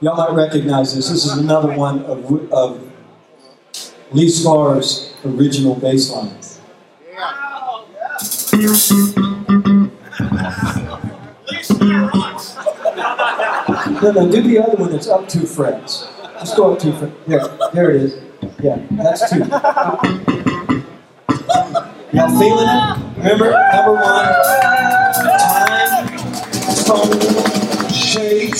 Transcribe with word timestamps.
Y'all 0.00 0.16
might 0.16 0.32
recognize 0.32 0.94
this. 0.94 1.08
This 1.10 1.26
is 1.26 1.36
another 1.36 1.76
one 1.76 2.02
of, 2.04 2.52
of 2.52 2.90
Lee 4.12 4.30
Scar's 4.30 5.14
original 5.24 5.74
bass 5.74 6.10
lines. 6.10 6.60
No, 14.02 14.10
no, 14.12 14.30
do 14.30 14.40
the 14.40 14.58
other 14.66 14.76
one 14.76 14.90
that's 14.92 15.08
up 15.08 15.28
two 15.28 15.46
frets. 15.46 16.08
Let's 16.34 16.54
go 16.54 16.72
up 16.72 16.78
two 16.78 16.92
frets. 16.92 17.14
There, 17.26 17.40
there 17.74 17.90
it 17.90 17.96
is. 18.02 18.22
Yeah, 18.62 18.78
that's 18.92 19.28
two. 19.28 19.44
Y'all 22.12 22.38
feeling 22.38 22.68
it? 22.68 23.18
Remember, 23.18 23.50
number 23.72 23.92
one, 23.92 24.24
time, 25.38 26.08
tone, 26.86 27.90
shape. 27.92 28.54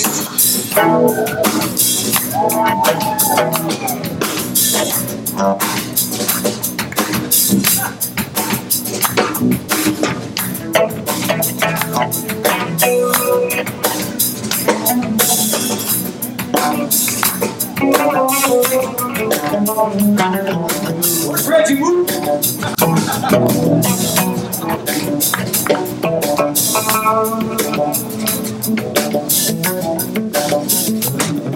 Reggie, 21.46 21.74
move. 21.74 22.06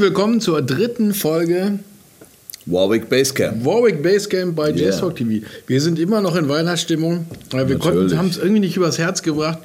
Herzlich 0.00 0.16
willkommen 0.16 0.40
zur 0.40 0.62
dritten 0.62 1.12
Folge 1.12 1.78
Warwick 2.64 3.10
Basecamp. 3.10 3.62
Warwick 3.66 4.02
Basecamp 4.02 4.56
bei 4.56 4.72
Yeah. 4.72 4.96
Talk 4.98 5.16
TV. 5.16 5.44
Wir 5.66 5.78
sind 5.82 5.98
immer 5.98 6.22
noch 6.22 6.36
in 6.36 6.48
Weihnachtsstimmung, 6.48 7.26
weil 7.50 7.68
wir 7.68 7.76
Natürlich. 7.76 7.98
konnten, 7.98 8.16
haben 8.16 8.28
es 8.30 8.38
irgendwie 8.38 8.60
nicht 8.60 8.78
übers 8.78 8.96
Herz 8.96 9.20
gebracht, 9.22 9.58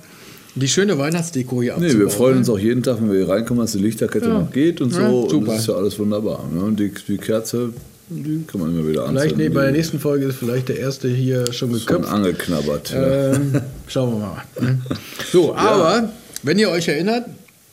die 0.56 0.68
schöne 0.68 0.98
Weihnachtsdeko 0.98 1.62
hier 1.62 1.78
Nee, 1.78 1.86
abzubauen. 1.86 2.00
wir 2.02 2.10
freuen 2.10 2.38
uns 2.40 2.50
auch 2.50 2.60
jeden 2.60 2.84
Tag, 2.84 2.98
wenn 3.00 3.14
wir 3.14 3.20
hier 3.20 3.30
reinkommen, 3.30 3.62
dass 3.64 3.72
die 3.72 3.78
Lichterkette 3.78 4.26
Ja. 4.28 4.40
noch 4.40 4.52
geht 4.52 4.82
und 4.82 4.90
so. 4.92 5.00
Ja, 5.00 5.08
und 5.08 5.48
das 5.48 5.60
ist 5.60 5.68
ja 5.70 5.76
alles 5.76 5.98
wunderbar. 6.00 6.44
Ne? 6.54 6.62
Und 6.66 6.82
die, 6.82 6.92
die 7.08 7.18
Kerze, 7.18 7.70
die 8.10 8.44
kann 8.46 8.60
man 8.60 8.72
immer 8.78 8.86
wieder 8.90 9.08
Vielleicht 9.08 9.24
anzünden. 9.28 9.38
nee, 9.48 9.54
bei 9.54 9.62
der 9.64 9.72
nächsten 9.72 10.00
Folge 10.02 10.26
ist 10.26 10.36
vielleicht 10.36 10.68
der 10.68 10.80
erste 10.80 11.08
hier 11.08 11.46
schon 11.54 11.74
ist 11.74 11.84
schon 11.86 12.02
geköpft. 12.02 12.12
angeknabbert. 12.14 12.90
ja. 12.92 13.32
Ähm, 13.36 13.62
schauen 13.88 14.12
wir 14.12 14.20
mal. 14.20 14.44
ne? 14.60 14.80
So, 15.32 15.56
aber 15.56 16.10
wenn 16.44 16.60
ihr 16.60 16.72
euch 16.72 16.90
erinnert, 16.90 17.26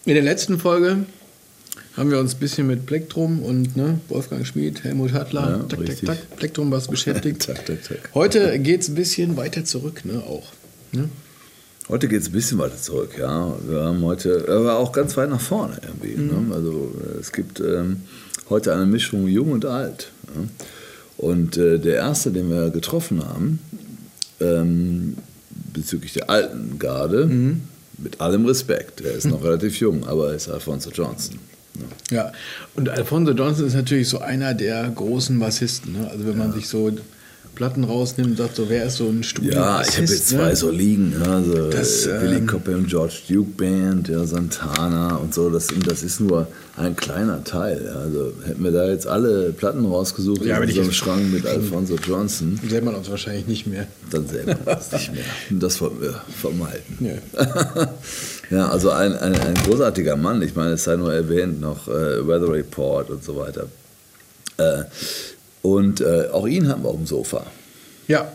in 0.04 0.14
der 0.14 0.22
letzten 0.22 0.60
Folge 0.60 0.98
haben 1.96 2.10
wir 2.10 2.18
uns 2.18 2.34
ein 2.34 2.40
bisschen 2.40 2.66
mit 2.66 2.86
Plektrum 2.86 3.42
und 3.42 3.76
ne, 3.76 4.00
Wolfgang 4.08 4.46
Schmid, 4.46 4.82
Helmut 4.84 5.12
Hattler, 5.12 5.42
Ja, 5.50 5.56
tak, 5.58 5.68
tak, 5.70 5.80
richtig. 5.80 6.06
tak, 6.08 6.36
Plektrum 6.36 6.70
was 6.70 6.88
beschäftigt. 6.88 7.42
Zack, 7.44 7.66
zack, 7.66 7.84
zack. 7.84 8.10
Heute 8.14 8.58
geht 8.58 8.80
es 8.82 8.88
ein 8.88 8.94
bisschen 8.94 9.36
weiter 9.36 9.64
zurück, 9.64 10.04
ne, 10.04 10.22
auch. 10.26 10.46
Ne? 10.92 11.08
Heute 11.88 12.08
geht 12.08 12.22
es 12.22 12.28
ein 12.28 12.32
bisschen 12.32 12.58
weiter 12.58 12.76
zurück, 12.76 13.16
ja. 13.18 13.54
Wir 13.68 13.80
haben 13.82 14.02
heute, 14.02 14.46
aber 14.48 14.76
auch 14.78 14.92
ganz 14.92 15.16
weit 15.16 15.30
nach 15.30 15.40
vorne 15.40 15.78
irgendwie. 15.82 16.16
Mhm. 16.20 16.48
Ne? 16.48 16.54
Also 16.54 16.92
es 17.20 17.32
gibt 17.32 17.60
ähm, 17.60 18.02
heute 18.48 18.72
eine 18.74 18.86
Mischung 18.86 19.26
jung 19.28 19.52
und 19.52 19.64
alt. 19.66 20.10
Ja? 20.34 20.42
Und 21.18 21.56
äh, 21.56 21.78
der 21.78 21.96
erste, 21.96 22.30
den 22.30 22.48
wir 22.50 22.70
getroffen 22.70 23.22
haben, 23.24 23.58
ähm, 24.40 25.16
bezüglich 25.74 26.12
der 26.14 26.30
alten 26.30 26.78
Garde, 26.78 27.26
Mhm. 27.26 27.62
mit 27.98 28.20
allem 28.20 28.46
Respekt, 28.46 29.00
er 29.02 29.12
ist 29.12 29.26
noch 29.26 29.42
relativ 29.44 29.78
jung, 29.80 30.06
aber 30.06 30.30
er 30.30 30.36
ist 30.36 30.48
Alfonso 30.48 30.90
Johnson. 30.90 31.38
Ne? 31.74 31.84
Ja, 32.10 32.32
und 32.74 32.88
Alfonso 32.88 33.32
Johnson 33.32 33.66
ist 33.66 33.74
natürlich 33.74 34.08
so 34.08 34.18
einer 34.20 34.54
der 34.54 34.88
großen 34.94 35.38
Bassisten. 35.38 35.92
Ne? 35.94 36.08
Also 36.10 36.26
wenn 36.26 36.36
man 36.38 36.52
sich 36.52 36.68
so 36.68 36.90
Platten 37.54 37.84
rausnimmt 37.84 38.30
und 38.30 38.36
sagt, 38.38 38.56
so 38.56 38.70
wer 38.70 38.86
ist 38.86 38.96
so 38.96 39.08
ein 39.10 39.22
Studio 39.22 39.52
Ja, 39.52 39.82
ich 39.82 39.92
habe 39.98 40.06
jetzt 40.06 40.30
zwei 40.30 40.54
so 40.54 40.70
liegen. 40.70 41.12
Ja, 41.22 41.32
also 41.34 41.68
Das, 41.68 42.06
äh, 42.06 42.18
Billy 42.20 42.36
ähm, 42.38 42.46
Copper 42.46 42.72
und 42.72 42.88
George 42.88 43.14
Duke 43.28 43.50
Band, 43.58 44.08
ja, 44.08 44.24
Santana 44.24 45.16
und 45.16 45.34
so. 45.34 45.50
Das, 45.50 45.66
das 45.86 46.02
ist 46.02 46.20
nur 46.20 46.46
ein 46.78 46.96
kleiner 46.96 47.44
Teil. 47.44 47.82
ja. 47.84 47.92
Also 48.00 48.32
hätten 48.46 48.64
wir 48.64 48.70
da 48.72 48.88
jetzt 48.88 49.06
alle 49.06 49.52
Platten 49.52 49.84
rausgesucht 49.84 50.42
Ja, 50.46 50.58
in 50.62 50.70
so 50.72 50.80
einem 50.80 50.92
Schrank 50.92 51.30
mit 51.30 51.44
Alfonso 51.44 51.96
Johnson, 51.96 52.58
Sähe 52.68 52.80
man 52.80 52.94
uns 52.94 53.10
wahrscheinlich 53.10 53.46
nicht 53.46 53.66
mehr. 53.66 53.86
dann 54.10 54.26
sähe 54.26 54.46
man 54.46 54.56
das 54.64 54.90
nicht 54.92 55.12
mehr. 55.12 55.24
Und 55.50 55.62
das 55.62 55.78
wollten 55.82 56.00
wir 56.00 56.22
vermeiden. 56.40 56.98
Ja. 57.00 57.92
ja, 58.52 58.68
also 58.68 58.90
ein, 58.90 59.16
ein, 59.16 59.34
ein 59.34 59.54
großartiger 59.54 60.16
Mann. 60.16 60.42
Ich 60.42 60.54
meine, 60.54 60.72
es 60.72 60.84
sei 60.84 60.96
nur 60.96 61.12
erwähnt, 61.12 61.60
noch 61.60 61.88
äh, 61.88 62.26
Weather 62.26 62.52
Report 62.52 63.08
und 63.10 63.24
so 63.24 63.36
weiter. 63.36 63.66
Äh, 64.58 64.84
und 65.62 66.00
äh, 66.00 66.28
auch 66.32 66.46
ihn 66.46 66.68
haben 66.68 66.82
wir 66.82 66.90
auf 66.90 66.96
dem 66.96 67.06
Sofa. 67.06 67.46
Ja, 68.08 68.30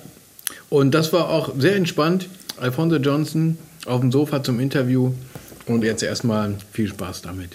und 0.69 0.91
das 0.93 1.13
war 1.13 1.29
auch 1.29 1.53
sehr 1.57 1.75
entspannt. 1.75 2.27
Alfonso 2.59 2.95
Johnson 2.97 3.57
auf 3.85 4.01
dem 4.01 4.11
Sofa 4.11 4.41
zum 4.43 4.59
Interview. 4.59 5.13
Und 5.67 5.83
jetzt 5.83 6.01
erstmal 6.01 6.55
viel 6.71 6.87
Spaß 6.87 7.21
damit. 7.21 7.51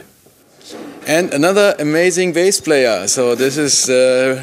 And 1.08 1.34
another 1.34 1.74
amazing 1.80 2.32
bass 2.32 2.60
player. 2.60 3.08
So 3.08 3.34
this 3.34 3.56
is 3.56 3.88
uh, 3.88 4.36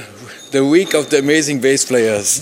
the 0.52 0.60
week 0.60 0.94
of 0.94 1.08
the 1.10 1.20
amazing 1.20 1.62
bass 1.62 1.86
players. 1.86 2.42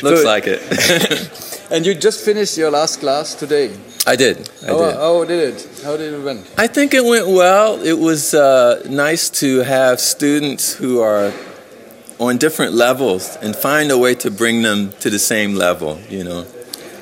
Looks 0.00 0.20
So- 0.22 0.26
like 0.26 0.46
it. 0.46 0.60
And 1.70 1.84
you 1.86 1.94
just 1.94 2.20
finished 2.22 2.56
your 2.58 2.70
last 2.70 2.98
class 3.00 3.36
today. 3.36 3.70
I 4.06 4.16
did. 4.16 4.48
I 4.62 4.66
how, 4.66 4.78
did. 4.78 4.94
how 4.96 5.24
did 5.24 5.54
it? 5.54 5.80
How 5.84 5.96
did 5.96 6.14
it 6.14 6.22
went? 6.22 6.50
I 6.56 6.66
think 6.66 6.94
it 6.94 7.04
went 7.04 7.28
well. 7.28 7.80
It 7.82 7.98
was 7.98 8.32
uh, 8.32 8.82
nice 8.88 9.28
to 9.40 9.58
have 9.58 10.00
students 10.00 10.72
who 10.72 11.00
are 11.00 11.32
on 12.18 12.38
different 12.38 12.72
levels 12.74 13.36
and 13.42 13.54
find 13.54 13.90
a 13.90 13.98
way 13.98 14.14
to 14.14 14.30
bring 14.30 14.62
them 14.62 14.92
to 15.00 15.10
the 15.10 15.18
same 15.18 15.54
level. 15.54 16.00
You 16.08 16.24
know. 16.24 16.46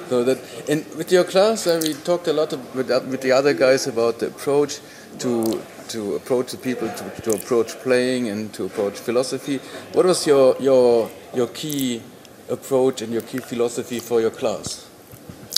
So 0.09 0.25
that 0.25 0.39
in 0.69 0.85
with 0.97 1.13
your 1.13 1.25
class, 1.25 1.67
uh, 1.67 1.81
we 1.83 1.95
talked 1.95 2.27
a 2.27 2.33
lot 2.33 2.53
of, 2.53 2.75
with, 2.75 2.91
uh, 2.91 3.01
with 3.09 3.21
the 3.21 3.31
other 3.33 3.55
guys 3.55 3.87
about 3.87 4.19
the 4.19 4.27
approach 4.29 4.81
to 5.21 5.63
to 5.89 6.17
approach 6.17 6.51
the 6.51 6.59
people 6.59 6.89
to, 6.89 7.23
to 7.23 7.33
approach 7.35 7.79
playing 7.79 8.29
and 8.29 8.53
to 8.55 8.65
approach 8.65 8.99
philosophy. 8.99 9.61
What 9.93 10.05
was 10.05 10.27
your 10.27 10.57
your 10.59 11.11
your 11.33 11.47
key 11.49 12.03
approach 12.49 13.03
and 13.03 13.13
your 13.13 13.23
key 13.23 13.39
philosophy 13.39 14.01
for 14.01 14.21
your 14.21 14.31
class? 14.31 14.88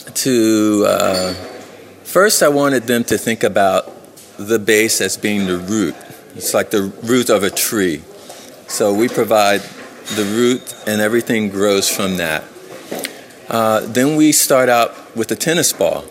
To 0.01 0.85
uh, 0.87 1.35
first, 2.05 2.43
I 2.43 2.49
wanted 2.49 2.85
them 2.85 3.05
to 3.05 3.19
think 3.19 3.45
about 3.45 3.91
the 4.39 4.59
bass 4.59 5.01
as 5.01 5.17
being 5.19 5.47
the 5.47 5.59
root 5.59 5.95
It's 6.35 6.55
like 6.55 6.71
the 6.71 6.83
root 7.03 7.29
of 7.29 7.43
a 7.43 7.51
tree. 7.51 8.03
So 8.69 8.95
we 8.95 9.09
provide 9.09 9.61
the 10.17 10.25
root, 10.25 10.75
and 10.87 11.01
everything 11.01 11.51
grows 11.51 11.89
from 11.89 12.17
that. 12.17 12.45
Uh, 13.49 13.81
then 13.87 14.17
we 14.17 14.33
start 14.33 14.69
out 14.69 14.95
with 15.17 15.31
a 15.33 15.37
tennis 15.37 15.73
ball, 15.73 16.05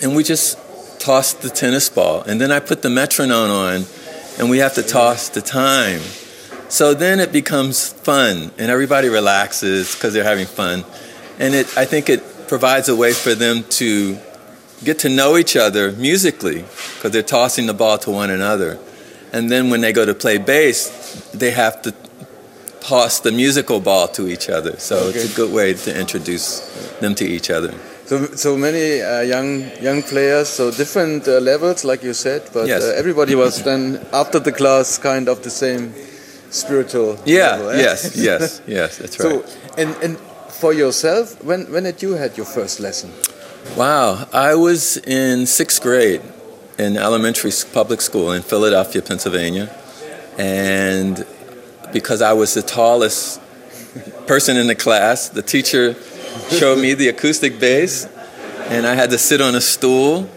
and 0.00 0.14
we 0.14 0.22
just 0.22 0.58
toss 1.00 1.32
the 1.32 1.50
tennis 1.50 1.88
ball, 1.88 2.22
and 2.22 2.40
then 2.40 2.52
I 2.52 2.60
put 2.60 2.82
the 2.82 2.90
metronome 2.90 3.50
on, 3.50 3.84
and 4.38 4.48
we 4.48 4.58
have 4.58 4.74
to 4.74 4.82
toss 4.82 5.28
the 5.28 5.42
time. 5.42 6.00
So 6.68 6.94
then 6.94 7.20
it 7.20 7.32
becomes 7.32 7.92
fun, 7.92 8.52
and 8.58 8.70
everybody 8.70 9.08
relaxes 9.08 9.94
because 9.94 10.14
they're 10.14 10.24
having 10.24 10.46
fun, 10.46 10.84
and 11.38 11.54
it 11.54 11.76
I 11.76 11.84
think 11.84 12.08
it 12.08 12.22
provides 12.48 12.88
a 12.88 12.96
way 12.96 13.12
for 13.12 13.34
them 13.34 13.64
to 13.80 14.18
get 14.84 14.98
to 15.00 15.08
know 15.08 15.36
each 15.36 15.56
other 15.56 15.92
musically 15.92 16.64
because 16.94 17.10
they're 17.12 17.22
tossing 17.22 17.66
the 17.66 17.74
ball 17.74 17.98
to 17.98 18.10
one 18.10 18.30
another. 18.30 18.78
And 19.32 19.50
then 19.50 19.70
when 19.70 19.80
they 19.80 19.92
go 19.92 20.04
to 20.06 20.14
play 20.14 20.38
bass, 20.38 21.30
they 21.34 21.50
have 21.50 21.82
to 21.82 21.94
toss 22.80 23.20
the 23.20 23.32
musical 23.32 23.80
ball 23.80 24.06
to 24.08 24.28
each 24.28 24.48
other. 24.48 24.78
So 24.78 24.96
Okay. 24.96 25.18
it's 25.18 25.32
a 25.32 25.36
good 25.36 25.52
way 25.52 25.74
to 25.74 25.98
introduce 26.00 26.60
them 27.00 27.14
to 27.16 27.24
each 27.24 27.50
other. 27.50 27.74
So, 28.06 28.26
so 28.36 28.56
many 28.56 29.02
uh, 29.02 29.22
young 29.22 29.68
young 29.82 30.02
players, 30.02 30.48
so 30.48 30.70
different 30.70 31.26
uh, 31.26 31.40
levels, 31.40 31.84
like 31.84 32.04
you 32.04 32.14
said, 32.14 32.42
but 32.52 32.68
Yes. 32.68 32.82
uh, 32.84 32.94
everybody 32.96 33.34
was 33.34 33.62
then 33.64 33.98
after 34.12 34.38
the 34.38 34.52
class 34.52 34.98
kind 34.98 35.28
of 35.28 35.42
the 35.42 35.50
same 35.50 35.92
spiritual. 36.50 37.18
Yeah, 37.24 37.56
level, 37.56 37.70
eh? 37.70 37.78
yes, 37.82 38.16
yes, 38.16 38.60
yes, 38.68 38.98
that's 38.98 39.18
right. 39.18 39.42
So, 39.44 39.44
and 39.76 39.90
and 40.04 40.16
for 40.56 40.72
yourself, 40.72 41.42
when 41.44 41.70
when 41.72 41.84
did 41.84 42.02
you 42.02 42.12
had 42.12 42.36
your 42.36 42.46
first 42.46 42.80
lesson? 42.80 43.12
Wow, 43.76 44.26
I 44.32 44.54
was 44.54 44.96
in 44.96 45.46
sixth 45.46 45.82
grade 45.82 46.22
in 46.78 46.96
elementary 46.96 47.52
public 47.72 48.00
school 48.00 48.32
in 48.32 48.42
Philadelphia, 48.42 49.02
Pennsylvania, 49.02 49.74
and 50.38 51.26
because 51.92 52.22
I 52.22 52.32
was 52.32 52.54
the 52.54 52.62
tallest 52.62 53.40
person 54.26 54.56
in 54.56 54.66
the 54.66 54.74
class, 54.74 55.28
the 55.28 55.42
teacher 55.42 55.94
showed 56.50 56.78
me 56.78 56.94
the 56.94 57.08
acoustic 57.08 57.58
bass, 57.60 58.06
and 58.68 58.86
I 58.86 58.94
had 58.94 59.10
to 59.10 59.18
sit 59.18 59.40
on 59.40 59.54
a 59.54 59.60
stool 59.60 60.28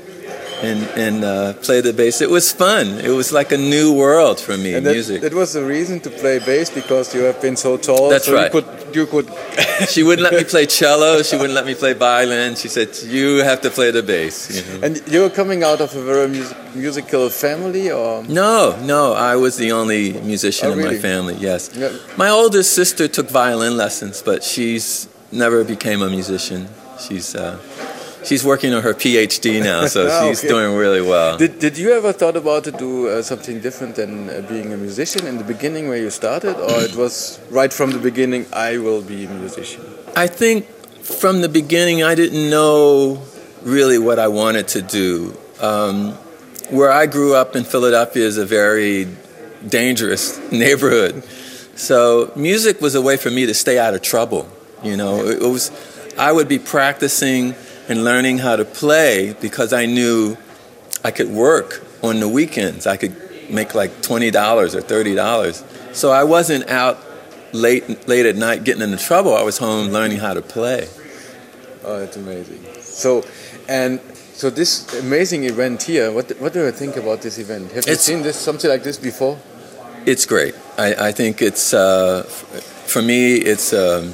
and 0.61 0.79
and 0.97 1.23
uh, 1.23 1.53
play 1.61 1.81
the 1.81 1.93
bass. 1.93 2.21
It 2.21 2.29
was 2.29 2.51
fun. 2.51 2.99
It 2.99 3.09
was 3.09 3.31
like 3.31 3.51
a 3.51 3.57
new 3.57 3.93
world 3.93 4.39
for 4.39 4.57
me, 4.57 4.73
And 4.75 4.85
that, 4.85 4.93
music. 4.93 5.21
that 5.21 5.33
was 5.33 5.53
the 5.53 5.63
reason 5.63 5.99
to 6.01 6.09
play 6.09 6.39
bass 6.39 6.69
because 6.69 7.13
you 7.15 7.21
have 7.23 7.39
been 7.41 7.55
so 7.55 7.77
tall. 7.77 8.09
That's 8.09 8.25
so 8.25 8.33
right. 8.35 8.53
You 8.53 8.61
could 8.61 8.95
you 8.95 9.05
could. 9.05 9.27
she 9.89 10.03
wouldn't 10.03 10.23
let 10.29 10.33
me 10.33 10.43
play 10.43 10.65
cello. 10.65 11.21
She 11.23 11.35
wouldn't 11.35 11.53
let 11.55 11.65
me 11.65 11.75
play 11.75 11.93
violin. 11.93 12.55
She 12.55 12.67
said, 12.67 12.89
"You 13.05 13.43
have 13.43 13.61
to 13.61 13.69
play 13.69 13.91
the 13.91 14.03
bass." 14.03 14.35
You 14.55 14.61
know? 14.79 14.85
And 14.85 14.93
you 15.07 15.21
were 15.21 15.29
coming 15.41 15.63
out 15.63 15.79
of 15.81 15.95
a 15.95 16.03
very 16.03 16.27
music, 16.27 16.57
musical 16.75 17.29
family, 17.29 17.91
or 17.91 18.23
No, 18.27 18.75
no, 18.83 19.13
I 19.13 19.35
was 19.35 19.57
the 19.57 19.71
only 19.71 20.13
musician 20.21 20.67
Oh, 20.69 20.73
in 20.73 20.83
my 20.83 20.97
family. 20.97 21.35
Yes, 21.39 21.69
Yeah. 21.75 21.91
my 22.17 22.29
oldest 22.29 22.73
sister 22.73 23.07
took 23.07 23.29
violin 23.29 23.77
lessons, 23.77 24.21
but 24.21 24.43
she's 24.43 25.07
never 25.31 25.63
became 25.63 26.01
a 26.01 26.09
musician. 26.09 26.67
She's 26.99 27.33
uh, 27.35 27.57
she's 28.23 28.43
working 28.43 28.73
on 28.73 28.83
her 28.83 28.93
PhD 28.93 29.63
now, 29.63 29.85
so 29.87 30.07
Ah, 30.11 30.27
she's 30.27 30.39
okay. 30.39 30.47
doing 30.47 30.75
really 30.75 31.01
well. 31.01 31.37
Did, 31.37 31.59
did 31.59 31.77
you 31.77 31.91
ever 31.93 32.13
thought 32.13 32.35
about 32.35 32.63
to 32.65 32.71
do 32.71 33.07
uh, 33.07 33.21
something 33.21 33.59
different 33.59 33.95
than 33.95 34.29
uh, 34.29 34.45
being 34.49 34.73
a 34.73 34.77
musician 34.77 35.27
in 35.27 35.37
the 35.37 35.43
beginning 35.43 35.87
where 35.87 35.97
you 35.97 36.09
started, 36.09 36.55
or 36.57 36.81
it 36.81 36.95
was 36.95 37.39
right 37.49 37.71
from 37.71 37.91
the 37.91 37.99
beginning 37.99 38.45
I 38.53 38.77
will 38.77 39.01
be 39.01 39.25
a 39.25 39.29
musician? 39.29 39.83
I 40.15 40.27
think 40.27 40.65
from 41.01 41.41
the 41.41 41.49
beginning, 41.49 42.03
I 42.03 42.15
didn't 42.15 42.49
know 42.49 43.21
really 43.61 43.97
what 43.97 44.19
I 44.19 44.27
wanted 44.27 44.67
to 44.69 44.81
do. 44.81 45.37
Um, 45.59 46.13
where 46.69 46.91
I 46.91 47.07
grew 47.07 47.35
up 47.35 47.55
in 47.55 47.63
Philadelphia 47.63 48.23
is 48.25 48.37
a 48.37 48.45
very 48.45 49.07
dangerous 49.67 50.39
neighborhood. 50.51 51.23
So 51.75 52.31
music 52.35 52.81
was 52.81 52.95
a 52.95 53.01
way 53.01 53.17
for 53.17 53.31
me 53.31 53.45
to 53.45 53.53
stay 53.53 53.79
out 53.79 53.93
of 53.93 54.01
trouble. 54.01 54.47
You 54.83 54.95
know, 54.95 55.25
it 55.25 55.41
was 55.41 55.71
I 56.17 56.31
would 56.31 56.47
be 56.47 56.59
practicing 56.59 57.55
and 57.89 58.03
learning 58.03 58.37
how 58.37 58.55
to 58.55 58.63
play 58.63 59.35
because 59.41 59.73
I 59.73 59.85
knew 59.85 60.37
I 61.03 61.11
could 61.11 61.29
work 61.29 61.83
on 62.01 62.19
the 62.19 62.29
weekends. 62.29 62.87
I 62.87 62.95
could 62.95 63.15
make 63.49 63.75
like 63.75 64.01
twenty 64.01 64.31
dollars 64.31 64.75
or 64.75 64.81
thirty 64.81 65.15
dollars. 65.15 65.63
So 65.91 66.11
I 66.11 66.23
wasn't 66.23 66.69
out 66.69 66.97
late 67.51 68.07
late 68.07 68.25
at 68.25 68.35
night 68.35 68.63
getting 68.63 68.83
into 68.83 68.97
trouble. 68.97 69.35
I 69.35 69.41
was 69.41 69.57
home 69.57 69.87
learning 69.87 70.19
how 70.19 70.33
to 70.33 70.41
play. 70.41 70.87
Oh, 71.83 71.99
that's 71.99 72.17
amazing. 72.17 72.63
So, 72.81 73.25
and 73.67 73.99
so 74.33 74.49
this 74.49 74.99
amazing 74.99 75.45
event 75.45 75.83
here. 75.83 76.11
What 76.11 76.29
what 76.39 76.53
do 76.53 76.63
you 76.63 76.71
think 76.71 76.95
about 76.95 77.21
this 77.21 77.37
event? 77.39 77.71
Have 77.71 77.87
you 77.87 77.95
seen 77.95 78.21
this 78.21 78.37
something 78.37 78.69
like 78.69 78.83
this 78.83 78.97
before? 78.97 79.37
It's 80.05 80.25
great. 80.25 80.55
I, 80.77 81.09
I 81.09 81.11
think 81.11 81.41
it's 81.41 81.73
uh, 81.73 82.23
for 82.23 83.01
me. 83.01 83.35
It's 83.35 83.73
um, 83.73 84.13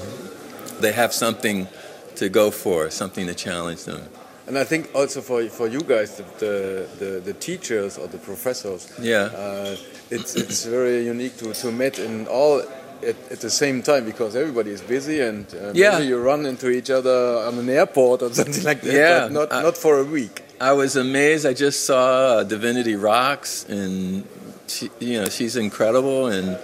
they 0.79 0.93
have 0.93 1.13
something 1.13 1.67
to 2.15 2.29
go 2.29 2.51
for, 2.51 2.89
something 2.89 3.27
to 3.27 3.33
challenge 3.33 3.83
them. 3.85 4.01
And 4.47 4.57
I 4.57 4.63
think 4.63 4.89
also 4.93 5.21
for 5.21 5.47
for 5.49 5.67
you 5.67 5.81
guys, 5.81 6.17
the 6.39 6.87
the, 6.99 7.21
the, 7.25 7.33
teachers 7.33 7.97
or 7.97 8.07
the 8.07 8.17
professors, 8.19 8.91
Yeah. 9.01 9.29
uh, 9.35 9.75
it's 10.11 10.35
it's 10.35 10.65
very 10.65 11.05
unique 11.07 11.35
to 11.37 11.53
to 11.53 11.71
meet 11.71 11.99
in 11.99 12.27
all. 12.27 12.61
At, 13.03 13.15
at 13.31 13.39
the 13.41 13.49
same 13.49 13.83
time, 13.83 14.05
because 14.05 14.35
everybody 14.39 14.71
is 14.71 14.81
busy 14.81 15.19
and 15.19 15.45
uh, 15.53 15.73
Yeah. 15.73 15.91
maybe 15.99 16.07
you 16.07 16.17
run 16.17 16.45
into 16.45 16.69
each 16.69 16.89
other 16.89 17.43
on 17.47 17.59
an 17.59 17.69
airport 17.69 18.21
or 18.21 18.33
something 18.39 18.63
like 18.63 18.81
that. 18.81 18.93
Yeah, 18.93 19.19
but 19.27 19.31
not 19.31 19.53
I- 19.53 19.61
not 19.63 19.77
for 19.77 19.99
a 19.99 20.03
week. 20.03 20.41
I 20.61 20.71
was 20.71 20.95
amazed. 20.95 21.45
I 21.45 21.53
just 21.53 21.85
saw 21.85 22.39
uh, 22.39 22.43
Divinity 22.43 22.95
Rocks, 22.95 23.65
and 23.69 24.23
she, 24.67 24.89
you 24.99 25.19
know 25.21 25.29
she's 25.29 25.55
incredible, 25.57 26.27
and 26.27 26.57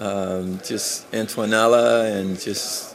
um, 0.00 0.60
just 0.62 1.10
Antonella, 1.12 2.12
and 2.12 2.38
just 2.38 2.93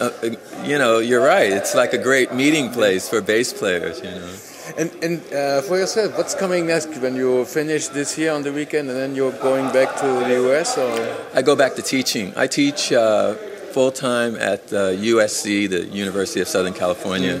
uh, 0.00 0.10
uh, 0.22 0.30
you 0.64 0.78
know 0.78 0.98
you're 0.98 1.24
right. 1.24 1.50
It's 1.50 1.74
like 1.74 1.92
a 1.92 1.98
great 1.98 2.32
meeting 2.32 2.70
place 2.70 3.08
for 3.08 3.20
bass 3.20 3.52
players. 3.52 3.98
You 3.98 4.10
know. 4.10 4.32
And 4.76 4.90
and 5.02 5.32
uh, 5.32 5.62
for 5.62 5.78
yourself, 5.78 6.16
what's 6.16 6.34
coming 6.34 6.66
next 6.66 6.88
when 6.98 7.16
you 7.16 7.44
finish 7.44 7.88
this 7.88 8.14
here 8.14 8.32
on 8.32 8.42
the 8.42 8.52
weekend 8.52 8.88
and 8.88 8.98
then 8.98 9.14
you're 9.14 9.32
going 9.32 9.72
back 9.72 9.96
to 9.96 10.06
the 10.06 10.50
US 10.50 10.78
or? 10.78 10.92
I 11.34 11.42
go 11.42 11.56
back 11.56 11.74
to 11.74 11.82
teaching. 11.82 12.32
I 12.36 12.46
teach 12.46 12.92
uh, 12.92 13.34
full 13.72 13.90
time 13.90 14.36
at 14.36 14.72
uh, 14.72 14.92
USC, 15.14 15.68
the 15.68 15.86
University 15.86 16.40
of 16.40 16.48
Southern 16.48 16.74
California, 16.74 17.40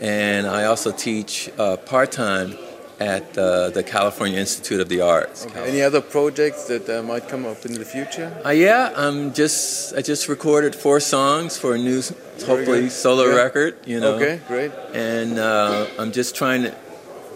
and 0.00 0.46
I 0.46 0.64
also 0.64 0.90
teach 0.90 1.50
uh, 1.58 1.76
part 1.76 2.10
time 2.12 2.56
at 2.98 3.36
uh, 3.36 3.68
the 3.70 3.82
California 3.82 4.38
Institute 4.38 4.80
of 4.80 4.88
the 4.88 5.00
Arts. 5.02 5.46
Any 5.54 5.82
other 5.82 6.00
projects 6.00 6.64
that 6.64 6.88
uh, 6.88 7.02
might 7.02 7.28
come 7.28 7.44
up 7.44 7.66
in 7.66 7.74
the 7.74 7.84
future? 7.84 8.32
Uh, 8.44 8.50
yeah, 8.50 8.92
I'm 8.96 9.34
just 9.34 9.94
I 9.94 10.00
just 10.02 10.28
recorded 10.28 10.74
four 10.74 11.00
songs 11.00 11.58
for 11.58 11.74
a 11.74 11.78
new, 11.78 12.00
hopefully 12.46 12.88
solo 12.88 13.24
Yeah. 13.26 13.34
record. 13.44 13.76
You 13.86 14.00
know, 14.00 14.14
Okay, 14.14 14.40
great. 14.48 14.72
and 14.94 15.38
uh, 15.38 15.86
I'm 15.98 16.10
just 16.12 16.34
trying 16.34 16.62
to, 16.62 16.74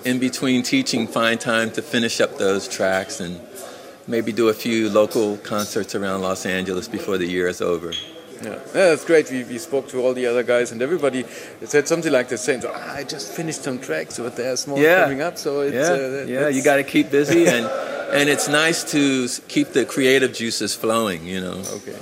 in 0.05 0.19
between 0.19 0.62
teaching, 0.62 1.07
find 1.07 1.38
time 1.38 1.71
to 1.73 1.83
finish 1.83 2.21
up 2.21 2.38
those 2.38 2.67
tracks 2.67 3.21
and 3.21 3.38
maybe 4.07 4.33
do 4.33 4.49
a 4.49 4.55
few 4.55 4.88
local 4.88 5.37
concerts 5.38 5.95
around 5.95 6.23
Los 6.23 6.47
Angeles 6.47 6.88
before 6.88 7.19
the 7.19 7.26
year 7.26 7.49
is 7.49 7.61
over. 7.61 7.93
Yeah, 8.42 8.50
yeah 8.50 8.56
that's 8.90 9.04
great. 9.04 9.30
We, 9.30 9.44
we 9.44 9.59
spoke 9.59 9.88
to 9.88 10.00
all 10.02 10.14
the 10.14 10.26
other 10.26 10.42
guys 10.42 10.73
and 10.73 10.80
everybody 10.82 11.25
said 11.64 11.87
something 11.88 12.12
like 12.12 12.28
the 12.28 12.38
same. 12.38 12.61
So, 12.61 12.70
ah, 12.75 12.94
I 12.97 13.04
just 13.04 13.32
finished 13.32 13.62
some 13.62 13.78
tracks, 13.78 14.18
but 14.18 14.37
there's 14.37 14.66
more 14.66 14.78
Yeah. 14.78 15.02
coming 15.04 15.23
up. 15.23 15.37
So 15.38 15.61
it's, 15.61 15.75
yeah, 15.75 15.92
uh, 16.40 16.42
yeah, 16.42 16.49
you 16.49 16.62
got 16.62 16.76
to 16.76 16.85
keep 16.85 17.11
busy, 17.11 17.47
and 17.47 17.66
and 18.12 18.28
it's 18.28 18.49
nice 18.49 18.82
to 18.92 19.28
keep 19.49 19.68
the 19.73 19.85
creative 19.85 20.32
juices 20.32 20.75
flowing. 20.75 21.26
You 21.26 21.40
know. 21.40 21.62
Okay, 21.76 21.97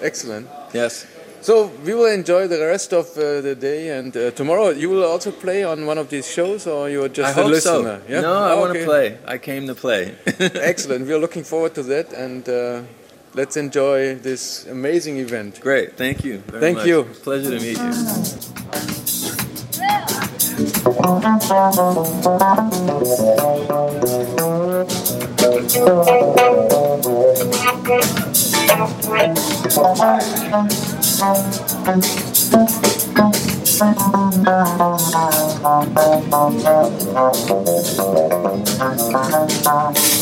excellent. 0.00 0.48
Yes. 0.74 1.06
So 1.40 1.72
we 1.84 1.92
will 1.92 2.06
enjoy 2.06 2.46
the 2.46 2.60
rest 2.66 2.92
of 2.92 3.06
uh, 3.18 3.40
the 3.40 3.56
day, 3.56 3.88
and 3.98 4.16
uh, 4.16 4.30
tomorrow 4.30 4.70
you 4.70 4.88
will 4.90 5.02
also 5.04 5.32
play 5.32 5.64
on 5.64 5.86
one 5.86 5.98
of 5.98 6.08
these 6.08 6.30
shows, 6.30 6.66
or 6.68 6.88
you're 6.88 7.08
just 7.08 7.28
I 7.36 7.40
a 7.40 7.42
hope 7.42 7.50
listener? 7.50 8.00
so. 8.08 8.20
No, 8.20 8.32
I 8.34 8.52
Oh, 8.52 8.60
want 8.60 8.72
to 8.74 8.78
okay. 8.78 8.86
play. 8.86 9.18
I 9.26 9.38
came 9.38 9.66
to 9.66 9.74
play. 9.74 10.14
Excellent. 10.38 11.04
We 11.06 11.12
are 11.14 11.18
looking 11.18 11.42
forward 11.44 11.74
to 11.74 11.82
that, 11.84 12.12
and 12.12 12.48
uh, 12.48 12.82
let's 13.34 13.56
enjoy 13.56 14.14
this 14.16 14.66
amazing 14.66 15.18
event. 15.18 15.60
Great, 15.60 15.96
thank 15.96 16.24
you. 16.24 16.38
thank 16.40 16.78
much. 16.78 16.86
you. 16.86 17.04
Pleasure 17.04 17.58
to 17.58 17.60
meet 17.60 17.78
you. 17.78 17.92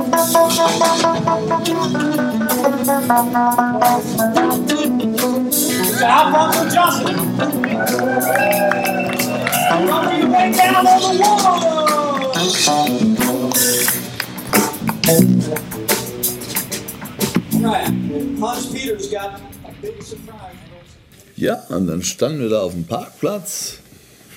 Ja, 21.35 21.55
und 21.69 21.87
dann 21.87 22.03
standen 22.03 22.41
wir 22.41 22.49
da 22.49 22.61
auf 22.61 22.73
dem 22.73 22.85
Parkplatz. 22.85 23.79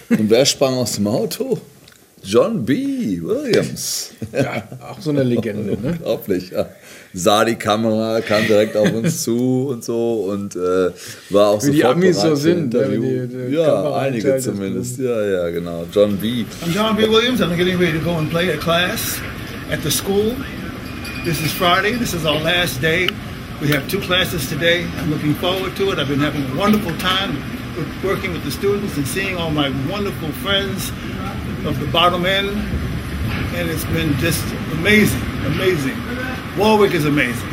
Und 0.09 0.31
wer 0.31 0.47
sprang 0.47 0.75
aus 0.75 0.93
dem 0.93 1.07
Auto? 1.07 1.59
John 2.25 2.65
B. 2.65 3.21
Williams. 3.23 4.13
Ja, 4.33 4.63
auch 4.91 4.99
so 5.01 5.11
eine 5.11 5.23
Legende, 5.23 5.73
ne? 5.81 5.91
Unglaublich, 5.93 6.51
ja. 6.51 6.67
Sah 7.13 7.45
die 7.45 7.55
Kamera, 7.55 8.21
kam 8.23 8.47
direkt 8.47 8.77
auf 8.77 8.93
uns 8.93 9.23
zu 9.23 9.69
und 9.71 9.85
so 9.85 10.27
und 10.33 10.57
äh, 10.57 10.91
war 11.31 11.49
auch 11.49 11.63
Wie 11.65 11.71
die 11.73 11.77
sofort 11.79 11.95
Amis 11.97 12.17
bereit 12.17 12.31
so 12.31 12.35
sind, 12.37 12.73
ne, 12.73 12.81
Interview. 12.81 13.03
wenn 13.03 13.29
die- 13.29 13.51
die 13.51 13.55
ja, 13.57 13.95
einige 13.97 14.39
zumindest. 14.39 14.99
Ja, 14.99 15.23
ja, 15.25 15.51
genau. 15.51 15.87
John 15.93 16.17
B. 16.17 16.45
I'm 16.65 16.75
John 16.75 16.97
B. 16.97 17.03
Williams. 17.09 17.41
I'm 17.41 17.55
getting 17.57 17.79
ready 17.79 17.99
to 17.99 18.05
go 18.05 18.17
and 18.17 18.31
play 18.31 18.51
a 18.51 18.57
class 18.57 19.19
at 19.71 19.83
the 19.83 19.91
school. 19.91 20.35
This 21.25 21.41
is 21.41 21.53
Friday. 21.53 21.93
This 21.99 22.15
is 22.15 22.25
our 22.25 22.41
last 22.43 22.81
day. 22.81 23.09
We 23.61 23.69
have 23.69 23.87
two 23.89 24.01
classes 24.01 24.49
today. 24.49 24.85
I'm 24.99 25.11
looking 25.11 25.35
forward 25.35 25.77
to 25.77 25.93
it. 25.93 25.99
I've 25.99 26.09
been 26.09 26.21
having 26.21 26.45
a 26.51 26.57
wonderful 26.59 26.93
time 26.99 27.37
with 27.77 27.87
working 28.03 28.33
with 28.33 28.43
the 28.45 28.51
students 28.51 28.97
and 28.97 29.07
seeing 29.07 29.37
all 29.37 29.51
my 29.51 29.71
wonderful 29.91 30.31
friends 30.43 30.91
of 31.67 31.79
the 31.81 31.87
bottom 31.87 32.27
end. 32.27 32.49
And 33.55 33.71
it's 33.71 33.85
been 33.87 34.13
just 34.19 34.45
amazing, 34.73 35.23
amazing. 35.47 35.97
Warwick 36.59 36.93
is 36.93 37.05
amazing. 37.05 37.49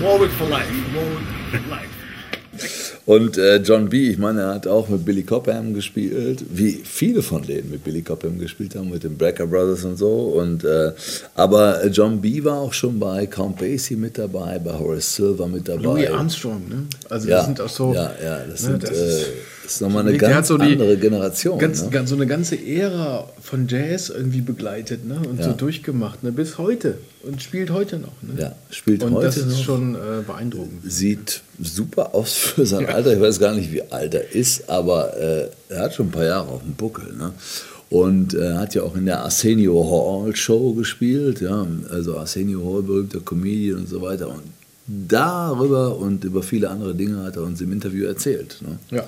Warwick 0.00 0.30
for 0.32 0.46
life. 0.46 0.70
Warwick 0.94 1.26
for 1.50 1.70
life. 1.70 2.00
Und 3.06 3.38
äh, 3.38 3.56
John 3.56 3.88
B., 3.88 4.10
ich 4.10 4.18
meine, 4.18 4.42
er 4.42 4.54
hat 4.54 4.66
auch 4.66 4.88
mit 4.88 5.04
Billy 5.04 5.22
Cobham 5.22 5.74
gespielt, 5.74 6.44
wie 6.48 6.80
viele 6.84 7.22
von 7.22 7.42
denen 7.42 7.70
mit 7.70 7.82
Billy 7.82 8.02
Cobham 8.02 8.38
gespielt 8.38 8.76
haben, 8.76 8.90
mit 8.90 9.02
den 9.02 9.16
Brecker 9.16 9.46
Brothers 9.46 9.84
und 9.84 9.96
so. 9.96 10.34
Und, 10.36 10.62
äh, 10.64 10.92
aber 11.34 11.86
John 11.88 12.20
B. 12.20 12.44
war 12.44 12.58
auch 12.58 12.72
schon 12.72 13.00
bei 13.00 13.26
Count 13.26 13.58
Basie 13.58 13.96
mit 13.96 14.18
dabei, 14.18 14.58
bei 14.58 14.72
Horace 14.72 15.16
Silver 15.16 15.48
mit 15.48 15.66
dabei. 15.66 15.82
Louis 15.82 16.10
Armstrong, 16.10 16.68
ne? 16.68 16.86
Also 17.08 17.28
ja, 17.28 17.38
das 17.38 17.46
sind 17.46 17.60
auch 17.60 17.68
so. 17.68 17.94
ja, 17.94 18.12
ja, 18.22 18.38
das, 18.48 18.62
ne, 18.62 18.70
sind, 18.70 18.82
das 18.84 18.90
äh, 18.92 19.24
das 19.70 19.76
ist 19.76 19.82
nochmal 19.82 20.02
eine 20.02 20.18
Der 20.18 20.28
ganz 20.28 20.48
so 20.48 20.58
die 20.58 20.72
andere 20.72 20.96
Generation. 20.96 21.56
Ganz, 21.56 21.84
ne? 21.84 21.90
ganz, 21.90 22.10
so 22.10 22.16
eine 22.16 22.26
ganze 22.26 22.56
Ära 22.56 23.28
von 23.40 23.68
Jazz 23.68 24.08
irgendwie 24.08 24.40
begleitet 24.40 25.06
ne? 25.06 25.20
und 25.28 25.38
Ja. 25.38 25.44
so 25.44 25.52
durchgemacht, 25.52 26.24
ne? 26.24 26.32
bis 26.32 26.58
heute. 26.58 26.98
Und 27.22 27.40
spielt 27.40 27.70
heute 27.70 27.98
noch. 27.98 28.20
Ne? 28.20 28.34
Ja, 28.36 28.56
spielt 28.70 29.04
und 29.04 29.12
heute 29.14 29.26
das 29.26 29.36
ist 29.36 29.62
schon 29.62 29.94
äh, 29.94 30.22
beeindruckend. 30.26 30.82
Sieht 30.90 31.42
super 31.62 32.16
aus 32.16 32.32
für 32.32 32.66
sein 32.66 32.86
Alter. 32.86 33.12
Ich 33.14 33.20
weiß 33.20 33.38
gar 33.38 33.54
nicht, 33.54 33.70
wie 33.70 33.82
alt 33.92 34.12
er 34.14 34.34
ist, 34.34 34.68
aber 34.68 35.16
äh, 35.16 35.50
er 35.68 35.82
hat 35.82 35.94
schon 35.94 36.08
ein 36.08 36.10
paar 36.10 36.24
Jahre 36.24 36.48
auf 36.48 36.62
dem 36.62 36.74
Buckel. 36.74 37.14
Ne? 37.16 37.32
Und 37.90 38.34
er 38.34 38.58
hat 38.58 38.74
ja 38.74 38.82
auch 38.82 38.96
in 38.96 39.06
der 39.06 39.22
Arsenio 39.22 40.24
Hall 40.24 40.34
Show 40.34 40.72
gespielt. 40.74 41.42
Ja? 41.42 41.64
Also 41.90 42.18
Arsenio 42.18 42.60
Hall, 42.74 42.82
berühmter 42.82 43.20
Comedian 43.20 43.78
und 43.78 43.88
so 43.88 44.02
weiter. 44.02 44.30
Und 44.30 44.42
darüber 44.88 45.96
und 45.96 46.24
über 46.24 46.42
viele 46.42 46.70
andere 46.70 46.96
Dinge 46.96 47.22
hat 47.22 47.36
er 47.36 47.44
uns 47.44 47.60
im 47.60 47.70
Interview 47.70 48.06
erzählt. 48.06 48.56
Ne? 48.62 48.78
Ja. 48.90 49.04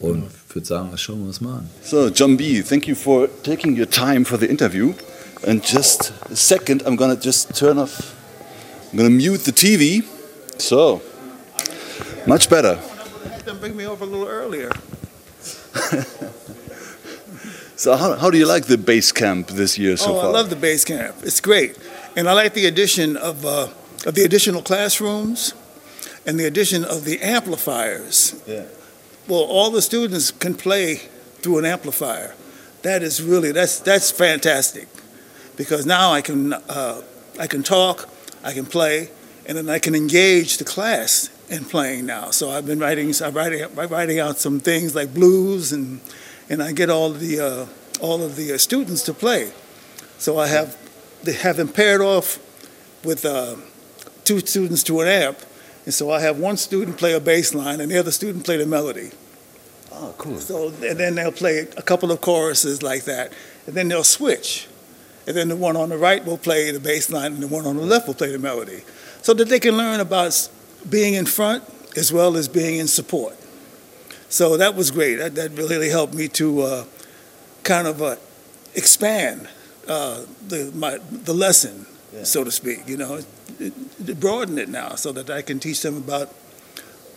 Und 0.00 0.24
ich 0.48 0.54
würde 0.54 0.66
sagen, 0.66 0.88
das 0.90 1.00
schauen 1.00 1.20
wir 1.20 1.28
uns 1.28 1.40
mal 1.40 1.58
an. 1.58 1.70
So, 1.82 2.08
John 2.08 2.36
B., 2.36 2.62
thank 2.62 2.86
you 2.86 2.94
for 2.94 3.28
taking 3.42 3.78
your 3.78 3.88
time 3.88 4.24
for 4.24 4.38
the 4.38 4.46
interview. 4.46 4.94
And 5.46 5.62
just 5.62 6.12
a 6.30 6.36
second, 6.36 6.82
I'm 6.86 6.96
gonna 6.96 7.16
just 7.20 7.54
turn 7.54 7.78
off, 7.78 8.14
I'm 8.92 8.98
gonna 8.98 9.10
mute 9.10 9.44
the 9.44 9.52
TV. 9.52 10.04
So, 10.58 11.00
much 12.26 12.48
better. 12.48 12.78
Then 13.44 13.58
bring 13.58 13.76
me 13.76 13.86
over 13.86 14.04
a 14.04 14.06
little 14.06 14.26
earlier. 14.26 14.70
So, 17.76 17.96
how, 17.96 18.14
how 18.16 18.30
do 18.30 18.38
you 18.38 18.46
like 18.46 18.66
the 18.66 18.78
base 18.78 19.10
camp 19.10 19.48
this 19.48 19.76
year 19.76 19.96
so 19.96 20.12
oh, 20.12 20.20
far? 20.20 20.24
I 20.26 20.32
love 20.32 20.48
the 20.48 20.56
base 20.56 20.84
camp. 20.84 21.16
It's 21.22 21.40
great, 21.40 21.76
and 22.16 22.28
I 22.28 22.32
like 22.32 22.54
the 22.54 22.66
addition 22.66 23.16
of 23.16 23.44
uh, 23.44 23.68
of 24.06 24.14
the 24.14 24.24
additional 24.24 24.62
classrooms, 24.62 25.54
and 26.24 26.38
the 26.38 26.46
addition 26.46 26.84
of 26.84 27.04
the 27.04 27.20
amplifiers. 27.20 28.40
Yeah. 28.46 28.62
Well, 29.26 29.40
all 29.40 29.70
the 29.70 29.80
students 29.80 30.30
can 30.30 30.54
play 30.54 30.96
through 31.40 31.58
an 31.58 31.64
amplifier. 31.64 32.34
That 32.82 33.02
is 33.02 33.22
really 33.22 33.52
that's 33.52 33.80
that's 33.80 34.10
fantastic, 34.10 34.86
because 35.56 35.86
now 35.86 36.12
I 36.12 36.20
can 36.20 36.52
uh, 36.52 37.02
I 37.38 37.46
can 37.46 37.62
talk, 37.62 38.08
I 38.42 38.52
can 38.52 38.66
play, 38.66 39.08
and 39.46 39.56
then 39.56 39.70
I 39.70 39.78
can 39.78 39.94
engage 39.94 40.58
the 40.58 40.64
class 40.64 41.30
in 41.48 41.64
playing 41.64 42.04
now. 42.04 42.30
So 42.30 42.50
I've 42.50 42.66
been 42.66 42.78
writing 42.78 43.14
I'm 43.22 43.32
writing 43.32 43.66
writing 43.74 44.20
out 44.20 44.38
some 44.38 44.60
things 44.60 44.94
like 44.94 45.14
blues 45.14 45.72
and 45.72 46.00
and 46.50 46.62
I 46.62 46.72
get 46.72 46.90
all 46.90 47.12
of 47.12 47.20
the 47.20 47.40
uh, 47.40 47.66
all 48.02 48.22
of 48.22 48.36
the 48.36 48.52
uh, 48.52 48.58
students 48.58 49.02
to 49.04 49.14
play. 49.14 49.52
So 50.18 50.38
I 50.38 50.48
have 50.48 50.76
they 51.22 51.32
have 51.32 51.56
them 51.56 51.68
paired 51.68 52.02
off 52.02 52.38
with 53.02 53.24
uh, 53.24 53.56
two 54.24 54.40
students 54.40 54.82
to 54.84 55.00
an 55.00 55.08
amp, 55.08 55.38
and 55.84 55.92
so 55.94 56.10
I 56.10 56.20
have 56.20 56.38
one 56.38 56.56
student 56.56 56.96
play 56.96 57.12
a 57.12 57.20
bass 57.20 57.54
line 57.54 57.80
and 57.80 57.90
the 57.90 57.98
other 57.98 58.10
student 58.10 58.44
play 58.44 58.56
the 58.56 58.66
melody. 58.66 59.10
oh, 59.92 60.14
cool. 60.18 60.38
So 60.38 60.68
and 60.68 60.98
then 60.98 61.14
they'll 61.14 61.32
play 61.32 61.58
a 61.76 61.82
couple 61.82 62.10
of 62.10 62.20
choruses 62.20 62.82
like 62.82 63.04
that, 63.04 63.32
and 63.66 63.74
then 63.74 63.88
they'll 63.88 64.04
switch, 64.04 64.68
and 65.26 65.36
then 65.36 65.48
the 65.48 65.56
one 65.56 65.76
on 65.76 65.88
the 65.90 65.98
right 65.98 66.24
will 66.24 66.38
play 66.38 66.70
the 66.70 66.80
bass 66.80 67.10
line, 67.10 67.32
and 67.32 67.42
the 67.42 67.48
one 67.48 67.66
on 67.66 67.76
the 67.76 67.82
left 67.82 68.06
will 68.06 68.14
play 68.14 68.32
the 68.32 68.38
melody, 68.38 68.82
so 69.22 69.34
that 69.34 69.48
they 69.48 69.60
can 69.60 69.76
learn 69.76 70.00
about 70.00 70.48
being 70.88 71.14
in 71.14 71.26
front 71.26 71.64
as 71.96 72.12
well 72.12 72.36
as 72.36 72.48
being 72.48 72.78
in 72.78 72.88
support. 72.88 73.36
So 74.28 74.56
that 74.56 74.74
was 74.74 74.90
great. 74.90 75.16
That, 75.16 75.36
that 75.36 75.52
really 75.52 75.90
helped 75.90 76.14
me 76.14 76.26
to 76.28 76.62
uh, 76.62 76.84
kind 77.62 77.86
of 77.86 78.02
uh, 78.02 78.16
expand 78.74 79.48
uh, 79.86 80.24
the 80.48 80.72
my 80.74 80.98
the 81.10 81.34
lesson, 81.34 81.86
so 82.22 82.44
to 82.44 82.50
speak. 82.50 82.88
You 82.88 82.96
know, 82.96 83.20
broaden 84.20 84.58
it 84.58 84.68
now 84.68 84.94
so 84.94 85.12
that 85.12 85.30
I 85.30 85.42
can 85.42 85.58
teach 85.58 85.82
them 85.82 85.96
about 85.96 86.32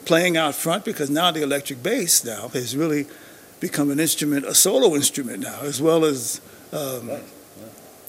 playing 0.05 0.37
out 0.37 0.55
front 0.55 0.85
because 0.85 1.09
now 1.09 1.31
the 1.31 1.43
electric 1.43 1.83
bass 1.83 2.23
now 2.23 2.47
has 2.49 2.75
really 2.75 3.05
become 3.59 3.91
an 3.91 3.99
instrument, 3.99 4.45
a 4.45 4.55
solo 4.55 4.95
instrument 4.95 5.41
now, 5.41 5.59
as 5.61 5.81
well 5.81 6.05
as 6.05 6.41
um, 6.71 7.11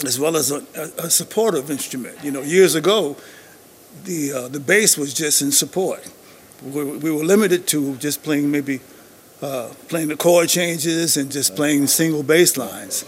as 0.04 0.18
well 0.18 0.36
as 0.36 0.50
a, 0.50 0.64
a, 0.76 1.06
a 1.06 1.10
supportive 1.10 1.70
instrument. 1.70 2.16
You 2.22 2.30
know, 2.30 2.42
years 2.42 2.74
ago, 2.74 3.16
the 4.04 4.32
uh, 4.32 4.48
the 4.48 4.60
bass 4.60 4.96
was 4.96 5.12
just 5.12 5.42
in 5.42 5.52
support. 5.52 6.08
We, 6.62 6.84
we 6.84 7.10
were 7.10 7.24
limited 7.24 7.66
to 7.68 7.96
just 7.96 8.22
playing 8.22 8.50
maybe 8.50 8.80
uh, 9.42 9.70
playing 9.88 10.08
the 10.08 10.16
chord 10.16 10.48
changes 10.48 11.16
and 11.16 11.30
just 11.30 11.54
playing 11.56 11.86
single 11.86 12.22
bass 12.22 12.56
lines. 12.56 13.04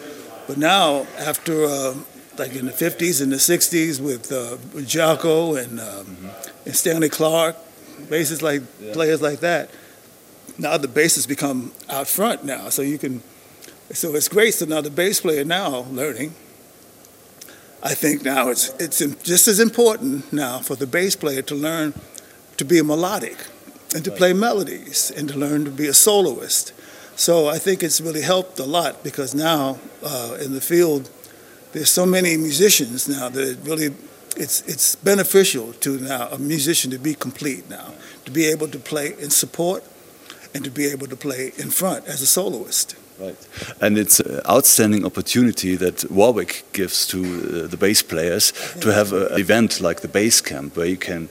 But 0.46 0.58
now, 0.58 1.06
after 1.18 1.64
uh, 1.64 1.94
like 2.40 2.56
in 2.56 2.64
the 2.64 2.72
50s 2.72 3.22
and 3.22 3.30
the 3.30 3.36
60s 3.36 4.00
with, 4.00 4.32
uh, 4.32 4.56
with 4.74 4.86
Jaco 4.86 5.62
and, 5.62 5.78
um, 5.78 6.30
and 6.64 6.74
Stanley 6.74 7.10
Clarke, 7.10 7.56
basses 8.08 8.40
like 8.40 8.62
players 8.92 9.20
like 9.20 9.40
that, 9.40 9.70
now 10.58 10.78
the 10.78 10.88
bass 10.88 11.16
has 11.16 11.26
become 11.26 11.72
out 11.90 12.08
front 12.08 12.42
now. 12.44 12.70
So 12.70 12.80
you 12.80 12.98
can, 12.98 13.22
so 13.92 14.14
it's 14.14 14.28
great. 14.28 14.54
So 14.54 14.64
now 14.64 14.80
the 14.80 14.90
bass 14.90 15.20
player 15.20 15.44
now 15.44 15.86
learning. 15.90 16.34
I 17.82 17.94
think 17.94 18.24
now 18.24 18.48
it's 18.48 18.68
it's 18.78 18.98
just 19.22 19.48
as 19.48 19.58
important 19.58 20.32
now 20.32 20.58
for 20.58 20.76
the 20.76 20.86
bass 20.86 21.16
player 21.16 21.40
to 21.42 21.54
learn 21.54 21.94
to 22.58 22.64
be 22.64 22.78
a 22.78 22.84
melodic 22.84 23.38
and 23.94 24.04
to 24.04 24.10
play 24.10 24.34
melodies 24.34 25.10
and 25.10 25.28
to 25.30 25.38
learn 25.38 25.64
to 25.64 25.70
be 25.70 25.86
a 25.86 25.94
soloist. 25.94 26.72
So 27.16 27.48
I 27.48 27.58
think 27.58 27.82
it's 27.82 28.00
really 28.00 28.22
helped 28.22 28.58
a 28.58 28.64
lot 28.64 29.02
because 29.02 29.34
now 29.34 29.78
uh, 30.02 30.36
in 30.42 30.52
the 30.52 30.60
field, 30.60 31.10
there's 31.72 31.90
so 31.90 32.06
many 32.06 32.36
musicians 32.36 33.08
now 33.08 33.28
that 33.28 33.48
it 33.48 33.58
really 33.62 33.94
it's 34.36 34.62
it's 34.62 34.96
beneficial 34.96 35.72
to 35.74 35.98
now 35.98 36.28
a 36.32 36.38
musician 36.38 36.90
to 36.90 36.98
be 36.98 37.14
complete 37.14 37.68
now, 37.68 37.92
to 38.24 38.30
be 38.30 38.46
able 38.46 38.68
to 38.68 38.78
play 38.78 39.14
in 39.18 39.30
support 39.30 39.82
and 40.54 40.64
to 40.64 40.70
be 40.70 40.86
able 40.86 41.06
to 41.06 41.16
play 41.16 41.52
in 41.56 41.70
front 41.70 42.06
as 42.06 42.22
a 42.22 42.26
soloist. 42.26 42.96
Right. 43.20 43.36
And 43.80 43.98
it's 43.98 44.18
an 44.20 44.40
outstanding 44.48 45.04
opportunity 45.04 45.76
that 45.76 46.10
Warwick 46.10 46.64
gives 46.72 47.06
to 47.08 47.18
uh, 47.18 47.66
the 47.66 47.76
bass 47.76 48.02
players 48.02 48.52
to 48.80 48.92
have 48.92 49.12
an 49.12 49.38
event 49.38 49.80
like 49.80 50.00
the 50.00 50.08
Bass 50.08 50.40
Camp 50.40 50.76
where 50.76 50.86
you 50.86 50.96
can 50.96 51.28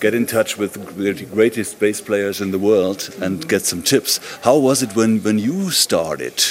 get 0.00 0.14
in 0.14 0.26
touch 0.26 0.56
with 0.56 0.74
the 0.74 1.26
greatest 1.34 1.80
bass 1.80 2.00
players 2.00 2.40
in 2.40 2.52
the 2.52 2.58
world 2.58 3.10
and 3.20 3.48
get 3.48 3.62
some 3.62 3.82
tips. 3.82 4.20
How 4.42 4.56
was 4.56 4.82
it 4.82 4.94
when, 4.94 5.20
when 5.22 5.38
you 5.38 5.70
started? 5.70 6.44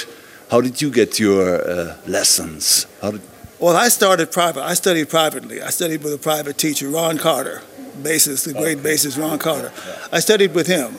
How 0.50 0.60
did 0.60 0.80
you 0.80 0.90
get 0.90 1.18
your 1.18 1.60
uh, 1.68 1.96
lessons? 2.06 2.86
How 3.02 3.10
did 3.12 3.22
Well, 3.58 3.76
I 3.76 3.88
started 3.88 4.30
private. 4.30 4.62
I 4.62 4.74
studied 4.74 5.08
privately. 5.08 5.60
I 5.60 5.70
studied 5.70 6.04
with 6.04 6.12
a 6.12 6.18
private 6.18 6.56
teacher, 6.56 6.88
Ron 6.88 7.18
Carter, 7.18 7.62
bassist, 8.02 8.44
the 8.44 8.52
great 8.52 8.78
bassist 8.78 9.18
Ron 9.18 9.38
Carter. 9.38 9.72
I 10.12 10.20
studied 10.20 10.54
with 10.54 10.66
him. 10.66 10.94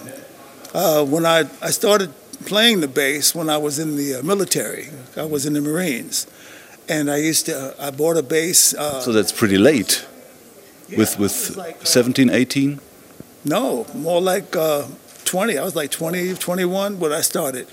Uh, 0.73 1.05
when 1.05 1.25
I, 1.25 1.45
I 1.61 1.69
started 1.71 2.13
playing 2.45 2.81
the 2.81 2.87
bass 2.87 3.33
when 3.33 3.49
I 3.49 3.57
was 3.57 3.79
in 3.79 3.95
the 3.95 4.15
uh, 4.15 4.23
military, 4.23 4.89
I 5.15 5.23
was 5.23 5.45
in 5.45 5.53
the 5.53 5.61
Marines. 5.61 6.27
And 6.89 7.09
I 7.09 7.17
used 7.17 7.45
to, 7.45 7.53
uh, 7.57 7.87
I 7.87 7.91
bought 7.91 8.17
a 8.17 8.23
bass. 8.23 8.73
Uh, 8.73 9.01
so 9.01 9.11
that's 9.11 9.31
pretty 9.31 9.57
late. 9.57 10.05
with 10.89 11.19
with 11.19 11.19
was 11.19 11.57
like, 11.57 11.81
uh, 11.81 11.85
17, 11.85 12.29
18? 12.29 12.79
No, 13.45 13.85
more 13.93 14.21
like 14.21 14.55
uh, 14.55 14.87
20. 15.25 15.57
I 15.57 15.63
was 15.63 15.75
like 15.75 15.91
20, 15.91 16.35
21 16.35 16.99
when 16.99 17.11
I 17.13 17.21
started. 17.21 17.67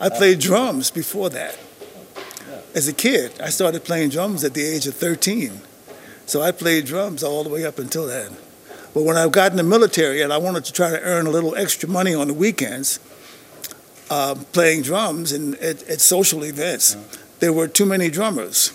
I 0.00 0.08
played 0.08 0.40
drums 0.40 0.90
before 0.90 1.30
that. 1.30 1.58
As 2.74 2.88
a 2.88 2.92
kid, 2.92 3.40
I 3.40 3.50
started 3.50 3.84
playing 3.84 4.10
drums 4.10 4.44
at 4.44 4.54
the 4.54 4.64
age 4.64 4.86
of 4.86 4.94
13. 4.94 5.60
So 6.26 6.40
I 6.40 6.52
played 6.52 6.86
drums 6.86 7.22
all 7.22 7.44
the 7.44 7.50
way 7.50 7.64
up 7.64 7.78
until 7.78 8.06
then. 8.06 8.36
But 8.94 9.04
when 9.04 9.16
I 9.16 9.28
got 9.28 9.50
in 9.50 9.56
the 9.56 9.62
military 9.62 10.22
and 10.22 10.32
I 10.32 10.38
wanted 10.38 10.64
to 10.66 10.72
try 10.72 10.90
to 10.90 11.00
earn 11.00 11.26
a 11.26 11.30
little 11.30 11.54
extra 11.54 11.88
money 11.88 12.14
on 12.14 12.28
the 12.28 12.34
weekends, 12.34 13.00
uh, 14.10 14.34
playing 14.52 14.82
drums 14.82 15.32
and 15.32 15.54
at, 15.56 15.82
at 15.88 16.00
social 16.00 16.44
events, 16.44 16.96
there 17.40 17.52
were 17.52 17.68
too 17.68 17.86
many 17.86 18.10
drummers. 18.10 18.72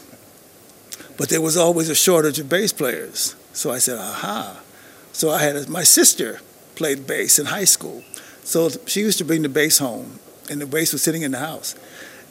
But 1.17 1.29
there 1.29 1.41
was 1.41 1.57
always 1.57 1.89
a 1.89 1.95
shortage 1.95 2.39
of 2.39 2.49
bass 2.49 2.73
players. 2.73 3.35
So 3.53 3.71
I 3.71 3.79
said, 3.79 3.97
aha. 3.97 4.61
So 5.11 5.31
I 5.31 5.41
had 5.41 5.67
my 5.69 5.83
sister 5.83 6.41
played 6.75 7.07
bass 7.07 7.39
in 7.39 7.47
high 7.47 7.65
school. 7.65 8.03
So 8.43 8.69
she 8.85 9.01
used 9.01 9.17
to 9.17 9.25
bring 9.25 9.41
the 9.41 9.49
bass 9.49 9.79
home, 9.79 10.19
and 10.49 10.61
the 10.61 10.65
bass 10.65 10.93
was 10.93 11.01
sitting 11.01 11.21
in 11.21 11.31
the 11.31 11.39
house. 11.39 11.75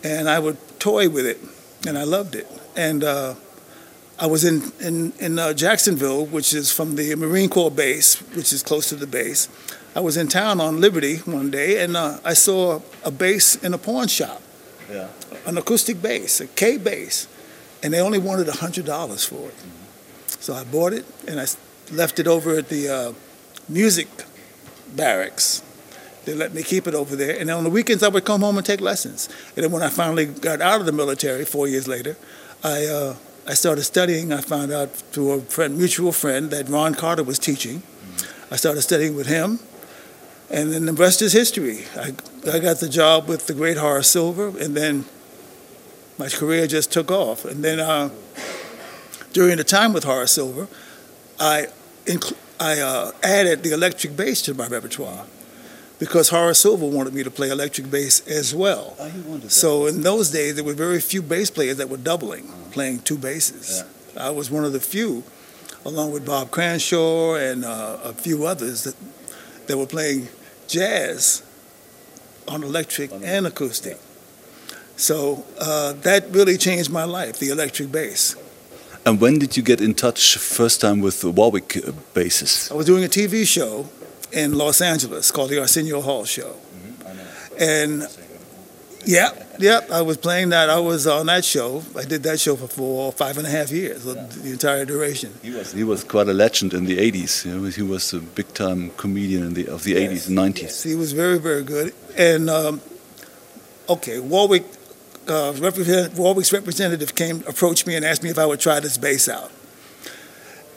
And 0.05 0.29
I 0.29 0.39
would 0.39 0.57
toy 0.79 1.09
with 1.09 1.27
it, 1.27 1.39
and 1.87 1.97
I 1.99 2.05
loved 2.05 2.35
it. 2.35 2.47
And 2.77 3.03
uh, 3.03 3.35
I 4.19 4.27
was 4.27 4.45
in, 4.45 4.73
in, 4.81 5.13
in 5.19 5.39
uh, 5.39 5.53
Jacksonville, 5.53 6.27
which 6.27 6.55
is 6.55 6.73
from 6.73 6.97
the 6.97 7.15
Marine 7.17 7.49
Corps 7.49 7.71
base, 7.71 8.17
which 8.35 8.53
is 8.53 8.63
close 8.63 8.89
to 8.91 8.95
the 8.97 9.07
base. 9.07 9.49
I 9.95 10.01
was 10.01 10.17
in 10.17 10.29
town 10.29 10.61
on 10.61 10.81
Liberty 10.81 11.17
one 11.19 11.51
day, 11.51 11.83
and 11.83 11.97
uh, 11.97 12.19
I 12.25 12.35
saw 12.35 12.81
a 13.05 13.11
bass 13.11 13.57
in 13.57 13.73
a 13.75 13.79
pawn 13.79 14.09
shop, 14.09 14.43
Yeah. 14.91 15.09
an 15.47 15.57
acoustic 15.57 16.03
bass, 16.03 16.41
a 16.41 16.47
K 16.47 16.77
bass, 16.77 17.27
and 17.83 17.93
they 17.95 18.01
only 18.01 18.19
wanted 18.19 18.47
$100 18.47 19.27
for 19.29 19.49
it. 19.49 19.55
So 20.41 20.55
I 20.55 20.65
bought 20.65 20.93
it, 20.93 21.05
and 21.27 21.41
I 21.41 21.47
left 21.93 22.19
it 22.19 22.27
over 22.27 22.57
at 22.59 22.69
the 22.69 22.89
uh, 22.89 23.13
music 23.69 24.09
barracks. 24.95 25.63
They 26.27 26.35
let 26.35 26.53
me 26.53 26.65
keep 26.65 26.89
it 26.89 26.95
over 26.95 27.15
there, 27.15 27.39
and 27.39 27.49
then 27.49 27.57
on 27.57 27.63
the 27.63 27.71
weekends 27.71 28.03
I 28.03 28.09
would 28.09 28.25
come 28.25 28.41
home 28.41 28.57
and 28.57 28.67
take 28.67 28.81
lessons. 28.81 29.29
And 29.55 29.65
then 29.65 29.71
when 29.71 29.85
I 29.85 29.89
finally 29.89 30.27
got 30.27 30.61
out 30.61 30.81
of 30.81 30.87
the 30.87 30.93
military 30.93 31.45
four 31.45 31.69
years 31.69 31.87
later, 31.87 32.17
I 32.65 32.85
uh, 32.87 33.15
I 33.47 33.55
started 33.55 33.85
studying. 33.85 34.33
I 34.33 34.41
found 34.41 34.73
out 34.73 34.91
through 34.91 35.31
a 35.31 35.41
friend, 35.43 35.79
mutual 35.79 36.11
friend, 36.11 36.51
that 36.51 36.69
Ron 36.69 36.97
Carter 36.97 37.23
was 37.23 37.39
teaching. 37.39 37.85
I 38.51 38.57
started 38.57 38.83
studying 38.83 39.15
with 39.15 39.29
him, 39.29 39.61
and 40.51 40.73
then 40.73 40.87
the 40.87 40.93
rest 40.93 41.23
is 41.23 41.33
history. 41.33 41.85
I 41.95 42.13
I 42.51 42.59
got 42.59 42.81
the 42.81 42.89
job 42.89 43.29
with 43.29 43.47
the 43.47 43.55
great 43.55 43.77
Horace 43.77 44.09
Silver, 44.09 44.49
and 44.59 44.77
then 44.77 45.05
my 46.19 46.29
career 46.29 46.67
just 46.67 46.91
took 46.91 47.13
off. 47.13 47.45
And 47.45 47.65
then 47.65 47.79
uh, 47.79 48.11
during 49.33 49.59
the 49.59 49.65
time 49.65 49.93
with 49.93 50.03
Horace 50.03 50.33
Silver, 50.33 50.67
I 51.39 51.69
incl- 52.05 52.37
I 52.59 52.81
uh, 52.81 53.13
added 53.23 53.63
the 53.63 53.73
electric 53.73 54.17
bass 54.17 54.43
to 54.43 54.55
my 54.55 54.67
repertoire 54.67 55.27
because 55.99 56.29
Horace 56.29 56.61
Silver 56.61 56.87
wanted 56.87 57.15
me 57.15 57.23
to 57.23 57.31
play 57.31 57.49
electric 57.51 57.91
bass 57.91 58.27
as 58.27 58.55
well. 58.55 58.97
So 59.49 59.87
in 59.87 60.03
those 60.03 60.31
days, 60.31 60.57
there 60.57 60.65
were 60.65 60.75
very 60.75 61.01
few 61.01 61.23
bass 61.23 61.51
players 61.51 61.79
that 61.79 61.89
were 61.89 61.97
doubling, 61.97 62.49
playing 62.71 63.01
two 63.01 63.19
basses. 63.19 63.85
I 64.17 64.31
was 64.31 64.51
one 64.51 64.65
of 64.65 64.73
the 64.73 64.81
few, 64.81 65.25
along 65.85 66.13
with 66.13 66.27
Bob 66.27 66.51
Cranshaw 66.51 67.35
and 67.35 67.65
uh, 67.65 67.99
a 68.05 68.13
few 68.13 68.47
others 68.47 68.85
that, 68.85 68.97
that 69.69 69.79
were 69.79 69.87
playing 69.87 70.29
jazz 70.69 71.43
on 72.49 72.63
electric 72.63 73.11
and 73.23 73.47
acoustic. 73.47 73.99
So 74.97 75.45
uh, 75.61 75.93
that 75.93 76.31
really 76.31 76.57
changed 76.57 76.91
my 76.91 77.05
life, 77.05 77.39
the 77.39 77.51
electric 77.51 77.93
bass. 77.93 78.37
And 79.05 79.21
when 79.21 79.39
did 79.39 79.57
you 79.57 79.63
get 79.63 79.81
in 79.81 79.95
touch 79.95 80.37
first 80.37 80.81
time 80.81 81.01
with 81.01 81.21
the 81.21 81.31
Warwick 81.31 81.77
uh, 81.77 81.93
basses? 82.13 82.71
I 82.73 82.75
was 82.75 82.87
doing 82.87 83.05
a 83.05 83.09
TV 83.09 83.47
show 83.47 83.89
in 84.37 84.57
Los 84.57 84.81
Angeles 84.81 85.31
called 85.31 85.51
the 85.51 85.59
Arsenio 85.61 86.01
Hall 86.03 86.25
Show. 86.25 86.55
And 87.59 88.03
yeah, 89.07 89.31
yeah, 89.59 89.81
I 89.91 90.03
was 90.03 90.19
playing 90.19 90.51
that. 90.51 90.69
I 90.69 90.79
was 90.79 91.07
on 91.07 91.27
that 91.27 91.45
show. 91.45 91.83
I 91.97 92.05
did 92.05 92.23
that 92.25 92.39
show 92.39 92.55
for 92.57 92.67
four, 92.67 93.13
five 93.13 93.39
and 93.39 93.47
a 93.47 93.51
half 93.51 93.71
years, 93.71 94.05
the 94.05 94.51
entire 94.51 94.85
duration. 94.85 95.33
He 95.43 95.51
was, 95.51 95.73
he 95.73 95.85
was 95.85 96.05
quite 96.05 96.29
a 96.29 96.35
legend 96.35 96.75
in 96.75 96.85
the 96.85 96.99
80s. 96.99 97.47
You 97.47 97.59
know, 97.59 97.69
he 97.69 97.83
was 97.83 98.13
a 98.13 98.21
big 98.21 98.53
time 98.53 98.91
comedian 98.99 99.43
in 99.45 99.55
the, 99.55 99.69
of 99.69 99.85
the 99.85 99.95
80s 99.95 100.29
and 100.29 100.37
90s. 100.37 100.63
Yes, 100.63 100.83
he 100.83 100.95
was 100.95 101.13
very, 101.13 101.39
very 101.39 101.63
good. 101.63 101.95
And 102.19 102.51
um, 102.51 102.83
okay, 103.89 104.19
Warwick, 104.19 104.65
uh, 105.29 105.55
represent, 105.59 106.15
Warwick's 106.15 106.53
representative 106.53 107.15
came, 107.15 107.43
approached 107.49 107.87
me 107.87 107.95
and 107.95 108.05
asked 108.05 108.23
me 108.23 108.29
if 108.29 108.39
I 108.39 108.45
would 108.45 108.61
try 108.61 108.81
this 108.81 108.99
bass 108.99 109.29
out. 109.29 109.51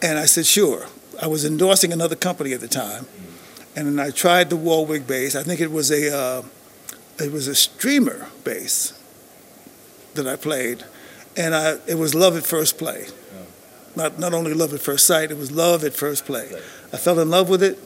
And 0.02 0.18
I 0.18 0.26
said, 0.26 0.46
sure. 0.46 0.86
I 1.22 1.28
was 1.28 1.44
endorsing 1.44 1.92
another 1.92 2.16
company 2.16 2.54
at 2.54 2.62
the 2.62 2.68
time, 2.68 3.06
and 3.80 3.88
then 3.88 4.06
I 4.06 4.10
tried 4.12 4.50
the 4.50 4.58
Warwick 4.58 5.08
bass. 5.08 5.38
I 5.38 5.44
think 5.44 5.62
it 5.62 5.72
was 5.72 5.90
a, 5.90 6.14
uh, 6.14 6.42
it 7.18 7.32
was 7.32 7.48
a 7.48 7.56
streamer 7.56 8.28
bass 8.44 8.92
that 10.16 10.28
I 10.28 10.36
played, 10.36 10.84
and 11.38 11.56
I, 11.56 11.78
it 11.88 11.98
was 11.98 12.14
love 12.14 12.36
at 12.36 12.44
first 12.44 12.78
play. 12.78 13.06
Not 13.96 14.20
not 14.20 14.34
only 14.34 14.54
love 14.54 14.74
at 14.74 14.82
first 14.82 15.08
sight, 15.08 15.32
it 15.32 15.38
was 15.38 15.50
love 15.50 15.86
at 15.86 15.94
first 15.94 16.26
play. 16.26 16.52
I 16.92 16.98
fell 16.98 17.20
in 17.22 17.30
love 17.30 17.48
with 17.48 17.64
it, 17.64 17.80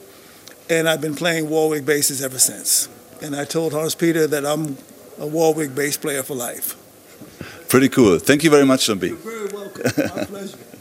and 0.67 0.89
I've 0.89 0.99
been 0.99 1.15
playing 1.15 1.47
Warwick 1.47 1.86
basses 1.86 2.23
ever 2.23 2.39
since. 2.39 2.89
And 3.21 3.36
I 3.36 3.45
told 3.45 3.71
Hans 3.71 3.93
Peter 3.93 4.25
that 4.25 4.45
I'm 4.47 4.77
a 5.19 5.27
Warwick 5.27 5.75
bass 5.75 5.95
player 5.95 6.23
for 6.23 6.34
life. 6.34 6.75
Pretty 7.69 7.89
cool. 7.89 8.17
Thank 8.17 8.43
you 8.43 8.49
very 8.49 8.65
much, 8.65 8.88
John 8.88 8.97
B. 8.97 9.10
You're 9.10 9.17
very 9.17 9.47
welcome. 9.47 9.84
My 10.17 10.25
pleasure. 10.25 10.58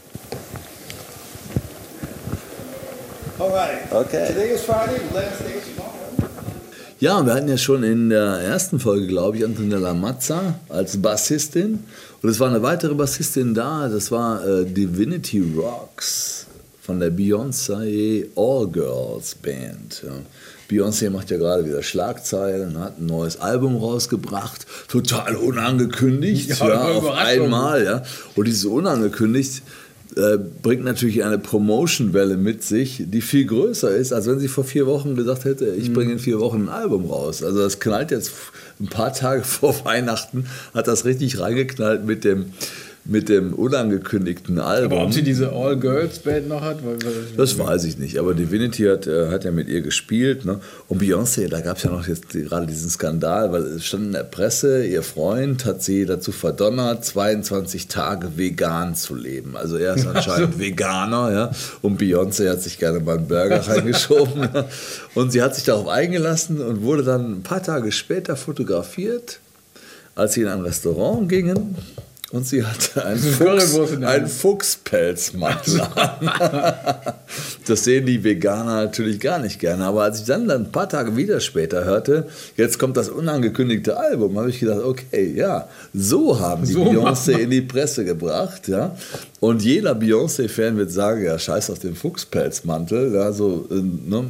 tomorrow. 5.75 5.93
Ja, 6.99 7.25
wir 7.25 7.33
hatten 7.33 7.49
ja 7.49 7.57
schon 7.57 7.83
in 7.83 8.09
der 8.09 8.39
ersten 8.39 8.79
Folge, 8.79 9.07
glaube 9.07 9.37
ich, 9.37 9.43
Antonella 9.43 9.93
Mazza 9.93 10.55
als 10.69 11.01
Bassistin. 11.01 11.83
Und 12.21 12.29
es 12.29 12.39
war 12.39 12.49
eine 12.49 12.61
weitere 12.61 12.93
Bassistin 12.93 13.53
da, 13.53 13.89
das 13.89 14.11
war 14.11 14.45
äh, 14.47 14.65
Divinity 14.65 15.43
Rocks 15.57 16.45
von 16.81 16.99
der 16.99 17.11
Beyoncé 17.11 18.27
All 18.37 18.67
Girls 18.67 19.35
Band. 19.35 20.03
Ja. 20.05 20.11
Beyoncé 20.69 21.09
macht 21.09 21.29
ja 21.29 21.37
gerade 21.37 21.65
wieder 21.65 21.83
Schlagzeilen, 21.83 22.79
hat 22.79 22.99
ein 22.99 23.07
neues 23.07 23.39
Album 23.39 23.75
rausgebracht, 23.75 24.65
total 24.87 25.35
unangekündigt, 25.35 26.57
Ja, 26.59 26.69
ja, 26.69 26.81
auf 26.83 27.11
einmal. 27.11 27.83
Ja. 27.83 28.03
Und 28.35 28.47
dieses 28.47 28.65
unangekündigt 28.65 29.61
äh, 30.17 30.37
bringt 30.61 30.83
natürlich 30.83 31.23
eine 31.23 31.37
Promotion-Welle 31.37 32.37
mit 32.37 32.63
sich, 32.63 33.03
die 33.07 33.21
viel 33.21 33.45
größer 33.45 33.95
ist, 33.95 34.13
als 34.13 34.27
wenn 34.27 34.39
sie 34.39 34.47
vor 34.47 34.63
vier 34.63 34.85
Wochen 34.85 35.15
gesagt 35.15 35.45
hätte, 35.45 35.67
ich 35.77 35.89
Mhm. 35.89 35.93
bringe 35.93 36.11
in 36.13 36.19
vier 36.19 36.39
Wochen 36.39 36.63
ein 36.63 36.69
Album 36.69 37.05
raus. 37.05 37.43
Also 37.43 37.59
das 37.59 37.79
knallt 37.79 38.11
jetzt 38.11 38.31
ein 38.79 38.87
paar 38.87 39.13
Tage 39.13 39.43
vor 39.43 39.75
Weihnachten, 39.85 40.45
hat 40.73 40.87
das 40.87 41.05
richtig 41.05 41.39
reingeknallt 41.39 42.05
mit 42.05 42.23
dem, 42.23 42.45
mit 43.05 43.27
dem 43.27 43.53
unangekündigten 43.53 44.59
Album. 44.59 44.97
Aber 44.97 45.07
ob 45.07 45.13
sie 45.13 45.23
diese 45.23 45.51
All-Girls-Band 45.51 46.47
noch 46.47 46.61
hat? 46.61 46.85
Weil, 46.85 47.03
weil, 47.03 47.13
Das 47.35 47.59
weiß 47.59 47.83
ich 47.83 47.97
nicht, 47.97 48.17
aber 48.17 48.33
Divinity 48.33 48.83
hat, 48.83 49.07
äh, 49.07 49.29
hat 49.29 49.43
ja 49.43 49.51
mit 49.51 49.67
ihr 49.67 49.81
gespielt. 49.81 50.45
Ne? 50.45 50.61
Und 50.87 51.01
Beyoncé, 51.01 51.49
da 51.49 51.59
gab 51.59 51.77
es 51.77 51.83
ja 51.83 51.91
noch 51.91 52.07
jetzt 52.07 52.29
gerade 52.29 52.65
diesen 52.65 52.89
Skandal, 52.89 53.51
weil 53.51 53.63
es 53.63 53.85
stand 53.85 54.05
in 54.05 54.11
der 54.13 54.23
Presse, 54.23 54.85
ihr 54.85 55.03
Freund 55.03 55.65
hat 55.65 55.83
sie 55.83 56.05
dazu 56.05 56.31
verdonnert, 56.31 57.03
22 57.03 57.89
Tage 57.89 58.37
vegan 58.37 58.95
zu 58.95 59.15
leben. 59.15 59.57
Also 59.57 59.75
er 59.75 59.95
ist 59.95 60.07
anscheinend 60.13 60.57
Veganer, 60.57 61.31
ja. 61.33 61.51
Und 61.81 62.01
Beyoncé 62.01 62.49
hat 62.49 62.61
sich 62.61 62.79
gerne 62.79 63.01
mal 63.01 63.17
einen 63.17 63.27
Burger 63.27 63.59
reingeschoben. 63.67 64.49
ja. 64.53 64.65
Und 65.13 65.33
sie 65.33 65.41
hat 65.41 65.55
sich 65.55 65.65
darauf 65.65 65.89
eingelassen 65.89 66.61
und 66.61 66.83
wurde 66.83 67.03
dann 67.03 67.39
ein 67.39 67.43
paar 67.43 67.61
Tage 67.61 67.91
später 67.91 68.37
fotografiert, 68.37 69.39
als 70.15 70.35
sie 70.35 70.43
in 70.43 70.47
ein 70.47 70.61
Restaurant 70.61 71.27
gingen 71.27 71.75
und 72.33 72.47
sie 72.47 72.65
hatte 72.65 73.05
einen, 73.05 73.19
Fuchs, 73.19 73.77
einen. 74.01 74.27
Fuchspelzmantel 74.27 75.81
an. 75.81 77.13
Das 77.65 77.85
sehen 77.85 78.05
die 78.05 78.23
Veganer 78.23 78.83
natürlich 78.83 79.19
gar 79.19 79.39
nicht 79.39 79.59
gerne. 79.59 79.85
Aber 79.85 80.03
als 80.03 80.19
ich 80.19 80.25
dann, 80.25 80.47
dann 80.47 80.65
ein 80.65 80.71
paar 80.71 80.89
Tage 80.89 81.15
wieder 81.15 81.39
später 81.39 81.85
hörte, 81.85 82.27
jetzt 82.57 82.77
kommt 82.77 82.97
das 82.97 83.09
unangekündigte 83.09 83.97
Album, 83.97 84.37
habe 84.37 84.49
ich 84.49 84.59
gedacht, 84.59 84.81
okay, 84.83 85.33
ja, 85.33 85.69
so 85.93 86.39
haben 86.39 86.65
die 86.65 86.73
So 86.73 86.83
Beyoncé 86.83 87.37
in 87.37 87.49
die 87.49 87.61
Presse 87.61 88.03
gebracht. 88.03 88.67
Ja? 88.67 88.95
Und 89.39 89.63
jeder 89.63 89.93
Beyoncé-Fan 89.93 90.75
wird 90.75 90.91
sagen, 90.91 91.23
ja, 91.23 91.39
scheiß 91.39 91.69
auf 91.69 91.79
den 91.79 91.95
Fuchspelzmantel. 91.95 93.13
Ja, 93.13 93.31
so, 93.31 93.67
äh, 93.71 93.75
ne? 93.75 94.25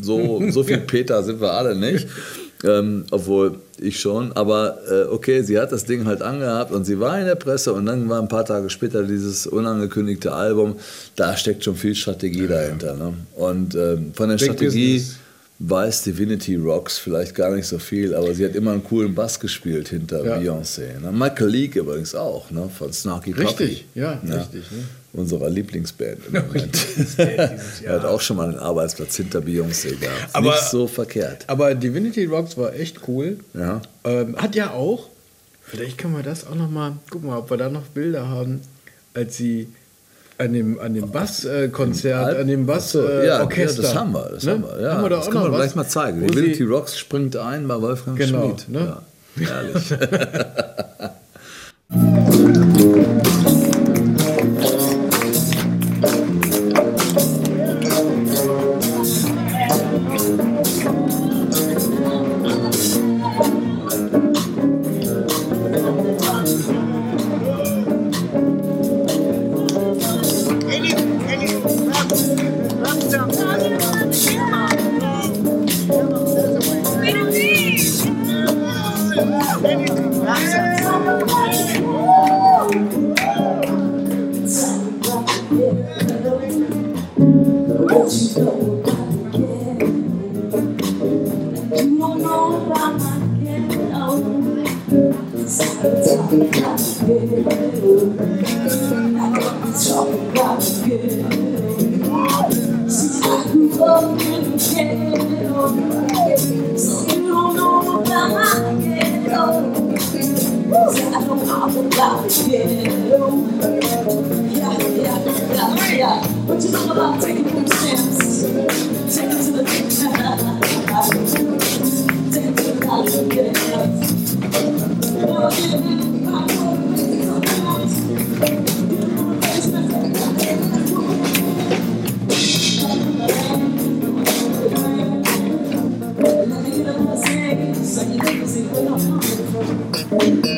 so, 0.00 0.42
so 0.50 0.62
viel 0.62 0.78
Peter 0.86 1.22
sind 1.22 1.40
wir 1.40 1.52
alle 1.52 1.74
nicht. 1.74 2.08
Ähm, 2.62 3.04
obwohl 3.10 3.56
ich 3.78 3.98
schon, 3.98 4.32
aber 4.32 4.78
äh, 4.90 5.04
okay, 5.04 5.42
sie 5.42 5.58
hat 5.58 5.72
das 5.72 5.84
Ding 5.86 6.04
halt 6.04 6.20
angehabt 6.20 6.72
und 6.72 6.84
sie 6.84 7.00
war 7.00 7.18
in 7.18 7.24
der 7.24 7.34
Presse 7.34 7.72
und 7.72 7.86
dann 7.86 8.08
war 8.10 8.20
ein 8.20 8.28
paar 8.28 8.44
Tage 8.44 8.68
später 8.68 9.02
dieses 9.02 9.46
unangekündigte 9.46 10.32
Album. 10.32 10.76
Da 11.16 11.36
steckt 11.36 11.64
schon 11.64 11.76
viel 11.76 11.94
Strategie 11.94 12.46
dahinter. 12.46 12.96
Ne? 12.96 13.14
Und 13.36 13.74
ähm, 13.74 14.12
von 14.12 14.28
der 14.28 14.36
Big 14.36 14.44
Strategie 14.44 14.94
Business. 14.98 15.16
weiß 15.60 16.02
Divinity 16.02 16.56
Rocks 16.56 16.98
vielleicht 16.98 17.34
gar 17.34 17.54
nicht 17.54 17.66
so 17.66 17.78
viel, 17.78 18.14
aber 18.14 18.34
sie 18.34 18.44
hat 18.44 18.54
immer 18.54 18.72
einen 18.72 18.84
coolen 18.84 19.14
Bass 19.14 19.40
gespielt 19.40 19.88
hinter 19.88 20.22
Ja. 20.22 20.36
Beyoncé. 20.36 21.00
Ne? 21.00 21.10
Michael 21.12 21.48
Leake 21.48 21.80
übrigens 21.80 22.14
auch, 22.14 22.50
ne? 22.50 22.68
von 22.78 22.92
Snarky 22.92 23.32
Puppy. 23.32 23.46
Richtig, 23.46 23.86
ja, 23.94 24.20
richtig, 24.22 24.70
ne? 24.70 24.84
Unserer 25.12 25.50
Lieblingsband 25.50 26.18
im 26.28 26.32
Moment. 26.46 26.78
er 27.18 27.92
hat 27.94 28.04
auch 28.04 28.20
schon 28.20 28.36
mal 28.36 28.48
einen 28.48 28.58
Arbeitsplatz 28.58 29.16
hinter 29.16 29.40
Beyoncé 29.40 29.96
gehabt. 29.98 30.28
Aber- 30.34 30.50
nicht 30.52 30.70
so 30.70 30.86
verkehrt. 30.86 31.44
Aber 31.48 31.74
Divinity 31.74 32.26
Rocks 32.26 32.56
war 32.56 32.74
echt 32.74 33.08
cool. 33.08 33.38
Ja. 33.54 33.80
Ähm, 34.04 34.36
hat 34.36 34.54
ja 34.54 34.70
auch, 34.70 35.08
vielleicht 35.62 35.98
können 35.98 36.16
wir 36.16 36.22
das 36.22 36.46
auch 36.46 36.54
noch 36.54 36.70
mal, 36.70 36.92
guck 37.10 37.24
mal, 37.24 37.38
ob 37.38 37.50
wir 37.50 37.56
da 37.56 37.68
noch 37.68 37.86
Bilder 37.86 38.28
haben, 38.28 38.60
als 39.14 39.36
sie 39.36 39.68
an 40.38 40.52
dem, 40.52 40.78
an 40.80 40.94
dem 40.94 41.10
Basskonzert, 41.10 42.38
an 42.38 42.46
dem 42.46 42.64
Bassorchester. 42.64 43.24
ja, 43.24 43.44
ja, 43.44 43.82
das 43.82 43.94
haben 43.94 44.12
wir. 44.12 44.30
Das 44.32 44.44
ne? 44.44 44.52
haben 44.52 44.62
wir, 44.62 44.80
ja. 44.80 44.94
haben 44.94 45.02
wir 45.02 45.08
da 45.10 45.16
das 45.16 45.26
auch 45.26 45.30
können 45.32 45.44
noch 45.44 45.50
wir 45.50 45.58
was, 45.58 45.64
gleich 45.66 45.74
mal 45.74 45.88
zeigen. 45.88 46.26
Divinity 46.26 46.62
Rocks 46.62 46.96
springt 46.98 47.36
ein 47.36 47.66
bei 47.68 47.80
Wolfgang 47.82 48.16
Genau, 48.16 48.56
Schmid. 48.56 48.68
ne? 48.68 48.96
Ja, 49.36 49.46
herrlich. 49.46 49.90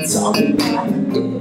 And 0.05 1.15
you 1.15 1.32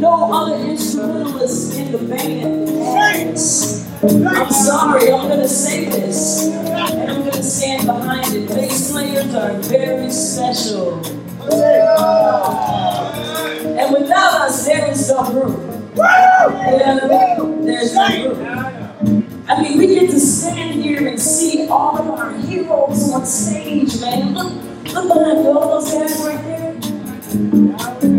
no 0.00 0.32
other 0.32 0.56
instrumentalists 0.64 1.76
in 1.76 1.92
the 1.92 1.98
band. 1.98 2.70
I'm 4.02 4.50
sorry, 4.50 5.12
I'm 5.12 5.28
gonna 5.28 5.46
say 5.46 5.84
this, 5.84 6.46
and 6.46 7.10
I'm 7.10 7.20
gonna 7.20 7.42
stand 7.42 7.86
behind 7.86 8.34
it. 8.34 8.48
Bass 8.48 8.90
players 8.90 9.34
are 9.34 9.52
very 9.60 10.10
special. 10.10 11.04
And 13.78 13.92
without 13.92 14.40
us, 14.42 14.64
there 14.66 14.90
is 14.90 15.10
no. 15.10 15.92
Yeah, 15.96 17.36
there's 17.62 17.94
no 17.94 18.34
group. 18.34 18.38
I 19.48 19.62
mean, 19.62 19.78
we 19.78 19.86
get 19.88 20.10
to 20.10 20.20
stand 20.20 20.82
here 20.82 21.08
and 21.08 21.20
see 21.20 21.68
all 21.68 21.98
of 21.98 22.08
our 22.08 22.32
heroes 22.38 23.12
on 23.12 23.26
stage, 23.26 24.00
man. 24.00 24.32
Look, 24.32 24.52
look 24.94 25.08
behind 25.08 25.46
all 25.46 25.80
those 25.80 25.92
guys 25.92 26.18
right 26.24 26.42
there. 26.44 28.09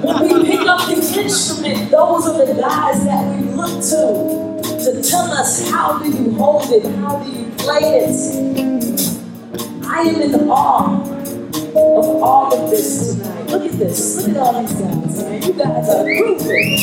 When 0.00 0.42
we 0.42 0.46
pick 0.46 0.60
up 0.60 0.86
the 0.88 0.94
instrument, 0.94 1.90
those 1.90 2.26
are 2.28 2.46
the 2.46 2.54
guys 2.60 3.04
that 3.04 3.36
we 3.36 3.48
look 3.48 3.82
to 3.90 4.38
to 4.84 5.02
tell 5.02 5.30
us 5.32 5.68
how 5.70 5.98
do 5.98 6.08
you 6.08 6.32
hold 6.34 6.70
it, 6.70 6.84
how 6.96 7.18
do 7.18 7.30
you 7.32 7.50
play 7.58 8.04
it. 8.04 9.18
I 9.84 10.02
am 10.02 10.22
in 10.22 10.48
awe 10.48 11.02
of 11.02 12.22
all 12.22 12.54
of 12.54 12.70
this 12.70 13.16
tonight. 13.16 13.50
Look 13.50 13.64
at 13.64 13.78
this. 13.78 14.26
Look 14.26 14.36
at 14.36 14.42
all 14.42 14.60
these 14.62 14.72
guys, 14.74 15.22
man. 15.24 15.42
You 15.42 15.52
guys 15.54 15.88
are 15.88 16.04
grooving. 16.04 16.76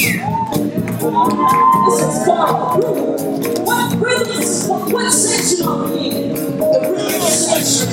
This 1.86 2.02
is 2.02 2.24
groove. 2.26 3.66
What 3.66 3.96
rhythm 3.96 4.70
what, 4.70 4.92
what 4.92 5.12
section 5.12 5.66
are 5.66 5.88
we 5.88 6.10
in? 6.10 6.34
The 6.58 6.80
rhythm 6.92 7.22
section. 7.22 7.88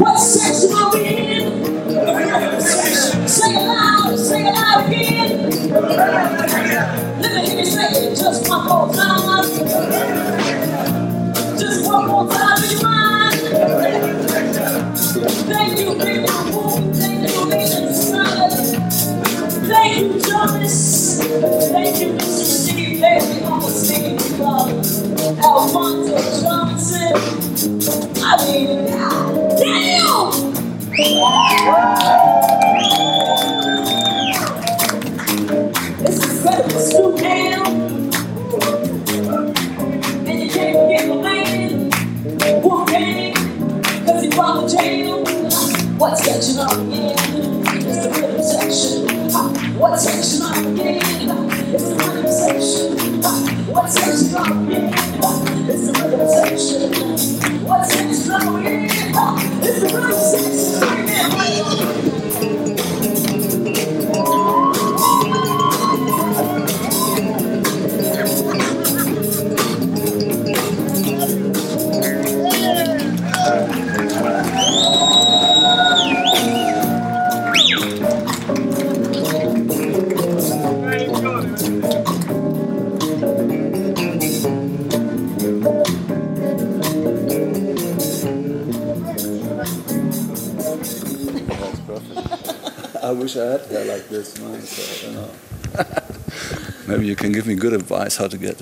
What 0.00 0.18
section 0.18 0.72
are 0.72 0.92
we 0.94 1.06
in? 1.06 1.17
Say 7.78 8.10
just 8.16 8.48
one 8.48 8.66
more 8.66 8.92
time. 8.92 9.44
Just 11.58 11.86
one 11.86 12.08
more 12.08 12.28
time 12.28 12.64
in 12.64 12.70
your 12.72 12.82
mind. 12.82 13.40
Thank 15.48 15.78
you, 15.80 15.90
Woo. 16.52 16.94
Thank 16.94 17.30
you, 17.30 17.46
Nathan 17.48 17.94
Simon. 17.94 18.50
Thank 19.68 19.98
you, 19.98 20.20
Jonas. 20.20 21.20
Thank 21.70 22.00
you, 22.00 22.08
Mr. 22.14 22.44
Steve 22.44 23.00
Bailey 23.00 23.40
the 23.40 23.60
Steve 23.70 24.20
Club. 24.36 24.70
Alphonso 25.44 26.42
Johnson. 26.42 27.14
I 28.24 28.46
mean, 28.46 28.86
God 28.88 29.58
damn! 29.58 30.54
It's 36.00 36.24
incredible. 36.24 37.17
You 97.08 97.16
can 97.16 97.32
give 97.32 97.46
me 97.46 97.54
good 97.54 97.72
advice 97.72 98.16
how 98.20 98.28
to 98.28 98.36
get 98.38 98.60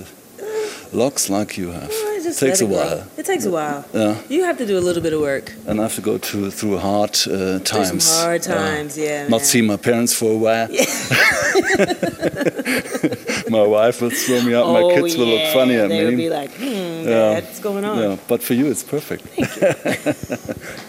locks 0.92 1.28
like 1.28 1.58
you 1.58 1.72
have. 1.72 1.90
Oh, 1.92 2.20
just 2.22 2.38
Takes 2.40 2.60
a 2.60 2.64
it 2.64 2.70
while. 2.70 3.04
It 3.16 3.26
takes 3.26 3.44
a 3.44 3.50
while. 3.50 3.84
Yeah, 3.92 4.16
You 4.28 4.44
have 4.44 4.56
to 4.58 4.66
do 4.66 4.78
a 4.78 4.84
little 4.88 5.02
bit 5.02 5.12
of 5.12 5.20
work. 5.20 5.52
and 5.66 5.80
I 5.80 5.82
have 5.82 5.94
to 5.96 6.00
go 6.00 6.16
to, 6.18 6.50
through 6.50 6.78
hard 6.78 7.10
uh, 7.28 7.58
times. 7.60 8.04
some 8.04 8.24
hard 8.24 8.46
Yeah. 8.46 8.54
times, 8.54 8.96
yeah. 8.96 9.22
Not 9.28 9.40
man. 9.42 9.52
see 9.52 9.62
my 9.62 9.76
parents 9.76 10.12
for 10.14 10.30
a 10.32 10.36
while. 10.46 10.68
my 13.50 13.62
wife 13.76 14.00
will 14.00 14.10
throw 14.10 14.40
me 14.42 14.54
out. 14.54 14.64
oh, 14.66 14.72
my 14.74 14.82
kids 14.94 15.16
will 15.16 15.26
look 15.34 15.52
funny 15.52 15.74
at 15.76 15.88
They'll 15.88 16.16
be 16.16 16.30
like, 16.30 16.52
hmm, 16.52 17.08
Yeah. 17.08 17.34
What's 17.34 17.58
going 17.60 17.84
on? 17.84 17.98
Yeah, 17.98 18.16
but 18.28 18.42
for 18.42 18.54
you, 18.54 18.66
it's 18.70 18.82
perfect. 18.84 19.24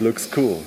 Looks 0.00 0.26
cool. 0.26 0.62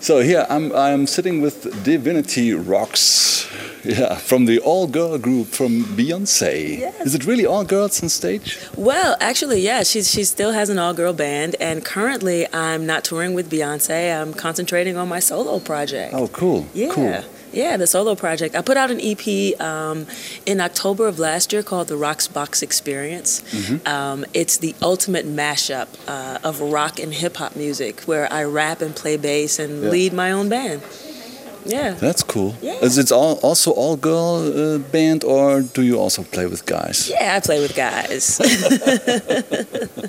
So 0.00 0.20
here 0.20 0.46
I'm, 0.48 0.72
I'm 0.72 1.06
sitting 1.06 1.40
with 1.40 1.82
Divinity 1.84 2.54
Rocks. 2.54 3.46
Yeah, 3.84 4.16
from 4.16 4.46
the 4.46 4.58
all-girl 4.58 5.18
group 5.18 5.46
from 5.46 5.84
Beyonce. 5.84 6.78
Yes. 6.78 7.06
Is 7.06 7.14
it 7.14 7.24
really 7.24 7.46
all 7.46 7.64
girls 7.64 8.02
on 8.02 8.08
stage? 8.08 8.58
Well, 8.76 9.16
actually, 9.20 9.60
yeah, 9.60 9.82
she 9.84 10.02
she 10.02 10.24
still 10.24 10.52
has 10.52 10.68
an 10.68 10.78
all 10.78 10.92
girl 10.92 11.12
band, 11.12 11.54
and 11.60 11.84
currently 11.84 12.52
I'm 12.52 12.86
not 12.86 13.04
touring 13.04 13.34
with 13.34 13.48
Beyonce. 13.48 14.20
I'm 14.20 14.34
concentrating 14.34 14.96
on 14.96 15.08
my 15.08 15.20
solo 15.20 15.60
project. 15.60 16.12
Oh, 16.12 16.28
cool. 16.28 16.66
Yeah. 16.74 16.90
Cool. 16.90 17.24
Yeah, 17.52 17.76
the 17.76 17.86
solo 17.86 18.14
project. 18.14 18.54
I 18.54 18.62
put 18.62 18.76
out 18.76 18.90
an 18.90 19.00
EP 19.00 19.58
um, 19.60 20.06
in 20.46 20.60
October 20.60 21.06
of 21.06 21.18
last 21.18 21.52
year 21.52 21.62
called 21.62 21.88
the 21.88 21.96
Rocks 21.96 22.28
Box 22.28 22.62
Experience. 22.62 23.40
Mm-hmm. 23.50 23.88
Um, 23.88 24.24
it's 24.34 24.58
the 24.58 24.74
ultimate 24.82 25.26
mashup 25.26 25.88
uh, 26.06 26.38
of 26.44 26.60
rock 26.60 26.98
and 26.98 27.12
hip 27.14 27.36
hop 27.36 27.56
music 27.56 28.00
where 28.02 28.30
I 28.32 28.44
rap 28.44 28.80
and 28.82 28.94
play 28.94 29.16
bass 29.16 29.58
and 29.58 29.82
Yeah. 29.84 29.88
lead 29.90 30.12
my 30.12 30.30
own 30.30 30.48
band. 30.48 30.82
Yeah. 31.64 31.94
That's 31.94 32.22
cool. 32.22 32.54
Yeah. 32.62 32.78
Is 32.82 32.98
it 32.98 33.12
all, 33.12 33.38
also 33.42 33.72
all-girl 33.72 34.74
uh, 34.74 34.78
band, 34.78 35.24
or 35.24 35.62
do 35.62 35.82
you 35.82 35.98
also 35.98 36.22
play 36.22 36.46
with 36.46 36.64
guys? 36.66 37.10
Yeah, 37.10 37.36
I 37.36 37.40
play 37.40 37.60
with 37.60 37.76
guys. 37.76 38.40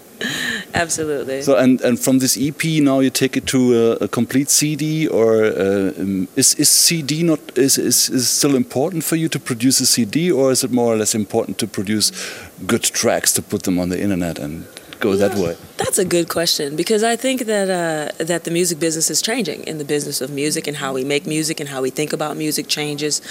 Absolutely. 0.73 1.41
So 1.41 1.57
and, 1.57 1.81
and 1.81 1.99
from 1.99 2.19
this 2.19 2.37
EP 2.37 2.63
now 2.81 2.99
you 2.99 3.09
take 3.09 3.37
it 3.37 3.45
to 3.47 3.75
a, 3.75 3.91
a 4.05 4.07
complete 4.07 4.49
CD 4.49 5.07
or 5.07 5.43
uh, 5.43 5.91
um, 5.97 6.27
is 6.35 6.55
is 6.55 6.69
CD 6.69 7.23
not 7.23 7.39
is, 7.57 7.77
is 7.77 8.09
is 8.09 8.29
still 8.29 8.55
important 8.55 9.03
for 9.03 9.15
you 9.15 9.29
to 9.29 9.39
produce 9.39 9.79
a 9.79 9.85
CD 9.85 10.31
or 10.31 10.51
is 10.51 10.63
it 10.63 10.71
more 10.71 10.93
or 10.93 10.97
less 10.97 11.15
important 11.15 11.57
to 11.57 11.67
produce 11.67 12.11
good 12.67 12.83
tracks 12.83 13.33
to 13.33 13.41
put 13.41 13.63
them 13.63 13.79
on 13.79 13.89
the 13.89 14.01
internet 14.01 14.39
and 14.39 14.65
go 14.99 15.15
that 15.15 15.35
way? 15.35 15.55
That's 15.77 15.97
a 15.97 16.05
good 16.05 16.29
question 16.29 16.75
because 16.75 17.03
I 17.03 17.15
think 17.15 17.41
that 17.45 17.69
uh, 17.69 18.23
that 18.23 18.43
the 18.43 18.51
music 18.51 18.79
business 18.79 19.09
is 19.09 19.21
changing, 19.21 19.67
and 19.67 19.79
the 19.79 19.85
business 19.85 20.21
of 20.21 20.29
music 20.29 20.67
and 20.67 20.77
how 20.77 20.93
we 20.93 21.03
make 21.03 21.25
music 21.25 21.59
and 21.59 21.69
how 21.69 21.81
we 21.81 21.89
think 21.89 22.13
about 22.13 22.37
music 22.37 22.67
changes, 22.67 23.21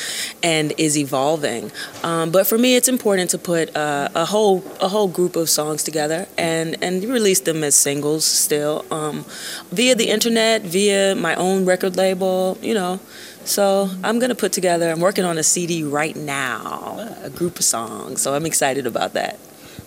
and 0.43 0.73
is 0.79 0.97
evolving. 0.97 1.71
Um, 2.03 2.31
but 2.31 2.47
for 2.47 2.59
me, 2.59 2.77
it's 2.77 2.89
important 2.89 3.31
to 3.31 3.39
put 3.39 3.75
uh, 3.77 4.09
a 4.15 4.25
whole 4.25 4.65
a 4.81 4.89
whole 4.89 5.09
group 5.09 5.37
of 5.37 5.49
songs 5.51 5.83
together 5.83 6.27
and 6.37 6.77
and 6.83 7.05
release 7.05 7.41
them 7.41 7.63
as 7.63 7.75
singles 7.75 8.25
still 8.25 8.85
um, 8.91 9.25
via 9.71 9.95
the 9.95 10.09
internet, 10.09 10.63
via 10.63 11.15
my 11.15 11.35
own 11.35 11.65
record 11.65 11.97
label. 11.97 12.59
You 12.63 12.75
know. 12.75 13.01
So 13.45 13.89
I'm 14.05 14.19
gonna 14.19 14.35
put 14.35 14.53
together. 14.53 14.91
I'm 14.91 15.01
working 15.01 15.25
on 15.25 15.39
a 15.39 15.43
CD 15.43 15.83
right 15.83 16.15
now, 16.15 17.15
a 17.23 17.31
group 17.31 17.59
of 17.59 17.65
songs. 17.65 18.21
So 18.21 18.35
I'm 18.35 18.45
excited 18.45 18.87
about 18.87 19.15
that. 19.15 19.39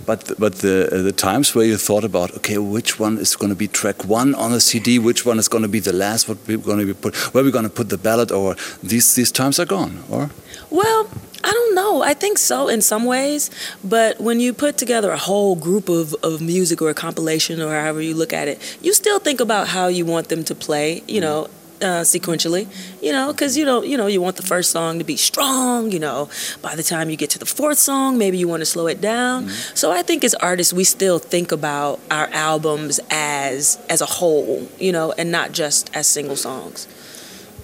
But 0.05 0.31
but 0.37 0.55
the 0.55 0.89
uh, 0.91 1.01
the 1.01 1.11
times 1.11 1.55
where 1.55 1.65
you 1.65 1.77
thought 1.77 2.03
about 2.03 2.31
okay 2.37 2.57
which 2.57 2.99
one 2.99 3.17
is 3.17 3.35
going 3.35 3.49
to 3.49 3.55
be 3.55 3.67
track 3.67 4.05
one 4.05 4.35
on 4.35 4.51
the 4.51 4.61
CD, 4.61 4.99
which 4.99 5.25
one 5.25 5.39
is 5.39 5.47
going 5.47 5.63
to 5.63 5.69
be 5.69 5.79
the 5.79 5.93
last, 5.93 6.27
what 6.27 6.37
we're 6.47 6.57
going 6.57 6.79
to 6.79 6.85
be 6.85 6.93
put, 6.93 7.15
where 7.33 7.43
we're 7.43 7.51
going 7.51 7.69
to 7.69 7.69
put 7.69 7.89
the 7.89 7.97
ballad, 7.97 8.31
or 8.31 8.55
these 8.83 9.15
these 9.15 9.31
times 9.31 9.59
are 9.59 9.65
gone, 9.65 10.03
or 10.09 10.29
Well, 10.69 11.09
I 11.43 11.51
don't 11.51 11.75
know. 11.75 12.01
I 12.01 12.13
think 12.13 12.37
so 12.37 12.67
in 12.67 12.81
some 12.81 13.05
ways. 13.05 13.49
But 13.83 14.19
when 14.21 14.39
you 14.39 14.53
put 14.53 14.77
together 14.77 15.11
a 15.11 15.17
whole 15.17 15.55
group 15.55 15.89
of, 15.89 16.13
of 16.23 16.41
music 16.41 16.81
or 16.81 16.89
a 16.89 16.93
compilation 16.93 17.61
or 17.61 17.71
however 17.71 18.01
you 18.01 18.15
look 18.15 18.33
at 18.33 18.47
it, 18.47 18.77
you 18.81 18.93
still 18.93 19.19
think 19.19 19.39
about 19.39 19.67
how 19.67 19.87
you 19.87 20.05
want 20.05 20.29
them 20.29 20.43
to 20.45 20.55
play, 20.55 21.03
you 21.07 21.19
know, 21.19 21.49
uh, 21.82 22.02
sequentially, 22.02 22.67
you 23.02 23.12
know, 23.12 23.32
because 23.32 23.58
you 23.58 23.65
don't, 23.65 23.88
you 23.88 23.98
know, 23.98 24.08
you 24.08 24.22
want 24.22 24.36
the 24.36 24.44
first 24.44 24.72
song 24.72 25.00
to 25.00 25.06
be 25.06 25.17
strong, 25.17 25.91
you 25.91 26.00
know. 26.00 26.30
By 26.62 26.76
the 26.76 26.84
time 26.84 27.10
you 27.10 27.17
get 27.17 27.30
to 27.32 27.39
the 27.39 27.46
fourth 27.46 27.78
song, 27.78 28.17
maybe 28.17 28.38
you 28.38 28.48
want 28.48 28.62
to 28.62 28.65
slow 28.65 28.88
it 28.88 29.02
down. 29.02 29.50
So 29.74 29.91
I 29.91 30.02
think 30.02 30.24
as 30.24 30.34
artists, 30.36 30.74
we 30.74 30.84
still 30.84 31.20
think 31.20 31.52
about 31.52 32.00
our 32.10 32.28
albums 32.28 33.00
as 33.10 33.80
as 33.89 34.02
a 34.02 34.06
whole, 34.06 34.67
you 34.80 34.91
know, 34.91 35.13
and 35.17 35.32
not 35.32 35.52
just 35.52 35.89
as 35.96 36.08
single 36.08 36.36
songs. 36.36 36.88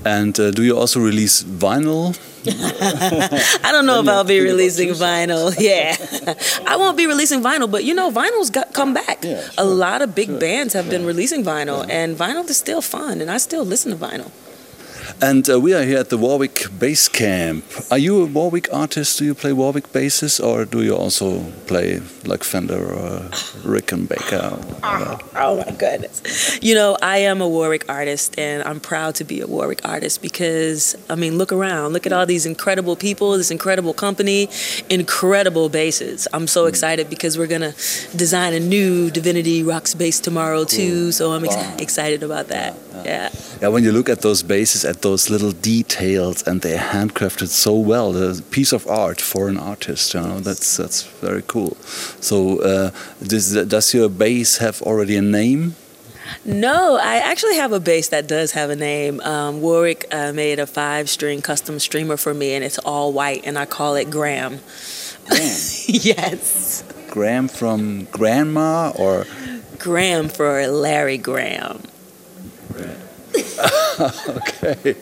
And 0.07 0.39
uh, 0.39 0.51
do 0.51 0.63
you 0.63 0.77
also 0.77 0.99
release 0.99 1.43
vinyl? 1.43 2.15
I 2.47 3.71
don't 3.73 3.85
know 3.85 3.99
if 3.99 4.07
I'll 4.07 4.23
be 4.23 4.39
releasing 4.39 4.89
vinyl. 4.89 5.53
Yeah, 5.59 5.95
I 6.71 6.77
won't 6.77 6.97
be 6.97 7.05
releasing 7.07 7.41
vinyl, 7.41 7.69
but 7.69 7.83
you 7.83 7.93
know, 7.93 8.09
vinyl's 8.11 8.49
got 8.49 8.73
come 8.73 8.93
back. 8.93 9.23
Yeah, 9.23 9.43
A 9.57 9.65
lot 9.65 10.01
of 10.01 10.15
big 10.15 10.27
sure, 10.27 10.39
bands 10.39 10.73
have 10.73 10.89
been 10.89 11.05
releasing 11.05 11.43
vinyl, 11.43 11.85
and 11.89 12.15
vinyl 12.15 12.47
is 12.49 12.57
still 12.57 12.81
fun, 12.81 13.21
and 13.21 13.29
I 13.29 13.37
still 13.37 13.65
listen 13.65 13.91
to 13.91 13.97
vinyl. 13.97 14.31
And 15.21 15.49
uh, 15.49 15.59
we 15.59 15.73
are 15.73 15.83
here 15.83 15.99
at 15.99 16.09
the 16.09 16.17
Warwick 16.17 16.65
Bass 16.77 17.07
Camp. 17.07 17.63
Are 17.89 17.97
you 17.97 18.23
a 18.23 18.25
Warwick 18.25 18.67
artist? 18.73 19.19
Do 19.19 19.25
you 19.25 19.33
play 19.33 19.53
Warwick 19.53 19.91
basses, 19.93 20.39
or 20.39 20.65
do 20.65 20.83
you 20.83 20.95
also 20.95 21.51
play 21.65 22.01
like 22.25 22.43
Fender 22.43 22.75
or 22.75 23.19
Rickenbacker? 23.63 24.59
Oh 25.35 25.63
my 25.65 25.71
goodness. 25.71 26.59
You 26.61 26.75
know, 26.75 26.97
I 27.01 27.19
am 27.19 27.41
a 27.41 27.47
Warwick 27.47 27.85
artist 27.89 28.37
and 28.37 28.61
I'm 28.63 28.79
proud 28.79 29.15
to 29.15 29.23
be 29.23 29.39
a 29.39 29.47
Warwick 29.47 29.81
artist 29.87 30.21
because, 30.21 30.95
I 31.09 31.15
mean, 31.15 31.37
look 31.37 31.51
around. 31.51 31.93
Look 31.93 32.05
at 32.05 32.11
all 32.13 32.25
these 32.25 32.45
incredible 32.45 32.95
people, 32.95 33.37
this 33.37 33.49
incredible 33.49 33.93
company, 33.93 34.49
incredible 34.89 35.69
basses. 35.69 36.27
I'm 36.33 36.47
so 36.47 36.65
excited 36.65 37.09
because 37.09 37.37
we're 37.37 37.47
going 37.47 37.61
to 37.61 37.73
design 38.15 38.53
a 38.53 38.59
new 38.59 39.09
Divinity 39.09 39.63
Rocks 39.63 39.95
bass 39.95 40.19
tomorrow 40.19 40.65
too. 40.65 41.11
So 41.11 41.31
I'm 41.31 41.45
ex- 41.45 41.81
excited 41.81 42.23
about 42.23 42.49
that. 42.49 42.75
Yeah. 43.05 43.29
Yeah, 43.61 43.67
when 43.69 43.83
you 43.83 43.91
look 43.91 44.09
at 44.09 44.21
those 44.21 44.43
basses 44.43 44.83
at 44.83 44.97
at 44.97 45.01
those 45.07 45.29
little 45.29 45.53
details, 45.75 46.37
and 46.47 46.55
they're 46.61 46.85
handcrafted 46.95 47.49
so 47.65 47.73
well. 47.91 48.07
A 48.15 48.41
piece 48.57 48.73
of 48.73 48.83
art 48.87 49.19
for 49.21 49.43
an 49.47 49.57
artist, 49.57 50.13
you 50.13 50.21
know. 50.21 50.39
That's 50.47 50.69
that's 50.77 50.99
very 51.27 51.43
cool. 51.53 51.73
So, 52.29 52.37
uh, 52.71 52.89
does 53.31 53.45
does 53.75 53.93
your 53.93 54.09
bass 54.09 54.57
have 54.65 54.77
already 54.81 55.15
a 55.17 55.21
name? 55.41 55.75
No, 56.43 56.97
I 57.13 57.15
actually 57.31 57.55
have 57.55 57.71
a 57.71 57.79
bass 57.79 58.09
that 58.09 58.27
does 58.27 58.51
have 58.51 58.69
a 58.69 58.75
name. 58.75 59.21
Um, 59.21 59.61
Warwick 59.61 60.05
uh, 60.11 60.33
made 60.33 60.59
a 60.59 60.67
five 60.67 61.09
string 61.09 61.41
custom 61.41 61.79
streamer 61.79 62.17
for 62.17 62.33
me, 62.33 62.53
and 62.55 62.63
it's 62.67 62.79
all 62.79 63.13
white, 63.13 63.41
and 63.47 63.57
I 63.57 63.65
call 63.65 63.95
it 63.95 64.09
Graham. 64.09 64.59
Graham. 65.27 65.57
yes. 66.09 66.83
Graham 67.09 67.47
from 67.47 68.05
grandma 68.11 68.91
or 68.95 69.25
Graham 69.79 70.27
for 70.27 70.67
Larry 70.67 71.17
Graham. 71.17 71.81
okay. 74.29 74.95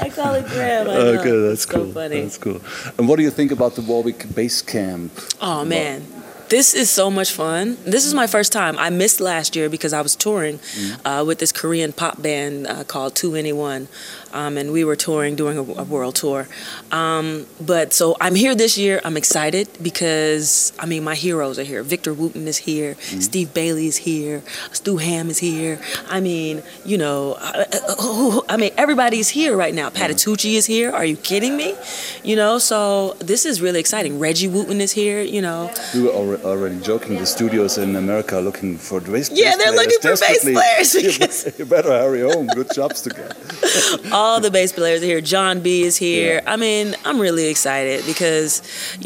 I 0.00 0.08
call 0.14 0.34
it 0.34 0.46
Graham. 0.46 0.88
I 0.90 0.94
know. 0.94 1.12
That's 1.48 1.64
It's 1.64 1.72
so 1.72 1.84
cool. 1.84 1.92
funny. 1.92 2.20
That's 2.22 2.38
cool. 2.38 2.60
And 2.98 3.08
what 3.08 3.16
do 3.16 3.22
you 3.22 3.30
think 3.30 3.52
about 3.52 3.74
the 3.74 3.82
Warwick 3.82 4.34
Bass 4.34 4.62
Camp? 4.62 5.12
Oh 5.40 5.64
man, 5.64 6.04
this 6.48 6.74
is 6.74 6.90
so 6.90 7.10
much 7.10 7.32
fun. 7.32 7.78
This 7.84 8.04
is 8.04 8.12
my 8.12 8.26
first 8.26 8.52
time. 8.52 8.76
I 8.78 8.90
missed 8.90 9.20
last 9.20 9.56
year 9.56 9.70
because 9.70 9.92
I 9.92 10.02
was 10.02 10.14
touring 10.14 10.60
uh, 11.04 11.24
with 11.26 11.38
this 11.38 11.52
Korean 11.52 11.92
pop 11.92 12.20
band 12.20 12.66
uh, 12.66 12.84
called 12.84 13.14
2NE1, 13.14 13.86
um, 14.32 14.56
and 14.56 14.72
we 14.72 14.84
were 14.84 14.96
touring 14.96 15.36
doing 15.36 15.58
a, 15.58 15.62
a 15.62 15.84
world 15.84 16.14
tour. 16.14 16.48
Um, 16.90 17.46
but 17.60 17.92
so 17.92 18.16
I'm 18.20 18.34
here 18.34 18.54
this 18.54 18.76
year. 18.78 19.00
I'm 19.04 19.16
excited 19.16 19.68
because 19.80 20.72
I 20.78 20.86
mean 20.86 21.04
my 21.04 21.14
heroes 21.14 21.58
are 21.58 21.64
here. 21.64 21.82
Victor 21.82 22.12
Wooten 22.14 22.48
is 22.48 22.58
here. 22.58 22.96
Steve 23.00 23.54
Bailey 23.54 23.86
is 23.86 23.98
here. 23.98 24.42
Stu 24.72 24.96
Hamm 24.96 25.30
is 25.30 25.38
here. 25.38 25.80
I 26.08 26.20
mean, 26.20 26.62
you 26.84 26.98
know, 26.98 27.34
uh, 27.34 27.64
uh, 27.72 28.40
I 28.48 28.56
mean 28.56 28.72
everybody's 28.76 29.28
here 29.28 29.56
right 29.56 29.74
now. 29.74 29.90
Patitucci 29.90 30.54
is 30.54 30.66
here. 30.66 30.90
Are 30.90 31.04
you 31.04 31.16
kidding 31.16 31.56
me? 31.56 31.74
You 32.22 32.36
know, 32.36 32.58
so 32.58 33.14
this 33.20 33.46
is 33.46 33.60
really 33.60 33.80
exciting. 33.80 34.18
Reggie 34.18 34.48
Wooten 34.48 34.80
is 34.80 34.92
here. 34.92 35.22
You 35.22 35.42
know. 35.42 35.70
We 35.94 36.02
were 36.02 36.10
alre- 36.10 36.42
already 36.44 36.80
joking. 36.80 37.16
The 37.16 37.26
studios 37.26 37.78
in 37.78 37.96
America 37.96 38.38
are 38.38 38.42
looking 38.42 38.78
for 38.78 39.00
bass. 39.00 39.28
Players. 39.28 39.40
Yeah, 39.40 39.56
they're 39.56 39.72
looking 39.72 39.98
for 40.00 40.16
bass 40.16 40.42
players 40.42 41.58
you 41.58 41.64
better 41.64 41.90
hurry 41.90 42.20
home. 42.20 42.46
Good 42.48 42.70
jobs 42.74 43.02
to 43.02 43.10
get. 43.10 43.36
all 44.22 44.40
the 44.40 44.50
bass 44.50 44.72
players 44.72 45.02
are 45.02 45.10
here. 45.12 45.20
John 45.20 45.60
B 45.66 45.82
is 45.82 45.96
here. 45.96 46.42
I 46.46 46.56
mean, 46.56 46.86
I'm 47.04 47.18
really 47.26 47.46
excited 47.54 47.98
because, 48.12 48.52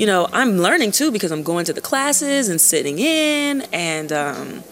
you 0.00 0.06
know, 0.10 0.28
I'm 0.40 0.52
learning 0.66 0.90
too 0.92 1.10
because 1.16 1.30
I'm 1.34 1.44
going 1.52 1.64
to 1.70 1.72
the 1.72 1.80
classes 1.90 2.42
and 2.50 2.60
sitting 2.60 2.98
in 2.98 3.52
and 3.72 4.08
um, 4.12 4.62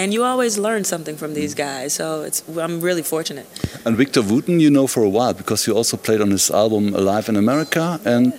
and 0.00 0.06
you 0.14 0.24
always 0.24 0.54
learn 0.66 0.82
something 0.84 1.16
from 1.22 1.34
these 1.34 1.54
guys. 1.54 1.88
So 1.92 2.22
it's 2.22 2.38
I'm 2.66 2.80
really 2.80 3.02
fortunate. 3.02 3.46
And 3.84 3.92
Victor 4.02 4.22
Wooten, 4.22 4.60
you 4.64 4.70
know 4.70 4.86
for 4.86 5.02
a 5.10 5.12
while 5.18 5.34
because 5.34 5.66
you 5.66 5.72
also 5.80 5.96
played 6.06 6.20
on 6.20 6.30
his 6.30 6.50
album 6.50 6.94
Alive 6.94 7.28
in 7.28 7.36
America 7.36 8.00
and 8.04 8.34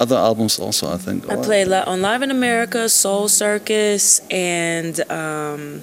other 0.00 0.16
albums 0.16 0.58
also, 0.58 0.84
I 0.96 0.96
think. 0.96 1.30
I 1.30 1.36
played 1.36 1.70
on 1.70 2.00
Live 2.00 2.22
in 2.22 2.30
America, 2.30 2.88
Soul 2.88 3.28
Circus, 3.28 4.20
and 4.30 4.98
um, 5.10 5.82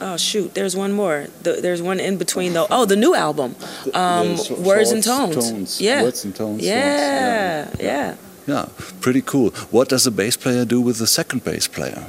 oh 0.00 0.16
shoot, 0.16 0.54
there's 0.54 0.76
one 0.76 0.92
more. 0.92 1.26
The, 1.42 1.52
there's 1.60 1.82
one 1.82 2.00
in 2.00 2.16
between 2.18 2.52
though. 2.54 2.66
Oh, 2.70 2.84
the 2.84 2.96
new 2.96 3.14
album, 3.14 3.56
um, 3.94 4.28
the 4.28 4.36
so- 4.36 4.54
Words 4.60 4.90
and 4.92 5.02
Tones. 5.02 5.50
Tones, 5.50 5.80
Yeah, 5.80 6.02
Words 6.02 6.24
and 6.24 6.34
Tones, 6.34 6.62
Yeah, 6.62 7.64
Shorts, 7.66 7.82
yeah. 7.82 8.16
Yeah, 8.46 8.66
pretty 9.00 9.22
cool. 9.22 9.50
What 9.70 9.88
does 9.88 10.06
a 10.06 10.10
bass 10.10 10.36
player 10.36 10.64
do 10.66 10.80
with 10.80 10.98
the 10.98 11.06
second 11.06 11.44
bass 11.44 11.66
player? 11.66 12.06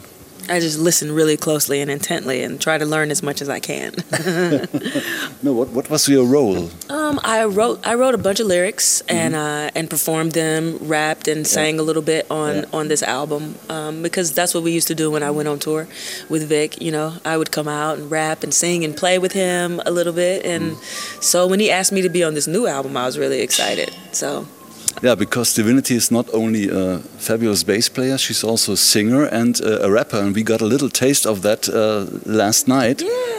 I 0.48 0.60
just 0.60 0.78
listen 0.78 1.12
really 1.12 1.38
closely 1.38 1.82
and 1.82 1.90
intently 1.90 2.44
and 2.44 2.62
try 2.62 2.78
to 2.78 2.86
learn 2.86 3.10
as 3.10 3.24
much 3.24 3.42
as 3.42 3.50
I 3.50 3.60
can. 3.60 3.96
No, 5.44 5.54
what, 5.54 5.70
what 5.70 5.90
was 5.90 6.08
your 6.10 6.26
role? 6.26 6.70
Um, 7.06 7.20
I 7.24 7.46
wrote 7.46 7.78
I 7.92 7.94
wrote 7.96 8.16
a 8.16 8.18
bunch 8.28 8.40
of 8.40 8.48
lyrics 8.48 9.02
Mm-hmm. 9.02 9.18
and 9.18 9.36
uh, 9.36 9.78
and 9.78 9.90
performed 9.90 10.32
them, 10.34 10.78
rapped 10.96 11.28
and 11.28 11.46
sang 11.48 11.80
a 11.80 11.84
little 11.90 12.02
bit 12.14 12.26
on 12.30 12.56
Yeah. 12.56 12.78
on 12.80 12.88
this 12.88 13.04
album 13.04 13.44
um, 13.70 14.02
because 14.02 14.28
that's 14.38 14.54
what 14.56 14.64
we 14.64 14.72
used 14.80 14.88
to 14.88 14.96
do 14.96 15.12
when 15.14 15.24
I 15.24 15.32
went 15.38 15.48
on 15.48 15.58
tour 15.60 15.88
with 16.30 16.44
Vic. 16.50 16.82
You 16.86 16.92
know, 16.92 17.08
I 17.26 17.36
would 17.40 17.52
come 17.58 17.68
out 17.82 17.98
and 18.00 18.12
rap 18.12 18.44
and 18.44 18.54
sing 18.54 18.84
and 18.86 18.96
play 18.96 19.18
with 19.20 19.34
him 19.34 19.82
a 19.86 19.92
little 19.92 20.14
bit, 20.14 20.46
and 20.54 20.64
Mm. 20.72 21.24
so 21.24 21.38
when 21.48 21.60
he 21.60 21.70
asked 21.80 21.92
me 21.92 22.02
to 22.02 22.10
be 22.10 22.24
on 22.28 22.34
this 22.34 22.48
new 22.48 22.66
album, 22.68 22.92
I 22.98 23.06
was 23.06 23.18
really 23.18 23.42
excited. 23.42 23.90
So 24.12 24.46
Yeah, 25.04 25.16
because 25.18 25.54
Divinity 25.56 25.96
is 25.96 26.10
not 26.10 26.26
only 26.34 26.70
a 26.70 27.00
fabulous 27.20 27.64
bass 27.66 27.90
player, 27.90 28.18
she's 28.18 28.44
also 28.50 28.72
a 28.74 28.78
singer 28.78 29.24
and 29.40 29.60
a 29.62 29.90
rapper, 29.98 30.20
and 30.24 30.34
we 30.36 30.42
got 30.44 30.62
a 30.62 30.66
little 30.74 30.90
taste 30.90 31.26
of 31.30 31.42
that 31.42 31.68
uh, 31.68 32.06
last 32.26 32.68
night 32.68 33.04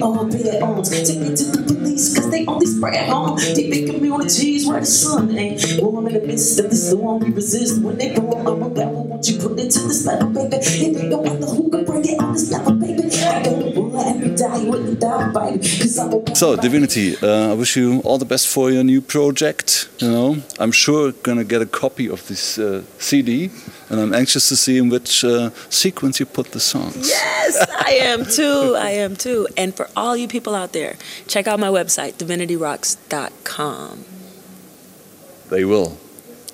to 0.00 0.04
the 0.04 0.26
streets, 0.26 0.44
cause 0.46 0.46
we 0.46 0.46
all 0.46 0.52
bear 0.52 0.64
arms. 0.64 0.90
Take 0.90 1.20
it 1.20 1.36
to 1.36 1.44
the 1.44 1.74
police, 1.74 2.14
cause 2.14 2.30
they 2.30 2.46
only 2.46 2.66
spread 2.66 3.08
harm. 3.08 3.36
Deep 3.36 3.74
in 3.74 3.94
communities 3.94 4.66
where 4.66 4.80
the 4.80 4.86
sun 4.86 5.36
ain't 5.36 5.62
warm 5.80 6.06
in 6.08 6.14
the 6.14 6.26
midst 6.26 6.58
of 6.60 6.70
the 6.70 6.76
storm. 6.76 7.20
We 7.20 7.30
resist 7.30 7.82
when 7.82 7.96
they 7.98 8.14
go 8.14 8.30
I'm 8.32 8.46
a 8.46 8.68
rebel. 8.68 9.04
Won't 9.04 9.28
you 9.28 9.38
put 9.38 9.58
it 9.58 9.70
to 9.72 9.80
this 9.80 10.06
level, 10.06 10.28
baby? 10.30 10.56
It 10.56 10.96
ain't 10.96 11.08
no 11.08 11.24
other 11.24 11.46
who 11.46 11.70
can 11.70 11.84
bring 11.84 12.04
it 12.04 12.20
on 12.20 12.32
this 12.34 12.50
level, 12.50 12.72
baby. 12.72 13.02
I 13.04 13.42
go 13.42 13.72
to 13.72 13.80
war 13.80 14.02
every 14.06 14.34
day 14.34 14.70
with 14.70 14.86
the 14.86 14.96
dog 14.96 15.32
fighting, 15.32 15.60
cause 15.60 15.98
I'm 15.98 16.12
a 16.12 16.36
So, 16.36 16.56
Divinity, 16.56 17.16
uh, 17.22 17.52
I 17.52 17.54
wish 17.54 17.76
you 17.76 18.00
all 18.04 18.18
the 18.18 18.24
best 18.24 18.48
for 18.48 18.70
your 18.70 18.84
new 18.84 19.00
project. 19.00 19.88
You 19.98 20.10
know, 20.10 20.36
I'm 20.58 20.72
sure 20.72 21.12
gonna 21.12 21.44
get 21.44 21.62
a 21.62 21.66
copy 21.66 22.08
of 22.08 22.26
this 22.28 22.58
uh, 22.58 22.82
CD, 22.98 23.50
and 23.88 24.00
I'm 24.00 24.12
anxious 24.14 24.48
to 24.48 24.56
see 24.56 24.78
in 24.78 24.88
which 24.88 25.24
uh, 25.24 25.50
sequence 25.70 26.18
you 26.20 26.26
put 26.26 26.52
the 26.52 26.60
songs. 26.60 27.08
yes, 27.08 27.56
I 27.80 27.92
am 28.02 28.24
too. 28.24 28.74
I 28.76 28.90
am 28.90 29.16
too. 29.16 29.46
And 29.56 29.74
for 29.74 29.88
all 29.96 30.16
you 30.16 30.28
people 30.28 30.54
out 30.54 30.72
there, 30.72 30.96
check 31.26 31.46
out 31.46 31.60
my 31.60 31.68
website 31.68 32.14
divinityroxx.com. 32.14 34.04
They 35.50 35.64
will. 35.64 35.98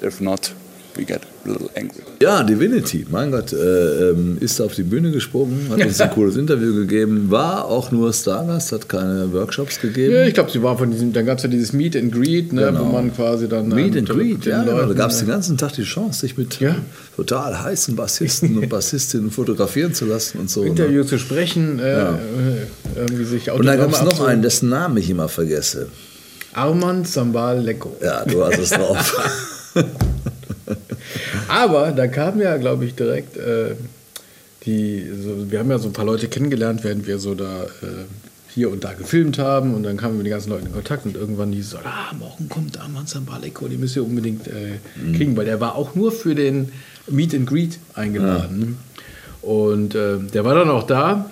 If 0.00 0.20
not, 0.20 0.52
we 0.96 1.04
get 1.04 1.20
a 1.44 1.48
little 1.48 1.68
angry. 1.76 2.02
Ja, 2.20 2.42
Divinity, 2.42 3.06
mein 3.10 3.30
Gott, 3.30 3.52
äh, 3.52 4.10
ähm, 4.10 4.36
ist 4.40 4.60
auf 4.60 4.74
die 4.74 4.82
Bühne 4.82 5.10
gesprungen, 5.10 5.68
hat 5.70 5.84
uns 5.84 6.00
ein 6.00 6.10
cooles 6.14 6.36
Interview 6.36 6.74
gegeben, 6.74 7.30
war 7.30 7.64
auch 7.64 7.90
nur 7.90 8.12
Stargast, 8.12 8.72
hat 8.72 8.88
keine 8.88 9.32
Workshops 9.32 9.80
gegeben. 9.80 10.14
Ja, 10.14 10.24
ich 10.26 10.34
glaube, 10.34 10.50
sie 10.50 10.62
war 10.62 10.76
von 10.78 10.90
diesem, 10.90 11.12
dann 11.12 11.26
gab 11.26 11.38
es 11.38 11.44
ja 11.44 11.48
dieses 11.50 11.72
Meet 11.72 11.96
and 11.96 12.12
Greet, 12.12 12.52
ne, 12.52 12.66
Genau. 12.66 12.80
wo 12.80 12.84
man 12.92 13.14
quasi 13.14 13.48
dann. 13.48 13.68
Meet 13.68 13.94
ähm, 13.96 13.98
and 14.00 14.08
Greet, 14.10 14.44
ja, 14.46 14.62
genau. 14.62 14.86
Da 14.86 14.92
gab 14.94 15.10
es 15.10 15.16
äh, 15.16 15.24
den 15.24 15.28
ganzen 15.28 15.56
Tag 15.58 15.72
die 15.72 15.82
Chance, 15.84 16.20
sich 16.20 16.36
mit 16.36 16.60
Ja. 16.60 16.76
total 17.16 17.62
heißen 17.62 17.96
Bassisten 17.96 18.58
und 18.58 18.68
Bassistinnen 18.70 19.30
fotografieren 19.30 19.94
zu 19.94 20.04
lassen 20.04 20.38
und 20.40 20.50
so. 20.50 20.62
Ne? 20.62 20.68
Interview 20.68 21.04
zu 21.04 21.18
sprechen, 21.18 21.78
äh, 21.78 21.90
Ja. 21.92 22.10
äh, 22.14 23.00
irgendwie 23.00 23.24
sich 23.24 23.50
Und 23.50 23.64
dann 23.66 23.78
gab 23.78 23.92
es 23.92 24.02
noch 24.02 24.20
einen, 24.20 24.42
dessen 24.42 24.68
Namen 24.68 24.96
ich 24.98 25.08
immer 25.10 25.28
vergesse. 25.28 25.88
Armand 26.54 27.08
Sambal 27.08 27.60
Lecco. 27.62 27.96
Ja, 28.02 28.24
du 28.26 28.44
hast 28.44 28.58
es 28.58 28.70
drauf. 28.70 29.16
Aber 31.52 31.92
da 31.92 32.06
kam 32.06 32.40
ja, 32.40 32.56
glaube 32.56 32.86
ich, 32.86 32.94
direkt 32.94 33.36
äh, 33.36 33.74
die, 34.64 35.06
so, 35.22 35.50
wir 35.50 35.58
haben 35.58 35.70
ja 35.70 35.78
so 35.78 35.88
ein 35.88 35.92
paar 35.92 36.06
Leute 36.06 36.28
kennengelernt, 36.28 36.82
während 36.82 37.06
wir 37.06 37.18
so 37.18 37.34
da 37.34 37.64
äh, 37.64 38.06
hier 38.54 38.70
und 38.70 38.84
da 38.84 38.94
gefilmt 38.94 39.38
haben 39.38 39.74
und 39.74 39.82
dann 39.82 39.98
kamen 39.98 40.14
wir 40.14 40.18
mit 40.18 40.26
den 40.26 40.32
ganzen 40.32 40.48
Leuten 40.48 40.66
in 40.66 40.72
Kontakt 40.72 41.04
und 41.04 41.14
irgendwann 41.14 41.52
hieß 41.52 41.66
es, 41.66 41.70
so, 41.72 41.78
ah, 41.78 42.14
morgen 42.18 42.48
kommt 42.48 42.80
Armand 42.80 43.10
Sambaleko, 43.10 43.68
den 43.68 43.80
müsst 43.80 43.96
ihr 43.96 44.04
unbedingt 44.04 44.46
äh, 44.48 44.78
kriegen, 45.14 45.36
weil 45.36 45.44
der 45.44 45.60
war 45.60 45.74
auch 45.74 45.94
nur 45.94 46.10
für 46.10 46.34
den 46.34 46.72
Meet 47.06 47.34
and 47.34 47.46
Greet 47.46 47.78
eingeladen. 47.94 48.78
Und 49.42 49.94
äh, 49.94 50.18
der 50.32 50.44
war 50.46 50.54
dann 50.54 50.70
auch 50.70 50.84
da 50.84 51.30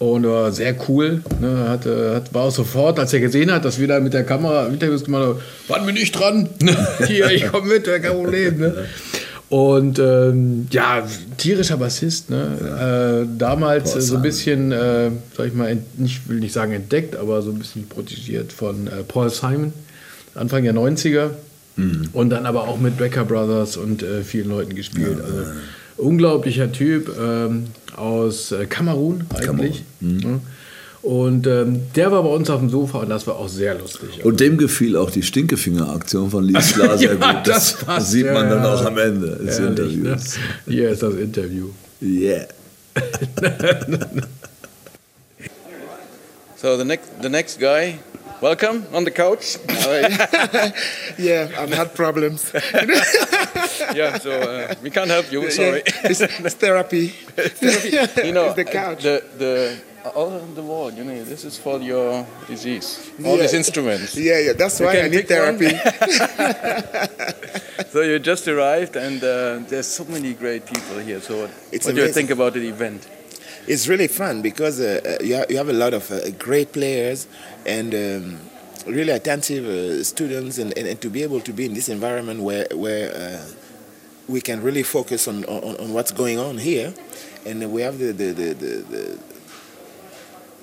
und 0.00 0.26
war 0.26 0.50
sehr 0.50 0.74
cool. 0.88 1.22
Ne, 1.40 1.68
hat, 1.68 1.86
äh, 1.86 2.16
hat, 2.16 2.34
war 2.34 2.44
auch 2.44 2.50
sofort, 2.50 2.98
als 2.98 3.12
er 3.12 3.20
gesehen 3.20 3.52
hat, 3.52 3.64
dass 3.64 3.78
wir 3.78 3.86
da 3.86 4.00
mit 4.00 4.14
der 4.14 4.24
Kamera 4.24 4.66
Interviews 4.66 5.04
gemacht 5.04 5.22
haben, 5.22 5.38
waren 5.68 5.86
wir 5.86 5.92
nicht 5.92 6.18
dran. 6.18 6.48
Hier, 7.06 7.30
ich 7.30 7.46
komme 7.46 7.68
mit, 7.68 7.84
kein 7.84 8.02
Problem. 8.02 8.58
Ne? 8.58 8.86
Und 9.50 9.98
ähm, 9.98 10.68
ja, 10.70 11.06
tierischer 11.36 11.76
Bassist, 11.76 12.30
ne? 12.30 13.26
Äh, 13.26 13.38
damals 13.38 13.96
äh, 13.96 14.00
so 14.00 14.16
ein 14.16 14.22
bisschen, 14.22 14.70
äh, 14.70 15.10
sag 15.36 15.48
ich 15.48 15.54
mal, 15.54 15.76
nicht, 15.96 16.28
will 16.28 16.38
nicht 16.38 16.52
sagen 16.52 16.72
entdeckt, 16.72 17.16
aber 17.16 17.42
so 17.42 17.50
ein 17.50 17.58
bisschen 17.58 17.88
protegiert 17.88 18.52
von 18.52 18.86
äh, 18.86 19.02
Paul 19.06 19.28
Simon, 19.28 19.72
Anfang 20.34 20.62
der 20.62 20.74
90er. 20.74 21.30
Und 22.12 22.30
dann 22.30 22.46
aber 22.46 22.68
auch 22.68 22.78
mit 22.78 22.98
Becker 22.98 23.24
Brothers 23.24 23.76
und 23.76 24.02
äh, 24.02 24.22
vielen 24.22 24.50
Leuten 24.50 24.74
gespielt. 24.74 25.18
also 25.20 25.44
unglaublicher 25.96 26.72
Typ 26.72 27.10
ähm, 27.20 27.66
aus 27.96 28.52
äh, 28.52 28.66
Kamerun 28.66 29.24
eigentlich. 29.34 29.84
Ne? 30.00 30.40
Und 31.02 31.46
ähm, 31.46 31.82
der 31.96 32.12
war 32.12 32.22
bei 32.22 32.28
uns 32.28 32.50
auf 32.50 32.60
dem 32.60 32.68
Sofa 32.68 32.98
und 32.98 33.08
das 33.08 33.26
war 33.26 33.36
auch 33.36 33.48
sehr 33.48 33.74
lustig. 33.74 34.22
Und 34.22 34.38
dem 34.38 34.58
gefiel 34.58 34.96
auch 34.96 35.10
die 35.10 35.22
Stinkefinger-Aktion 35.22 36.30
von 36.30 36.44
Lies 36.44 36.74
Klar 36.74 36.98
sehr 36.98 37.14
Ja, 37.14 37.32
gut. 37.32 37.46
Das, 37.46 37.72
das 37.72 37.84
passt, 37.84 38.10
sieht 38.10 38.26
man 38.26 38.48
ja, 38.48 38.56
dann 38.56 38.66
auch 38.66 38.84
am 38.84 38.98
Ende 38.98 39.36
des 39.36 39.58
Ehrlich, 39.58 39.70
Interviews. 39.70 40.36
Ne? 40.66 40.74
Hier 40.74 40.90
ist 40.90 41.02
das 41.02 41.14
Interview. 41.14 41.68
Yeah. 42.02 42.46
So 46.60 46.76
the 46.76 46.84
next 46.84 47.10
the 47.22 47.30
next 47.30 47.58
guy, 47.58 47.98
welcome 48.42 48.84
on 48.92 49.06
the 49.06 49.10
couch. 49.10 49.56
yeah, 51.18 51.48
I've 51.58 51.72
had 51.72 51.94
problems. 51.94 52.52
yeah, 53.94 54.18
so 54.18 54.30
uh, 54.30 54.74
we 54.82 54.90
can't 54.90 55.08
help 55.08 55.32
you. 55.32 55.50
Sorry. 55.50 55.82
it's, 56.04 56.20
it's 56.20 56.54
therapy. 56.56 57.14
you 58.22 58.32
know 58.32 58.48
It's 58.48 58.56
the 58.56 58.66
couch. 58.70 59.04
The 59.04 59.24
the 59.38 59.80
all 60.14 60.32
on 60.32 60.54
the 60.54 60.62
world. 60.62 60.94
You 60.96 61.04
know, 61.04 61.24
this 61.24 61.44
is 61.44 61.58
for 61.58 61.78
your 61.80 62.26
disease. 62.46 63.10
All 63.24 63.36
Yeah. 63.36 63.42
these 63.42 63.54
instruments. 63.54 64.16
Yeah, 64.16 64.38
yeah, 64.38 64.52
that's 64.54 64.80
You 64.80 64.86
why 64.86 65.00
I 65.00 65.08
need 65.08 65.28
therapy. 65.28 65.70
so 67.90 68.00
you 68.02 68.18
just 68.18 68.46
arrived, 68.48 68.96
and 68.96 69.22
uh, 69.22 69.58
there's 69.68 69.86
so 69.86 70.04
many 70.04 70.32
great 70.34 70.66
people 70.66 70.98
here. 70.98 71.20
So 71.20 71.42
what, 71.42 71.50
It's 71.72 71.86
what 71.86 71.94
do 71.94 72.02
you 72.02 72.12
think 72.12 72.30
about 72.30 72.54
the 72.54 72.68
event? 72.68 73.06
it's 73.66 73.86
really 73.86 74.08
fun 74.08 74.40
because 74.42 74.80
uh, 74.80 75.00
uh, 75.20 75.22
you, 75.22 75.36
ha- 75.36 75.44
you 75.48 75.56
have 75.56 75.68
a 75.68 75.72
lot 75.72 75.92
of 75.94 76.10
uh, 76.10 76.30
great 76.38 76.72
players 76.72 77.28
and 77.66 77.94
um, 77.94 78.40
really 78.86 79.12
attentive 79.12 79.64
uh, 79.66 80.02
students, 80.02 80.58
and, 80.58 80.76
and, 80.78 80.86
and 80.88 81.00
to 81.00 81.08
be 81.10 81.22
able 81.22 81.40
to 81.40 81.52
be 81.52 81.66
in 81.66 81.74
this 81.74 81.88
environment 81.88 82.40
where 82.40 82.66
where 82.74 83.12
uh, 83.14 83.44
we 84.28 84.40
can 84.40 84.62
really 84.62 84.82
focus 84.82 85.28
on, 85.28 85.44
on, 85.44 85.76
on 85.76 85.92
what's 85.92 86.10
going 86.12 86.38
on 86.38 86.56
here, 86.58 86.94
and 87.44 87.70
we 87.70 87.82
have 87.82 87.98
the 87.98 88.12
the, 88.12 88.32
the, 88.32 88.54
the, 88.54 88.72
the 88.94 89.18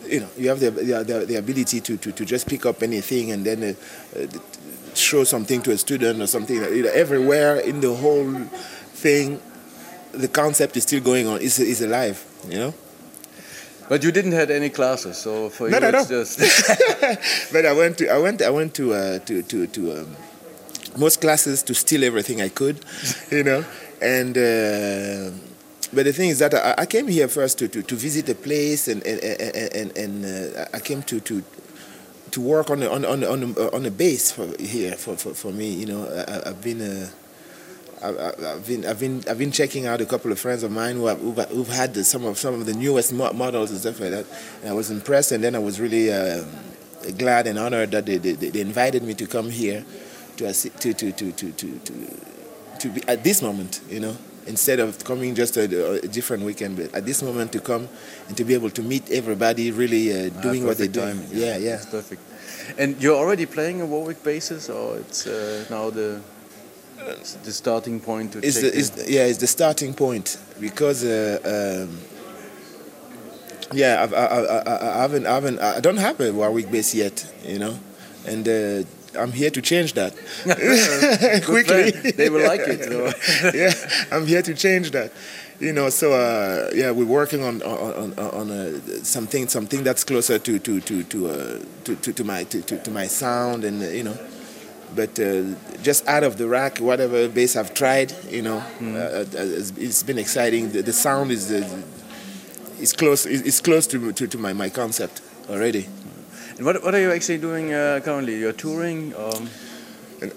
you 0.09 0.19
know 0.21 0.29
you 0.37 0.49
have 0.49 0.59
the 0.59 0.71
the, 0.71 1.25
the, 1.25 1.35
ability 1.35 1.81
to, 1.81 1.97
to, 1.97 2.11
to 2.11 2.25
just 2.25 2.47
pick 2.47 2.65
up 2.65 2.81
anything 2.83 3.31
and 3.31 3.45
then 3.45 3.63
uh, 3.63 4.19
uh, 4.19 4.27
show 4.95 5.23
something 5.23 5.61
to 5.61 5.71
a 5.71 5.77
student 5.77 6.21
or 6.21 6.27
something 6.27 6.55
you 6.55 6.83
know, 6.83 6.91
everywhere 6.93 7.57
in 7.57 7.81
the 7.81 7.93
whole 7.93 8.33
thing 8.93 9.39
the 10.11 10.27
concept 10.27 10.75
is 10.77 10.83
still 10.83 11.01
going 11.01 11.27
on 11.27 11.41
It's, 11.41 11.59
is 11.59 11.81
alive 11.81 12.23
you 12.49 12.57
know 12.57 12.73
But 13.89 14.03
you 14.03 14.11
didn't 14.11 14.33
had 14.33 14.51
any 14.51 14.69
classes, 14.69 15.17
so 15.17 15.49
for 15.49 15.69
No, 15.69 15.77
you 15.77 15.91
no, 15.91 15.91
no. 15.91 16.03
just 16.05 16.39
but 17.53 17.65
I 17.65 17.71
went 17.71 17.97
to 17.99 18.09
I 18.11 18.19
went 18.19 18.41
I 18.41 18.49
went 18.49 18.73
to 18.75 18.93
uh, 18.93 19.19
to 19.19 19.41
to 19.43 19.67
to 19.67 19.81
um, 20.01 20.15
most 20.97 21.21
classes 21.21 21.63
to 21.63 21.73
steal 21.73 22.03
everything 22.03 22.41
I 22.41 22.49
could, 22.49 22.83
you 23.31 23.43
know, 23.43 23.63
and. 24.01 24.35
Uh, 25.97 26.03
but 26.03 26.05
the 26.05 26.13
thing 26.13 26.29
is 26.29 26.39
that 26.39 26.53
I, 26.53 26.75
I 26.83 26.85
came 26.85 27.07
here 27.07 27.27
first 27.27 27.57
to, 27.59 27.67
to, 27.67 27.81
to 27.81 27.95
visit 27.95 28.25
the 28.25 28.35
place 28.35 28.87
and 28.87 29.03
and 29.05 29.19
and, 29.75 29.97
and, 29.97 30.25
uh, 30.57 30.65
I 30.73 30.79
came 30.79 31.01
to, 31.03 31.19
to 31.19 31.43
to 32.31 32.41
work 32.41 32.69
on 32.69 32.79
the, 32.81 32.91
on 32.91 33.05
on 33.05 33.23
on 33.23 33.53
the, 33.53 33.75
on 33.75 33.83
the 33.83 33.91
bass 33.91 34.31
for 34.31 34.47
here 34.59 34.93
for, 34.95 35.15
for, 35.17 35.33
for 35.33 35.51
me. 35.51 35.73
You 35.73 35.85
know, 35.87 36.23
I, 36.27 36.49
I've 36.49 36.61
been. 36.61 36.81
Uh, 36.81 37.09
I- 37.99 38.33
I've 38.53 38.67
been, 38.67 38.85
I've 38.85 38.99
been, 38.99 39.23
I've 39.27 39.39
been 39.39 39.51
checking 39.51 39.87
out 39.87 40.01
a 40.01 40.05
couple 40.05 40.31
of 40.31 40.39
friends 40.39 40.61
of 40.61 40.71
mine 40.71 40.97
who 40.97 41.07
have, 41.07 41.19
who've, 41.19 41.39
who've 41.49 41.67
had 41.67 41.95
the, 41.95 42.03
some 42.03 42.25
of 42.25 42.37
some 42.37 42.53
of 42.53 42.67
the 42.67 42.73
newest 42.73 43.11
models 43.11 43.71
and 43.71 43.79
stuff 43.79 43.99
like 43.99 44.11
that. 44.11 44.25
And 44.61 44.69
I 44.69 44.73
was 44.73 44.91
impressed, 44.91 45.31
and 45.31 45.43
then 45.43 45.55
I 45.55 45.59
was 45.59 45.79
really 45.79 46.13
uh, 46.13 46.43
glad 47.17 47.47
and 47.47 47.57
honored 47.57 47.89
that 47.91 48.05
they, 48.05 48.17
they, 48.17 48.33
they 48.33 48.61
invited 48.61 49.01
me 49.01 49.15
to 49.15 49.25
come 49.25 49.49
here 49.49 49.83
to 50.37 50.53
to 50.53 50.93
to 50.93 51.11
to 51.11 51.31
to 51.31 51.51
to 51.53 51.79
to, 51.79 52.09
to 52.77 52.89
be 52.89 53.01
at 53.07 53.23
this 53.23 53.41
moment, 53.41 53.81
you 53.89 53.99
know, 53.99 54.15
instead 54.47 54.79
of 54.79 55.03
coming 55.03 55.35
just 55.35 55.57
a, 55.57 55.63
a 56.03 56.07
different 56.07 56.43
weekend, 56.43 56.77
but 56.77 56.93
at 56.95 57.05
this 57.05 57.21
moment 57.21 57.51
to 57.51 57.59
come 57.59 57.87
and 58.27 58.37
to 58.37 58.43
be 58.43 58.53
able 58.53 58.69
to 58.71 58.81
meet 58.81 59.09
everybody, 59.11 59.71
really 59.71 60.11
uh, 60.11 60.29
doing 60.41 60.65
what 60.65 60.77
they're 60.77 60.87
doing. 60.87 61.21
Yeah, 61.31 61.57
yeah. 61.57 61.75
It's 61.75 61.85
perfect. 61.85 62.21
And 62.77 63.01
you're 63.01 63.15
already 63.15 63.45
playing 63.45 63.81
a 63.81 63.85
Warwick 63.85 64.23
basis, 64.23 64.69
or 64.69 64.97
it's 64.97 65.27
uh, 65.27 65.65
now 65.69 65.89
the 65.89 66.19
the 67.43 67.51
starting 67.51 67.99
point 67.99 68.33
to 68.33 68.39
It's 68.39 68.61
check 68.61 68.73
the, 68.73 68.79
it's, 68.79 69.09
yeah, 69.09 69.25
it's 69.25 69.37
the 69.37 69.47
starting 69.47 69.93
point 69.93 70.37
because 70.59 71.03
uh, 71.03 71.85
um, 71.87 71.97
yeah, 73.71 74.03
I've, 74.03 74.13
I, 74.13 74.25
I, 74.25 74.57
I, 74.57 74.97
I 74.97 75.01
haven't, 75.01 75.25
I 75.25 75.33
haven't, 75.33 75.59
I 75.59 75.79
don't 75.79 75.97
have 75.97 76.19
a 76.19 76.31
Warwick 76.31 76.71
bass 76.71 76.93
yet, 76.95 77.25
you 77.45 77.59
know, 77.59 77.77
and 78.25 78.47
uh, 78.47 78.83
I'm 79.17 79.31
here 79.31 79.49
to 79.49 79.61
change 79.61 79.93
that 79.93 80.13
quickly. 81.45 81.91
plan. 81.91 82.13
They 82.15 82.29
will 82.29 82.45
like 82.45 82.61
it, 82.61 82.83
so. 82.83 83.51
yeah, 83.53 83.73
I'm 84.11 84.25
here 84.25 84.41
to 84.41 84.53
change 84.53 84.91
that. 84.91 85.11
You 85.59 85.73
know, 85.73 85.89
so 85.89 86.13
uh, 86.13 86.69
yeah, 86.75 86.91
we're 86.91 87.05
working 87.05 87.43
on 87.43 87.61
on 87.63 88.13
on, 88.13 88.19
on 88.19 88.51
uh, 88.51 88.79
something 89.03 89.47
something 89.47 89.83
that's 89.83 90.03
closer 90.03 90.37
to 90.37 90.59
to 90.59 90.81
to 90.81 91.03
to 91.03 91.29
uh, 91.29 91.59
to, 91.85 91.95
to, 91.95 92.13
to 92.13 92.23
my 92.23 92.43
to, 92.43 92.61
to, 92.61 92.91
my 92.91 93.07
sound 93.07 93.63
and 93.63 93.81
uh, 93.81 93.87
you 93.87 94.03
know, 94.03 94.17
but 94.95 95.19
uh, 95.19 95.43
just 95.81 96.07
out 96.07 96.23
of 96.23 96.37
the 96.37 96.47
rack, 96.47 96.77
whatever 96.77 97.27
bass 97.27 97.55
I've 97.55 97.73
tried, 97.73 98.13
you 98.29 98.43
know, 98.43 98.57
uh, 98.57 99.25
it's, 99.33 99.71
it's 99.77 100.03
been 100.03 100.19
exciting. 100.19 100.71
The, 100.71 100.83
the 100.83 100.93
sound 100.93 101.31
is 101.31 101.51
uh, 101.51 101.81
is 102.79 102.93
close 102.93 103.25
is, 103.25 103.41
is 103.41 103.59
close 103.59 103.87
to, 103.87 104.11
to 104.11 104.27
to 104.27 104.37
my 104.37 104.53
my 104.53 104.69
concept 104.69 105.21
already. 105.49 105.87
And 106.57 106.65
what, 106.65 106.83
what 106.83 106.95
are 106.95 106.99
you 106.99 107.11
actually 107.11 107.37
doing 107.37 107.71
uh, 107.71 107.99
currently? 108.03 108.39
You're 108.39 108.51
touring? 108.51 109.13
Um, 109.15 109.47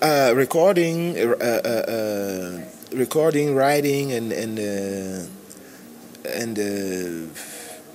uh, 0.03 0.35
recording, 0.37 1.19
uh, 1.19 1.35
uh, 1.41 1.69
uh, 1.91 2.61
recording, 2.93 3.55
writing, 3.55 4.13
and 4.13 4.31
and 4.31 4.59
uh, 4.59 6.29
and 6.29 6.59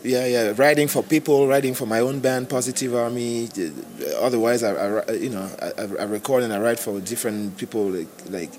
yeah, 0.02 0.26
yeah, 0.26 0.54
writing 0.58 0.88
for 0.88 1.04
people, 1.04 1.48
writing 1.48 1.76
for 1.76 1.86
my 1.86 2.00
own 2.00 2.20
band, 2.20 2.50
Positive 2.50 2.96
Army. 2.96 3.48
Otherwise, 4.18 4.64
I, 4.64 4.74
I 4.74 5.12
you 5.12 5.30
know 5.30 5.48
I, 5.62 5.84
I 5.84 6.06
record 6.06 6.42
and 6.42 6.52
I 6.52 6.58
write 6.58 6.80
for 6.80 7.00
different 7.00 7.58
people. 7.58 7.92
Like, 7.92 8.08
like 8.32 8.52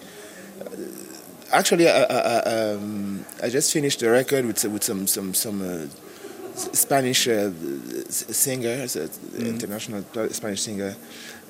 actually, 1.52 1.88
I, 1.88 2.02
I, 2.04 2.18
I, 2.18 2.70
um, 2.70 3.24
I 3.42 3.48
just 3.48 3.72
finished 3.72 3.98
the 3.98 4.10
record 4.10 4.44
with 4.46 4.64
with 4.64 4.84
some 4.84 5.08
some 5.08 5.34
some. 5.34 5.90
Uh, 6.56 6.72
Spanish 6.72 7.28
uh, 7.28 7.50
singer, 8.08 8.70
it's 8.84 8.96
international 9.38 10.02
Spanish 10.30 10.62
singer, 10.62 10.96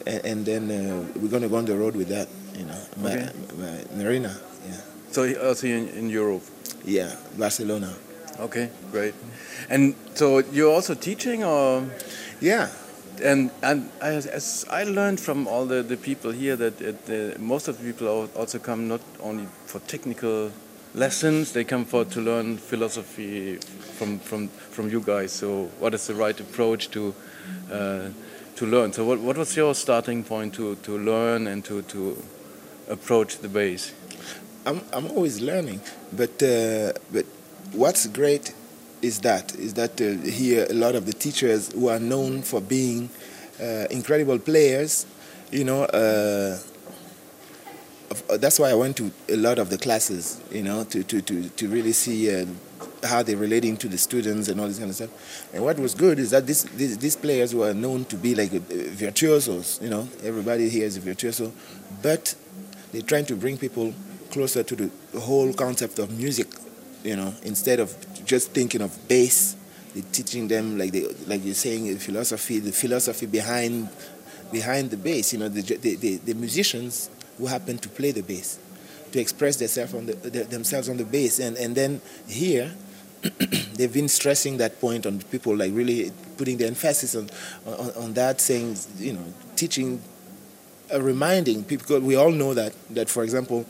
and, 0.06 0.44
then 0.44 0.70
uh, 0.70 1.20
we're 1.20 1.28
gonna 1.28 1.48
go 1.48 1.56
on 1.56 1.64
the 1.64 1.76
road 1.76 1.94
with 1.94 2.08
that, 2.08 2.28
you 2.58 2.64
know, 2.64 2.80
Okay. 3.04 3.30
my 3.56 4.02
Marina, 4.02 4.36
yeah, 4.66 4.80
so 5.12 5.22
also 5.48 5.66
in, 5.66 5.88
in 5.90 6.10
Europe. 6.10 6.42
yeah, 6.84 7.14
Barcelona, 7.38 7.94
Okay, 8.38 8.68
great. 8.92 9.14
And 9.70 9.94
so 10.14 10.38
you're 10.52 10.72
also 10.72 10.94
teaching, 10.94 11.42
or 11.44 11.84
yeah, 12.40 12.68
and 13.22 13.50
and 13.62 13.88
as, 14.00 14.26
as 14.26 14.66
I 14.68 14.84
learned 14.84 15.20
from 15.20 15.46
all 15.46 15.64
the, 15.66 15.82
the 15.82 15.96
people 15.96 16.32
here 16.32 16.56
that 16.56 16.80
it, 16.80 17.06
the, 17.06 17.36
most 17.38 17.68
of 17.68 17.78
the 17.78 17.84
people 17.84 18.28
also 18.36 18.58
come 18.58 18.88
not 18.88 19.00
only 19.20 19.46
for 19.66 19.78
technical 19.86 20.50
lessons, 20.96 21.52
they 21.52 21.62
come 21.62 21.84
for 21.84 22.04
to 22.06 22.20
learn 22.20 22.56
philosophy 22.56 23.56
from 23.56 24.18
from 24.18 24.48
from 24.48 24.88
you 24.88 25.00
guys. 25.00 25.32
So 25.32 25.66
what 25.78 25.94
is 25.94 26.06
the 26.06 26.14
right 26.14 26.38
approach 26.40 26.90
to 26.90 27.14
uh, 27.70 28.08
to 28.56 28.66
learn? 28.66 28.92
So 28.92 29.04
what 29.04 29.20
what 29.20 29.36
was 29.36 29.56
your 29.56 29.74
starting 29.74 30.24
point 30.24 30.54
to 30.54 30.76
to 30.76 30.98
learn 30.98 31.46
and 31.46 31.64
to 31.66 31.82
to 31.82 32.16
approach 32.88 33.38
the 33.38 33.48
bass? 33.48 33.92
I'm 34.64 34.80
I'm 34.92 35.06
always 35.10 35.40
learning, 35.40 35.80
but 36.12 36.42
uh, 36.42 36.92
but 37.12 37.26
what's 37.72 38.06
great 38.06 38.54
is 39.02 39.20
that 39.20 39.54
is 39.54 39.74
that 39.74 40.00
uh, 40.00 40.14
here 40.26 40.66
a 40.70 40.74
lot 40.74 40.94
of 40.94 41.04
the 41.04 41.12
teachers 41.12 41.72
who 41.72 41.88
are 41.88 42.00
known 42.00 42.42
for 42.42 42.60
being 42.60 43.10
uh, 43.60 43.86
incredible 43.90 44.38
players, 44.38 45.06
you 45.52 45.64
know. 45.64 45.84
Uh, 48.30 48.36
that's 48.36 48.58
why 48.58 48.70
I 48.70 48.74
went 48.74 48.96
to 48.98 49.10
a 49.28 49.36
lot 49.36 49.58
of 49.58 49.70
the 49.70 49.78
classes, 49.78 50.40
you 50.50 50.62
know, 50.62 50.84
to 50.84 51.02
to 51.02 51.20
to, 51.20 51.48
to 51.48 51.68
really 51.68 51.92
see 51.92 52.34
uh, 52.34 52.46
how 53.04 53.22
they're 53.22 53.36
relating 53.36 53.76
to 53.78 53.88
the 53.88 53.98
students 53.98 54.48
and 54.48 54.60
all 54.60 54.68
this 54.68 54.78
kind 54.78 54.90
of 54.90 54.96
stuff. 54.96 55.54
And 55.54 55.64
what 55.64 55.78
was 55.78 55.94
good 55.94 56.18
is 56.18 56.30
that 56.30 56.46
this, 56.46 56.62
these 56.64 56.98
these 56.98 57.16
players 57.16 57.54
were 57.54 57.74
known 57.74 58.04
to 58.06 58.16
be 58.16 58.34
like 58.34 58.52
uh, 58.54 58.60
virtuosos, 58.60 59.80
you 59.82 59.90
know. 59.90 60.08
Everybody 60.22 60.68
here 60.68 60.84
is 60.86 60.96
a 60.96 61.00
virtuoso, 61.00 61.52
but 62.02 62.34
they're 62.92 63.02
trying 63.02 63.26
to 63.26 63.36
bring 63.36 63.58
people 63.58 63.92
closer 64.30 64.62
to 64.62 64.76
the 64.76 65.20
whole 65.20 65.52
concept 65.52 65.98
of 65.98 66.10
music, 66.16 66.48
you 67.02 67.16
know, 67.16 67.34
instead 67.42 67.80
of 67.80 67.94
just 68.24 68.50
thinking 68.52 68.82
of 68.82 69.08
bass. 69.08 69.56
They're 69.94 70.04
teaching 70.12 70.46
them 70.46 70.78
like 70.78 70.92
they 70.92 71.06
like 71.26 71.44
you're 71.44 71.54
saying 71.54 71.92
uh, 71.94 71.98
philosophy, 71.98 72.58
the 72.60 72.72
philosophy 72.72 73.26
behind 73.26 73.88
behind 74.52 74.90
the 74.90 74.96
bass. 74.96 75.32
You 75.32 75.40
know, 75.40 75.48
the 75.48 75.62
the, 75.62 75.96
the, 75.96 76.16
the 76.16 76.34
musicians 76.34 77.10
who 77.38 77.46
happen 77.46 77.78
to 77.78 77.88
play 77.88 78.12
the 78.12 78.22
bass, 78.22 78.58
to 79.12 79.20
express 79.20 79.56
themselves 79.56 79.94
on 79.94 80.06
the, 80.06 80.14
the, 80.14 80.44
themselves 80.44 80.88
on 80.88 80.96
the 80.96 81.04
bass, 81.04 81.38
and 81.38 81.56
and 81.56 81.74
then 81.74 82.00
here. 82.26 82.72
they've 83.74 83.94
been 83.94 84.08
stressing 84.08 84.58
that 84.58 84.78
point 84.80 85.04
on 85.04 85.18
people, 85.32 85.56
like 85.56 85.72
really 85.74 86.12
putting 86.36 86.58
the 86.58 86.66
emphasis 86.66 87.16
on, 87.16 87.28
on, 87.66 87.90
on 87.96 88.12
that, 88.12 88.40
saying, 88.40 88.76
you 88.98 89.14
know, 89.14 89.24
teaching 89.56 90.00
uh, 90.92 91.00
reminding 91.02 91.64
people, 91.64 91.98
we 92.00 92.14
all 92.14 92.30
know 92.30 92.54
that, 92.54 92.72
that 92.90 93.08
for 93.08 93.24
example, 93.24 93.66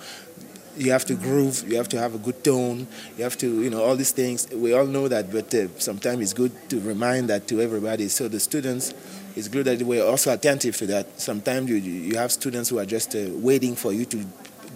you 0.77 0.93
have 0.93 1.07
to 1.07 1.15
groove, 1.15 1.65
you 1.67 1.77
have 1.77 1.89
to 1.89 1.99
have 1.99 2.15
a 2.15 2.19
good 2.19 2.45
tone, 2.45 2.87
you 3.17 3.25
have 3.25 3.39
to, 3.39 3.63
you 3.63 3.71
know, 3.71 3.83
all 3.83 3.97
these 3.97 4.13
things. 4.13 4.47
We 4.53 4.75
all 4.75 4.85
know 4.85 5.09
that, 5.09 5.33
but 5.33 5.55
uh, 5.55 5.69
sometimes 5.79 6.21
it's 6.21 6.35
good 6.35 6.53
to 6.69 6.81
remind 6.81 7.31
that 7.31 7.49
to 7.49 7.63
everybody. 7.63 8.09
So 8.09 8.29
the 8.29 8.41
students, 8.41 8.93
it's 9.37 9.49
good 9.49 9.67
that 9.67 9.83
we're 9.83 10.05
also 10.05 10.33
attentive 10.33 10.77
to 10.79 10.87
that. 10.87 11.21
Sometimes 11.21 11.69
you, 11.71 11.77
you 11.77 12.17
have 12.17 12.33
students 12.33 12.71
who 12.71 12.79
are 12.79 12.87
just 12.87 13.15
uh, 13.15 13.27
waiting 13.31 13.77
for 13.77 13.93
you 13.93 14.05
to 14.07 14.25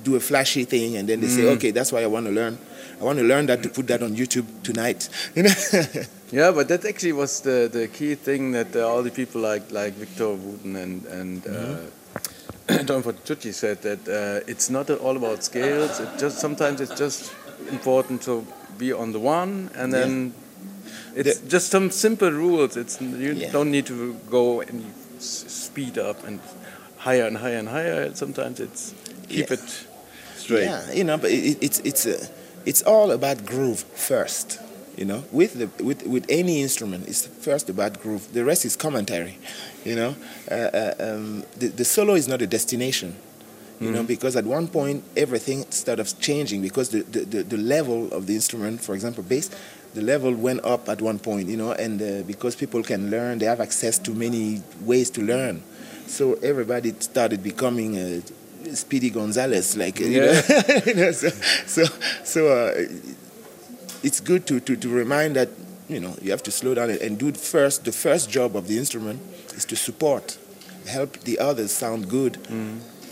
do 0.04 0.16
a 0.16 0.20
flashy 0.20 0.64
thing, 0.64 0.96
and 0.96 1.08
then 1.08 1.20
they 1.20 1.28
say, 1.28 1.42
Mm. 1.42 1.56
okay, 1.56 1.70
that's 1.72 1.92
what 1.92 2.02
I 2.02 2.06
want 2.06 2.26
to 2.26 2.32
learn. 2.32 2.58
I 3.00 3.04
want 3.04 3.18
to 3.18 3.24
learn 3.24 3.46
that 3.46 3.62
to 3.62 3.68
put 3.68 3.86
that 3.88 4.02
on 4.02 4.14
YouTube 4.16 4.46
tonight. 4.62 5.08
You 5.34 5.42
know? 5.44 5.54
Yeah, 6.32 6.52
but 6.52 6.68
that 6.68 6.84
actually 6.84 7.12
was 7.12 7.40
the, 7.40 7.68
the 7.72 7.88
key 7.88 8.14
thing 8.14 8.52
that 8.52 8.76
uh, 8.76 8.86
all 8.88 9.02
the 9.02 9.10
people 9.10 9.40
like 9.40 9.72
like 9.72 9.94
Victor 9.94 10.28
Wooten 10.28 10.76
and 10.76 11.04
and 11.06 11.44
uh, 11.44 11.76
John 12.86 13.02
Patitucci 13.02 13.52
said 13.52 13.82
that 13.82 14.06
uh, 14.06 14.46
it's 14.46 14.70
not 14.70 14.88
all 14.90 15.16
about 15.16 15.42
scales. 15.42 15.98
It 15.98 16.08
just 16.20 16.38
sometimes 16.38 16.80
it's 16.80 16.94
just 16.96 17.32
important 17.72 18.22
to 18.22 18.46
be 18.78 18.92
on 18.92 19.10
the 19.12 19.18
one, 19.18 19.70
and 19.74 19.92
then 19.92 20.32
it's 21.16 21.40
just 21.40 21.70
some 21.70 21.90
simple 21.90 22.30
rules. 22.30 22.76
It's 22.76 23.00
you 23.00 23.32
Yeah. 23.32 23.52
don't 23.52 23.70
need 23.70 23.86
to 23.86 24.14
go 24.30 24.60
and 24.60 24.84
speed 25.18 25.98
up 25.98 26.24
and 26.26 26.40
higher 26.98 27.26
and 27.26 27.36
higher 27.38 27.58
and 27.58 27.68
higher. 27.68 28.14
Sometimes 28.14 28.60
it's 28.60 28.94
keep 29.28 29.48
Yeah. 29.48 29.54
it 29.56 29.86
straight. 30.36 30.64
Yeah, 30.64 30.92
you 30.92 31.04
know, 31.04 31.18
but 31.18 31.30
it, 31.30 31.58
it's 31.60 31.80
it's 31.84 32.06
uh, 32.06 32.26
it's 32.66 32.82
all 32.82 33.10
about 33.10 33.44
groove 33.46 33.84
first. 33.94 34.58
You 34.96 35.06
know, 35.06 35.22
with 35.32 35.54
the 35.54 35.68
with 35.84 36.02
with 36.06 36.26
any 36.28 36.60
instrument, 36.62 37.08
it's 37.08 37.26
first 37.26 37.70
about 37.70 38.02
groove. 38.02 38.32
The 38.32 38.44
rest 38.44 38.64
is 38.64 38.76
commentary. 38.76 39.38
You 39.84 39.94
know, 39.96 40.14
uh, 40.50 40.54
uh, 40.54 40.94
um, 40.98 41.44
the 41.58 41.68
the 41.68 41.84
solo 41.84 42.14
is 42.14 42.26
not 42.28 42.42
a 42.42 42.46
destination. 42.46 43.14
You 43.80 43.90
know, 43.92 44.02
Mhm. 44.02 44.06
because 44.08 44.36
at 44.36 44.44
one 44.44 44.68
point 44.68 45.02
everything 45.16 45.64
started 45.70 46.06
changing 46.20 46.60
because 46.60 46.90
the, 46.90 47.00
the, 47.02 47.20
the, 47.24 47.42
the 47.42 47.56
level 47.56 48.12
of 48.12 48.26
the 48.26 48.34
instrument, 48.34 48.82
for 48.82 48.94
example, 48.94 49.22
bass, 49.22 49.48
the 49.94 50.02
level 50.02 50.34
went 50.34 50.62
up 50.64 50.88
at 50.88 51.00
one 51.00 51.18
point. 51.18 51.48
You 51.48 51.56
know, 51.56 51.72
and 51.72 52.00
uh, 52.02 52.22
because 52.26 52.54
people 52.56 52.82
can 52.82 53.10
learn, 53.10 53.38
they 53.38 53.46
have 53.46 53.60
access 53.60 53.98
to 54.00 54.10
many 54.12 54.62
ways 54.84 55.08
to 55.10 55.22
learn. 55.22 55.62
So 56.06 56.34
everybody 56.42 56.92
started 57.00 57.42
becoming 57.42 57.96
a 57.96 58.22
Speedy 58.74 59.08
Gonzalez, 59.10 59.76
like 59.76 59.98
you 60.00 60.20
know, 60.20 60.32
Yeah. 60.32 60.80
you 60.86 60.94
know, 60.94 61.12
so 61.12 61.30
so, 61.66 61.84
so 62.24 62.48
uh, 62.48 62.84
it's 64.02 64.20
good 64.20 64.46
to, 64.46 64.60
to, 64.60 64.76
to 64.76 64.88
remind 64.88 65.36
that 65.36 65.48
you 65.88 66.00
know 66.00 66.14
you 66.22 66.30
have 66.30 66.42
to 66.42 66.50
slow 66.50 66.74
down 66.74 66.90
and, 66.90 67.00
and 67.00 67.18
do 67.18 67.32
first. 67.32 67.84
The 67.84 67.92
first 67.92 68.28
job 68.30 68.56
of 68.56 68.68
the 68.68 68.76
instrument 68.76 69.20
is 69.56 69.64
to 69.66 69.76
support, 69.76 70.36
help 70.86 71.18
the 71.20 71.38
others 71.38 71.70
sound 71.72 72.08
good, 72.10 72.36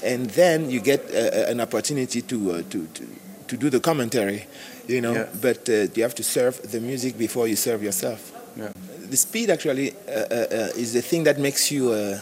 and 0.02 0.30
then 0.30 0.70
you 0.70 0.80
get 0.80 1.00
uh, 1.14 1.50
an 1.50 1.60
opportunity 1.60 2.22
to, 2.22 2.52
uh, 2.52 2.62
to 2.70 2.86
to 2.86 3.06
to 3.48 3.56
do 3.56 3.70
the 3.70 3.80
commentary, 3.80 4.46
you 4.86 5.00
know. 5.00 5.14
Yeah. 5.14 5.26
But 5.40 5.68
uh, 5.68 5.88
you 5.94 6.02
have 6.02 6.14
to 6.14 6.22
serve 6.22 6.60
the 6.70 6.80
music 6.80 7.18
before 7.18 7.48
you 7.48 7.56
serve 7.56 7.82
yourself. 7.82 8.32
Yeah. 8.56 8.72
The 9.08 9.16
speed 9.16 9.50
actually 9.50 9.92
uh, 9.92 10.10
uh, 10.10 10.34
uh, 10.34 10.82
is 10.82 10.92
the 10.92 11.02
thing 11.02 11.24
that 11.24 11.38
makes 11.38 11.70
you. 11.70 11.92
Uh, 11.92 12.20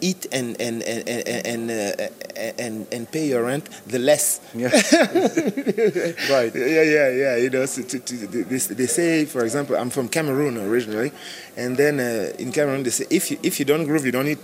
eat 0.00 0.26
and 0.30 0.60
and 0.60 0.82
and 0.82 1.08
and 1.08 1.46
and, 1.46 1.70
uh, 1.70 2.52
and 2.58 2.86
and 2.92 3.10
pay 3.10 3.28
your 3.28 3.44
rent 3.44 3.68
the 3.86 3.98
less 3.98 4.40
Yeah. 4.54 4.68
right. 6.30 6.54
yeah 6.54 6.82
yeah 6.82 7.08
yeah 7.08 7.36
you 7.36 7.48
know 7.48 7.64
so 7.66 7.82
to, 7.82 7.98
to, 8.00 8.26
they, 8.26 8.58
they 8.58 8.86
say 8.86 9.24
for 9.24 9.42
example 9.42 9.74
i'm 9.74 9.88
from 9.88 10.08
cameroon 10.08 10.58
originally 10.58 11.12
and 11.56 11.76
then 11.78 11.98
uh, 11.98 12.32
in 12.38 12.52
cameroon 12.52 12.82
they 12.82 12.90
say 12.90 13.06
if 13.10 13.30
you 13.30 13.38
if 13.42 13.58
you 13.58 13.64
don't 13.64 13.86
groove 13.86 14.04
you 14.04 14.12
don't 14.12 14.28
eat 14.28 14.38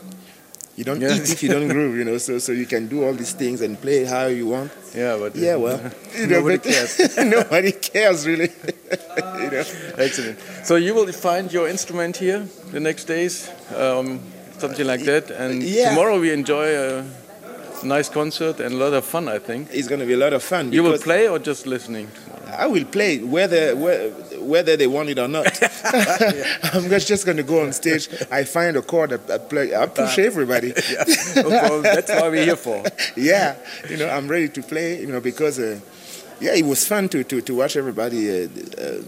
you 0.76 0.84
don't 0.84 1.00
Yeah. 1.00 1.14
eat 1.14 1.28
if 1.30 1.42
you 1.42 1.48
don't 1.50 1.68
groove 1.68 1.96
you 1.96 2.04
know 2.04 2.18
so 2.18 2.38
so 2.38 2.52
you 2.52 2.66
can 2.66 2.86
do 2.88 3.04
all 3.04 3.12
these 3.14 3.32
things 3.32 3.60
and 3.60 3.78
play 3.80 4.04
how 4.04 4.26
you 4.26 4.46
want 4.46 4.70
Yeah, 4.94 5.16
but 5.18 5.36
yeah 5.36 5.56
well 5.56 5.78
you 6.18 6.26
know, 6.26 6.36
nobody 6.40 6.58
cares. 6.58 6.92
nobody 7.36 7.72
cares 7.72 8.26
really 8.26 8.50
you 9.42 9.50
know 9.50 9.64
Excellent. 9.98 10.38
So 10.64 10.76
you 10.76 10.94
will 10.94 11.12
find 11.12 11.52
your 11.52 11.68
instrument 11.68 12.16
here 12.16 12.40
the 12.72 12.80
next 12.80 13.04
days, 13.04 13.48
um, 13.76 14.20
something 14.58 14.86
like 14.86 15.04
that, 15.04 15.30
and 15.30 15.62
Yeah. 15.62 15.88
tomorrow 15.90 16.18
we 16.20 16.30
enjoy 16.32 16.66
a 16.76 17.04
nice 17.84 18.08
concert 18.08 18.60
and 18.60 18.74
a 18.74 18.78
lot 18.84 18.92
of 18.94 19.04
fun. 19.04 19.28
I 19.28 19.38
think 19.38 19.68
it's 19.72 19.88
going 19.88 20.00
to 20.00 20.06
be 20.06 20.14
a 20.14 20.22
lot 20.24 20.32
of 20.32 20.42
fun 20.42 20.72
you 20.72 20.82
will 20.82 20.98
play 20.98 21.28
or 21.28 21.38
just 21.38 21.66
listening. 21.66 22.08
I 22.64 22.66
will 22.66 22.84
play 22.84 23.18
whether 23.18 23.74
whe- 23.74 24.12
whether 24.42 24.76
they 24.76 24.86
want 24.86 25.08
it 25.08 25.18
or 25.18 25.28
not. 25.28 25.46
I'm 26.74 26.88
just 26.88 27.08
just 27.08 27.24
going 27.24 27.36
to 27.36 27.42
go 27.42 27.62
on 27.62 27.72
stage. 27.72 28.08
I 28.30 28.44
find 28.44 28.76
a 28.76 28.82
chord 28.82 29.10
that 29.10 29.30
I 29.30 29.38
play. 29.38 29.74
I 29.74 29.86
push 29.86 30.18
everybody. 30.18 30.68
yeah. 30.90 31.04
That's 31.82 32.10
why 32.10 32.28
we're 32.28 32.44
here 32.44 32.56
for. 32.56 32.82
yeah, 33.16 33.56
you 33.88 33.96
know, 33.96 34.08
I'm 34.08 34.28
ready 34.28 34.48
to 34.48 34.62
play. 34.62 35.00
You 35.00 35.08
know, 35.08 35.20
because 35.20 35.58
uh, 35.58 35.80
yeah, 36.40 36.54
it 36.54 36.64
was 36.64 36.86
fun 36.86 37.08
to 37.10 37.24
to, 37.24 37.40
to 37.40 37.54
watch 37.54 37.76
everybody. 37.76 38.44
Uh, 38.44 38.48
uh, 38.78 39.02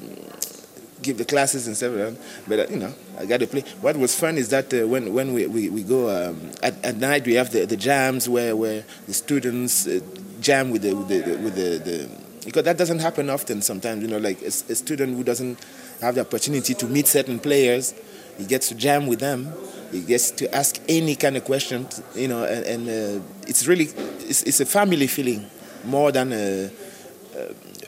give 1.02 1.18
the 1.18 1.24
classes 1.24 1.66
and 1.66 1.76
stuff, 1.76 2.16
but 2.48 2.58
uh, 2.58 2.66
you 2.70 2.78
know, 2.78 2.92
I 3.18 3.26
got 3.26 3.40
to 3.40 3.46
play. 3.46 3.60
What 3.80 3.96
was 3.96 4.18
fun 4.18 4.38
is 4.38 4.48
that 4.48 4.72
uh, 4.72 4.88
when 4.88 5.12
when 5.12 5.34
we, 5.34 5.46
we, 5.46 5.68
we 5.68 5.82
go 5.82 6.08
um, 6.08 6.50
at, 6.62 6.82
at 6.84 6.96
night, 6.96 7.26
we 7.26 7.34
have 7.34 7.52
the, 7.52 7.66
the 7.66 7.76
jams 7.76 8.28
where, 8.28 8.56
where 8.56 8.84
the 9.06 9.12
students 9.12 9.86
uh, 9.86 10.00
jam 10.40 10.70
with 10.70 10.82
the 10.82 10.94
with 10.94 11.08
the, 11.08 11.36
with 11.36 11.54
the, 11.54 11.78
the 11.78 12.23
because 12.44 12.64
that 12.64 12.78
doesn't 12.78 13.00
happen 13.00 13.30
often. 13.30 13.62
Sometimes 13.62 14.02
you 14.02 14.08
know, 14.08 14.18
like 14.18 14.40
a, 14.42 14.46
a 14.46 14.74
student 14.74 15.16
who 15.16 15.24
doesn't 15.24 15.58
have 16.00 16.14
the 16.14 16.20
opportunity 16.22 16.74
to 16.74 16.86
meet 16.86 17.06
certain 17.06 17.38
players, 17.38 17.94
he 18.38 18.44
gets 18.44 18.68
to 18.68 18.74
jam 18.74 19.06
with 19.06 19.20
them. 19.20 19.52
He 19.92 20.00
gets 20.00 20.30
to 20.32 20.52
ask 20.54 20.80
any 20.88 21.14
kind 21.14 21.36
of 21.36 21.44
question, 21.44 21.86
you 22.16 22.26
know, 22.28 22.44
and, 22.44 22.64
and 22.66 22.88
uh, 22.88 23.24
it's 23.46 23.66
really 23.66 23.84
it's, 24.28 24.42
it's 24.42 24.60
a 24.60 24.66
family 24.66 25.06
feeling 25.06 25.46
more 25.84 26.10
than 26.10 26.32
a, 26.32 26.70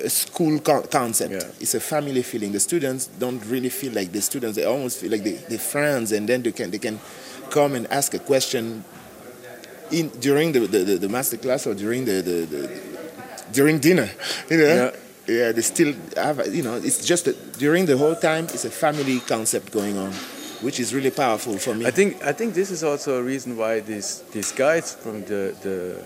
a 0.03 0.09
school 0.11 0.61
co- 0.61 0.83
concept. 0.83 1.33
It's 1.61 1.75
a 1.75 1.81
family 1.81 2.23
feeling. 2.23 2.53
The 2.53 2.61
students 2.61 3.09
don't 3.09 3.45
really 3.47 3.71
feel 3.71 3.93
like 3.93 4.13
the 4.13 4.21
students. 4.23 4.57
They 4.57 4.65
almost 4.65 5.01
feel 5.01 5.11
like 5.11 5.25
they, 5.25 5.33
they're 5.49 5.59
friends, 5.59 6.13
and 6.13 6.29
then 6.29 6.43
they 6.43 6.53
can 6.53 6.71
they 6.71 6.79
can 6.79 7.01
come 7.51 7.75
and 7.75 7.87
ask 7.89 8.15
a 8.15 8.19
question 8.19 8.85
in 9.91 10.09
during 10.21 10.53
the 10.53 10.61
the, 10.61 10.79
the, 10.79 10.99
the 10.99 11.09
master 11.09 11.39
class 11.39 11.67
or 11.67 11.75
during 11.75 12.05
the, 12.05 12.23
the, 12.23 12.47
the 12.47 12.96
during 13.53 13.79
dinner. 13.79 14.09
You 14.51 14.59
know. 14.59 14.67
Yeah. 14.67 14.91
Yeah, 15.29 15.51
they 15.51 15.63
still 15.63 15.93
have, 16.17 16.55
you 16.55 16.63
know, 16.63 16.77
it's 16.77 17.05
just 17.05 17.25
that 17.25 17.59
during 17.59 17.87
the 17.87 17.97
whole 17.97 18.15
time, 18.15 18.45
it's 18.45 18.65
a 18.65 18.71
family 18.71 19.19
concept 19.19 19.73
going 19.73 19.99
on, 19.99 20.13
which 20.63 20.79
is 20.79 20.95
really 20.95 21.11
powerful 21.11 21.59
for 21.59 21.75
me. 21.75 21.85
I 21.85 21.91
think 21.91 22.23
I 22.23 22.33
think 22.33 22.55
this 22.55 22.71
is 22.71 22.85
also 22.85 23.19
a 23.19 23.23
reason 23.23 23.57
why 23.57 23.81
these 23.81 24.23
these 24.31 24.53
guys 24.53 24.95
from 24.95 25.25
the 25.25 25.53
the, 25.63 26.05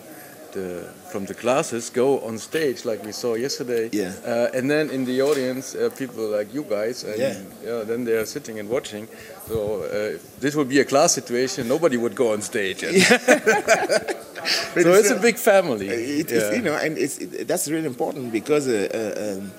the 0.52 0.88
from 1.10 1.26
the 1.26 1.34
classes 1.34 1.90
go 1.90 2.20
on 2.20 2.38
stage 2.38 2.84
like 2.84 3.04
we 3.04 3.12
saw 3.12 3.34
yesterday. 3.34 3.88
Yeah. 3.92 4.12
Uh, 4.24 4.56
and 4.56 4.70
then 4.70 4.90
in 4.90 5.04
the 5.04 5.22
audience, 5.22 5.74
uh, 5.74 5.90
people 5.98 6.24
like 6.38 6.54
you 6.54 6.62
guys, 6.62 7.04
and 7.04 7.18
Yeah. 7.18 7.84
then 7.84 8.04
they 8.04 8.16
are 8.16 8.26
sitting 8.26 8.58
and 8.60 8.68
watching. 8.68 9.08
So 9.48 9.56
uh, 9.82 10.14
if 10.16 10.22
this 10.40 10.54
would 10.54 10.68
be 10.68 10.80
a 10.80 10.84
class 10.84 11.12
situation. 11.14 11.68
Nobody 11.68 11.96
would 11.96 12.14
go 12.14 12.32
on 12.32 12.40
stage. 12.42 12.80
But 12.82 12.92
so 14.84 14.92
it's 15.00 15.10
a 15.10 15.18
big 15.20 15.36
family. 15.36 15.88
It, 15.88 16.30
Yeah. 16.30 16.52
you 16.56 16.62
know, 16.62 16.76
and 16.84 16.96
it's, 16.98 17.18
it, 17.18 17.46
that's 17.48 17.68
really 17.68 17.86
important 17.86 18.32
because 18.32 18.66
uh, 18.68 18.74
uh, 18.74 19.38
um, 19.38 19.52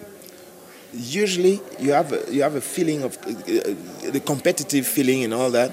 usually 0.93 1.61
you 1.79 1.91
have 1.93 2.11
a, 2.13 2.19
you 2.33 2.41
have 2.43 2.55
a 2.55 2.61
feeling 2.61 3.03
of 3.03 3.17
uh, 3.17 4.11
the 4.11 4.21
competitive 4.25 4.85
feeling 4.87 5.23
and 5.23 5.33
all 5.33 5.51
that, 5.51 5.71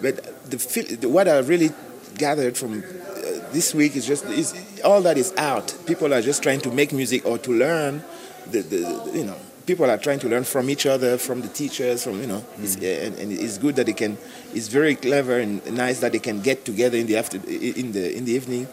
but 0.00 0.14
the, 0.50 0.58
feel, 0.58 0.84
the 1.00 1.08
what 1.08 1.28
I 1.28 1.38
really 1.38 1.70
gathered 2.16 2.56
from 2.56 2.72
uh, 2.82 3.52
this 3.52 3.74
week 3.74 3.96
is 3.96 4.06
just 4.06 4.24
is 4.26 4.52
all 4.84 5.02
that 5.02 5.18
is 5.18 5.32
out. 5.36 5.74
People 5.86 6.12
are 6.12 6.22
just 6.22 6.42
trying 6.42 6.60
to 6.60 6.70
make 6.70 6.92
music 6.92 7.24
or 7.26 7.38
to 7.38 7.50
learn. 7.50 8.02
The, 8.50 8.60
the, 8.60 9.10
you 9.14 9.24
know 9.24 9.36
people 9.66 9.90
are 9.90 9.98
trying 9.98 10.18
to 10.20 10.28
learn 10.28 10.44
from 10.44 10.68
each 10.70 10.86
other, 10.86 11.16
from 11.18 11.40
the 11.40 11.48
teachers, 11.48 12.04
from 12.04 12.20
you 12.20 12.26
know, 12.26 12.44
it's, 12.58 12.76
mm. 12.76 13.06
and, 13.06 13.18
and 13.18 13.32
it's 13.32 13.58
good 13.58 13.76
that 13.76 13.86
they 13.86 13.92
can. 13.92 14.16
It's 14.52 14.68
very 14.68 14.94
clever 14.94 15.38
and 15.38 15.64
nice 15.74 16.00
that 16.00 16.12
they 16.12 16.18
can 16.18 16.40
get 16.40 16.64
together 16.64 16.96
in 16.98 17.06
the 17.06 17.16
after 17.16 17.38
in 17.38 17.92
the 17.92 18.16
in 18.16 18.24
the 18.24 18.32
evening 18.32 18.68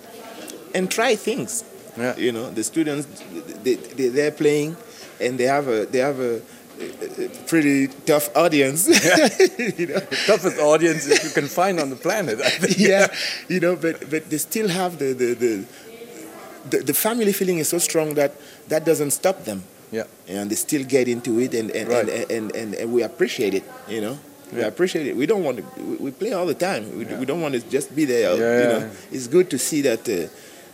and 0.74 0.90
try 0.90 1.16
things. 1.16 1.64
Yeah. 1.98 2.16
You 2.18 2.32
know, 2.32 2.50
the 2.50 2.64
students 2.64 3.08
they, 3.64 3.76
they 3.76 4.10
they're 4.10 4.32
playing, 4.32 4.78
and 5.20 5.38
they 5.38 5.46
have 5.46 5.68
a 5.68 5.86
they 5.86 6.00
have 6.00 6.20
a, 6.20 6.42
pretty 7.48 7.88
tough 8.06 8.36
audience. 8.36 8.88
you 9.78 9.88
know? 9.88 10.00
toughest 10.26 10.60
audience 10.60 11.08
you 11.24 11.30
can 11.30 11.48
find 11.48 11.80
on 11.80 11.90
the 11.90 11.96
planet. 11.96 12.40
I 12.42 12.50
think. 12.50 12.80
yeah, 12.90 13.08
you 13.48 13.60
know, 13.60 13.76
but 13.76 14.10
but 14.10 14.30
they 14.30 14.38
still 14.38 14.70
have 14.70 14.98
the 14.98 15.14
the, 15.14 15.34
the 15.34 15.66
the 16.70 16.78
the 16.80 16.94
family 16.94 17.34
feeling 17.34 17.60
is 17.60 17.70
so 17.70 17.80
strong 17.80 18.14
that 18.16 18.32
that 18.70 18.86
doesn't 18.86 19.12
stop 19.12 19.44
them. 19.46 19.64
Yeah. 19.92 20.06
And 20.30 20.50
they 20.50 20.56
still 20.56 20.84
get 20.86 21.08
into 21.08 21.40
it, 21.40 21.54
and 21.54 21.70
and, 21.72 21.90
Right. 21.90 22.08
and, 22.10 22.32
and, 22.32 22.56
and, 22.56 22.76
and 22.76 22.94
we 22.94 23.04
appreciate 23.04 23.54
it. 23.54 23.64
You 23.90 24.02
know, 24.02 24.18
we 24.54 24.62
appreciate 24.62 25.08
it. 25.08 25.16
We 25.16 25.26
don't 25.26 25.44
want 25.44 25.58
to. 25.58 25.64
We, 25.82 25.96
we 25.98 26.12
play 26.12 26.32
all 26.34 26.46
the 26.46 26.54
time. 26.56 26.84
We, 26.98 27.04
we 27.06 27.26
don't 27.26 27.42
want 27.42 27.56
to 27.56 27.62
just 27.70 27.94
be 27.96 28.06
there. 28.06 28.30
Yeah, 28.32 28.36
you 28.36 28.42
yeah. 28.72 28.80
know, 28.80 28.90
it's 29.12 29.28
good 29.28 29.50
to 29.50 29.58
see 29.58 29.82
that 29.82 30.08
uh, 30.08 30.28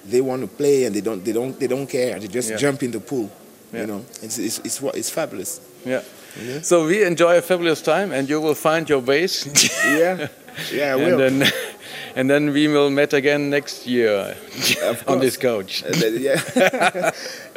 they 0.05 0.21
want 0.21 0.41
to 0.41 0.47
play 0.47 0.85
and 0.85 0.93
they 0.95 1.01
don't 1.01 1.23
they 1.25 1.33
don't 1.33 1.59
they 1.59 1.67
don't 1.67 1.87
care. 1.89 2.19
They 2.19 2.27
just 2.27 2.49
Yeah. 2.49 2.57
jump 2.57 2.83
in 2.83 2.91
the 2.91 2.99
pool. 2.99 3.29
Yeah. 3.73 3.81
You 3.81 3.87
know, 3.87 4.05
it's 4.21 4.37
it's 4.37 4.59
it's, 4.59 4.81
it's 4.93 5.09
fabulous. 5.09 5.59
Yeah. 5.85 6.01
So 6.61 6.85
we 6.85 7.03
enjoy 7.03 7.37
a 7.37 7.41
fabulous 7.41 7.81
time, 7.81 8.11
and 8.11 8.29
you 8.29 8.39
will 8.39 8.55
find 8.55 8.87
your 8.87 9.01
bass. 9.01 9.45
Yeah. 9.85 10.27
Yeah, 10.71 10.95
I 10.95 10.99
and 11.09 11.19
then, 11.19 11.51
and 12.17 12.27
then 12.27 12.51
we 12.51 12.67
will 12.67 12.89
meet 12.89 13.13
again 13.13 13.51
next 13.51 13.85
year 13.85 14.35
on 15.07 15.19
this 15.19 15.37
couch. 15.37 15.83
Uh, 15.83 16.07
yeah, 16.07 16.41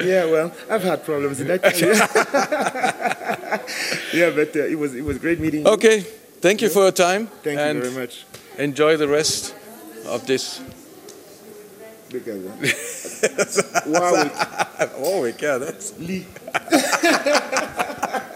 yeah. 0.04 0.26
Well, 0.26 0.52
I've 0.68 0.82
had 0.82 1.02
problems 1.02 1.40
in 1.40 1.46
that. 1.46 1.62
yeah, 4.12 4.30
but 4.30 4.54
uh, 4.54 4.66
it 4.66 4.78
was 4.78 4.94
it 4.94 5.02
was 5.02 5.16
great 5.16 5.40
meeting. 5.40 5.62
you. 5.62 5.72
Okay, 5.72 6.00
thank 6.42 6.60
you 6.60 6.68
for 6.68 6.82
your 6.82 6.92
time. 6.92 7.28
Thank 7.42 7.58
you 7.58 7.80
very 7.80 8.02
much. 8.02 8.26
Enjoy 8.58 8.98
the 8.98 9.08
rest 9.08 9.54
of 10.06 10.26
this. 10.26 10.60
Because, 12.10 12.42
Warwick, 13.86 14.32
Warwick, 14.98 15.40
yeah, 15.40 15.58
that's. 15.58 15.98
Lee. 15.98 16.26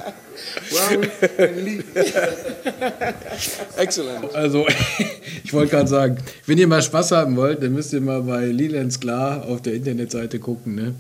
Excellent. 3.76 4.34
Also, 4.34 4.66
ich 5.44 5.52
wollte 5.52 5.70
gerade 5.70 5.88
sagen, 5.88 6.18
wenn 6.46 6.58
ihr 6.58 6.66
mal 6.66 6.82
Spaß 6.82 7.12
haben 7.12 7.36
wollt, 7.36 7.62
dann 7.62 7.72
müsst 7.72 7.92
ihr 7.92 8.00
mal 8.00 8.22
bei 8.22 8.46
Leland's 8.46 9.00
Klar 9.00 9.46
auf 9.46 9.62
der 9.62 9.74
Internetseite 9.74 10.38
gucken. 10.38 10.74
Ne? 10.74 10.94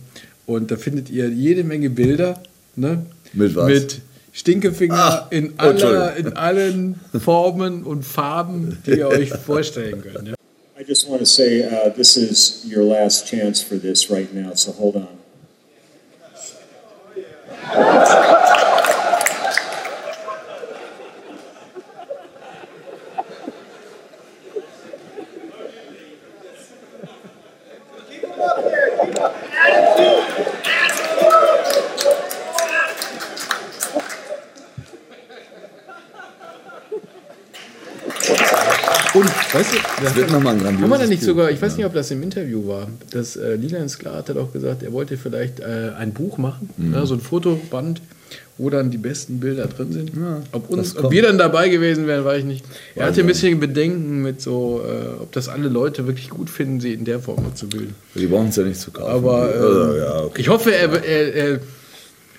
Und 0.46 0.70
da 0.70 0.76
findet 0.76 1.10
ihr 1.10 1.28
jede 1.28 1.64
Menge 1.64 1.90
Bilder. 1.90 2.42
Ne? 2.76 3.06
Mit 3.32 3.56
was? 3.56 3.66
Mit 3.66 4.00
Stinkefinger 4.32 4.96
Ah, 4.96 5.26
in, 5.30 5.54
oh, 5.58 5.62
aller, 5.62 6.16
in 6.16 6.32
allen 6.32 7.00
Formen 7.18 7.84
und 7.84 8.04
Farben, 8.04 8.78
die 8.84 8.98
ihr 8.98 9.08
euch 9.08 9.30
vorstellen 9.30 10.02
könnt. 10.02 10.28
Ja? 10.28 10.34
I 10.76 10.82
just 10.82 11.08
want 11.08 11.20
to 11.20 11.26
say 11.26 11.62
uh, 11.62 11.88
this 11.88 12.16
is 12.16 12.64
your 12.64 12.82
last 12.82 13.26
chance 13.26 13.62
for 13.62 13.78
this 13.78 14.10
right 14.10 14.34
now, 14.34 14.54
so 14.54 14.72
hold 14.72 14.96
on. 14.96 15.06
Und, 39.14 39.30
weißt 39.54 39.74
du, 39.74 39.93
Das 40.04 40.16
wird 40.16 40.30
nochmal 40.30 40.54
ein 40.54 40.60
grandioses 40.60 40.82
Haben 40.82 40.90
wir 40.90 40.98
da 40.98 41.06
nicht 41.06 41.20
Buch. 41.20 41.26
sogar, 41.26 41.50
ich 41.50 41.60
weiß 41.60 41.76
nicht, 41.76 41.86
ob 41.86 41.94
das 41.94 42.10
im 42.10 42.22
Interview 42.22 42.66
war, 42.68 42.88
das 43.10 43.36
äh, 43.36 43.54
Lilian 43.56 43.88
Sklar 43.88 44.16
hat 44.18 44.36
auch 44.36 44.52
gesagt, 44.52 44.82
er 44.82 44.92
wollte 44.92 45.16
vielleicht 45.16 45.60
äh, 45.60 45.90
ein 45.98 46.12
Buch 46.12 46.38
machen, 46.38 46.70
Mhm. 46.76 46.94
ja, 46.94 47.06
so 47.06 47.14
ein 47.14 47.20
Fotoband, 47.20 48.00
wo 48.58 48.70
dann 48.70 48.90
die 48.90 48.98
besten 48.98 49.40
Bilder 49.40 49.66
drin 49.66 49.92
sind. 49.92 50.12
ob, 50.52 50.70
uns, 50.70 50.96
ob 50.96 51.10
wir 51.10 51.22
dann 51.22 51.38
dabei 51.38 51.68
gewesen 51.68 52.06
wären, 52.06 52.24
weiß 52.24 52.38
ich 52.40 52.44
nicht. 52.44 52.64
Er 52.94 53.02
Weiß 53.02 53.08
hatte 53.12 53.20
ein 53.22 53.26
bisschen 53.26 53.58
Bedenken 53.60 54.22
mit 54.22 54.40
so, 54.40 54.80
äh, 54.86 55.20
ob 55.22 55.32
das 55.32 55.48
alle 55.48 55.68
Leute 55.68 56.06
wirklich 56.06 56.30
gut 56.30 56.50
finden, 56.50 56.80
sie 56.80 56.92
in 56.94 57.04
der 57.04 57.18
Form 57.20 57.54
zu 57.54 57.68
bilden. 57.68 57.94
Die 58.14 58.26
brauchen 58.26 58.48
es 58.48 58.56
ja 58.56 58.62
nicht 58.64 58.80
zu 58.80 58.90
kaufen. 58.92 59.10
Aber 59.12 59.42
Also, 59.42 59.92
äh, 59.94 59.98
ja, 59.98 60.20
okay. 60.24 60.40
ich 60.40 60.48
hoffe, 60.48 60.72
er, 60.74 61.04
er, 61.04 61.34
er 61.34 61.60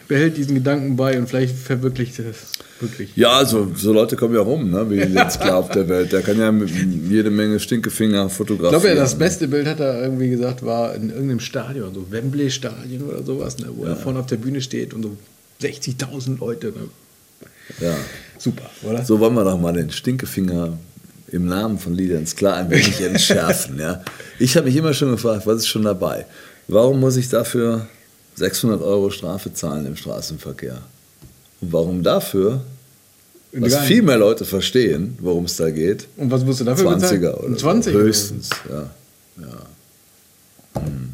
behält 0.08 0.38
diesen 0.38 0.56
Gedanken 0.56 0.96
bei 0.96 1.18
und 1.18 1.28
vielleicht 1.28 1.56
verwirklicht 1.56 2.20
er 2.20 2.26
das 2.26 2.38
wirklich. 2.80 3.16
Ja, 3.16 3.38
also 3.38 3.72
so 3.76 3.94
Leute 3.94 4.16
kommen 4.16 4.36
ja 4.36 4.42
rum, 4.42 4.70
ne, 4.72 4.90
wie 4.90 4.96
jetzt 5.14 5.42
klar 5.42 5.58
auf 5.58 5.70
der 5.70 5.88
Welt. 5.90 6.12
Der 6.12 6.22
kann 6.22 6.38
ja 6.40 6.54
jede 7.10 7.32
Menge 7.32 7.60
Stinkefinger 7.60 8.28
Ich 8.28 8.34
fotografieren. 8.34 8.82
glaube, 8.82 8.88
ja, 8.90 8.96
das 8.96 9.16
beste 9.16 9.48
Bild 9.48 9.68
hat 9.68 9.80
er 9.80 10.02
irgendwie 10.04 10.30
gesagt, 10.30 10.66
war 10.66 10.94
in 10.96 11.10
irgendeinem 11.10 11.40
Stadion, 11.40 11.94
so 11.94 12.12
Wembley-Stadion 12.12 13.04
oder 13.04 13.24
sowas, 13.24 13.58
ne, 13.60 13.68
wo 13.76 13.86
er 13.86 13.96
vorne 13.96 14.20
auf 14.20 14.26
der 14.28 14.38
Bühne 14.38 14.62
steht 14.62 14.94
und 14.94 15.04
so 15.04 15.18
60.000 15.62 16.40
Leute. 16.40 16.68
Ne. 16.68 16.90
Ja. 17.80 17.96
Super, 18.38 18.70
oder? 18.84 19.04
So 19.06 19.20
wollen 19.20 19.34
wir 19.34 19.44
doch 19.44 19.60
mal 19.60 19.74
den 19.74 19.90
Stinkefinger 19.92 20.78
im 21.32 21.48
Namen 21.48 21.80
von 21.80 21.94
Liedern 21.96 22.26
klar 22.26 22.58
ein 22.58 22.70
wenig 22.70 23.02
entschärfen. 23.06 23.80
ja. 23.80 24.04
Ich 24.38 24.56
habe 24.58 24.68
mich 24.68 24.76
immer 24.76 24.94
schon 24.94 25.12
gefragt, 25.12 25.48
was 25.48 25.58
ist 25.58 25.68
schon 25.68 25.84
dabei? 25.84 26.26
Warum 26.68 27.00
muss 27.00 27.16
ich 27.16 27.30
dafür 27.30 27.88
600 28.36 28.82
Euro 28.82 29.10
Strafe 29.10 29.54
zahlen 29.54 29.86
im 29.86 29.96
Straßenverkehr? 29.96 30.82
Und 31.62 31.74
warum 31.74 32.04
dafür, 32.04 32.62
was 33.54 33.74
Egal. 33.74 33.86
viel 33.86 34.02
mehr 34.02 34.18
Leute 34.18 34.44
verstehen, 34.46 35.18
worum 35.22 35.46
es 35.46 35.56
da 35.58 35.70
geht, 35.70 36.08
Und 36.18 36.30
was 36.32 36.44
musst 36.44 36.60
du 36.60 36.66
dafür 36.66 36.92
20er 36.92 36.96
bezahlen? 37.00 37.34
oder 37.36 37.48
Ein 37.48 37.58
20 37.58 37.94
so, 37.94 38.00
höchstens. 38.00 38.50
Ja, 38.70 38.90
ja. 39.42 40.82
Hm. 40.82 41.10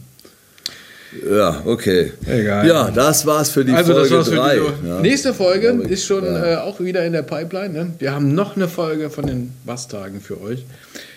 Ja, 1.30 1.61
okay. 1.65 2.13
Egal. 2.26 2.65
Ja, 2.65 2.89
das 2.89 3.26
war's 3.26 3.49
für 3.49 3.65
die 3.65 3.74
also 3.74 3.91
Folge 3.93 4.07
das 4.09 4.17
war's 4.17 4.30
für 4.30 4.36
3. 4.36 4.59
die 4.82 4.88
ja. 4.88 5.01
Nächste 5.01 5.34
Folge 5.34 5.82
ich. 5.84 5.91
ist 5.91 6.05
schon 6.05 6.24
Ja. 6.24 6.45
äh, 6.45 6.55
auch 6.57 6.80
wieder 6.80 7.05
in 7.05 7.11
der 7.11 7.24
Pipeline. 7.24 7.69
Ne? 7.74 7.93
Wir 7.99 8.13
haben 8.13 8.34
noch 8.34 8.55
eine 8.55 8.69
Folge 8.69 9.09
von 9.09 9.28
den 9.28 9.51
Basstagen 9.65 10.22
für 10.22 10.39
euch. 10.41 10.63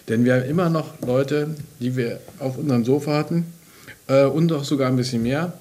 Denn 0.09 0.25
wir 0.25 0.35
haben 0.35 0.45
immer 0.49 0.69
noch 0.69 0.95
Leute, 1.07 1.55
die 1.79 1.97
wir 1.97 2.19
auf 2.41 2.59
unserem 2.59 2.85
Sofa 2.85 3.17
hatten 3.17 3.47
äh, 4.09 4.25
und 4.25 4.53
auch 4.53 4.65
sogar 4.65 4.89
ein 4.89 4.97
bisschen 4.97 5.23
mehr. 5.23 5.53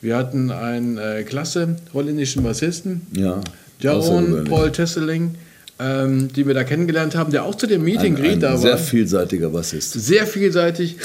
Wir 0.00 0.16
hatten 0.16 0.50
einen 0.50 0.96
äh, 0.98 1.22
klasse 1.24 1.76
holländischen 1.92 2.42
Bassisten, 2.42 3.06
Ja. 3.12 3.40
Jaron. 3.80 4.44
Paul 4.48 4.70
Tesseling, 4.72 5.34
ähm, 5.80 6.28
die 6.34 6.46
wir 6.46 6.54
da 6.54 6.64
kennengelernt 6.64 7.14
haben, 7.14 7.30
der 7.32 7.44
auch 7.44 7.54
zu 7.54 7.66
dem 7.66 7.82
Meet 7.84 8.00
Ein, 8.00 8.06
and 8.06 8.16
Greet 8.18 8.32
ein 8.34 8.40
da 8.40 8.56
sehr 8.56 8.72
war. 8.72 8.78
vielseitiger 8.78 9.50
Bassist. 9.50 9.92
Sehr 9.92 10.26
vielseitig. 10.26 10.96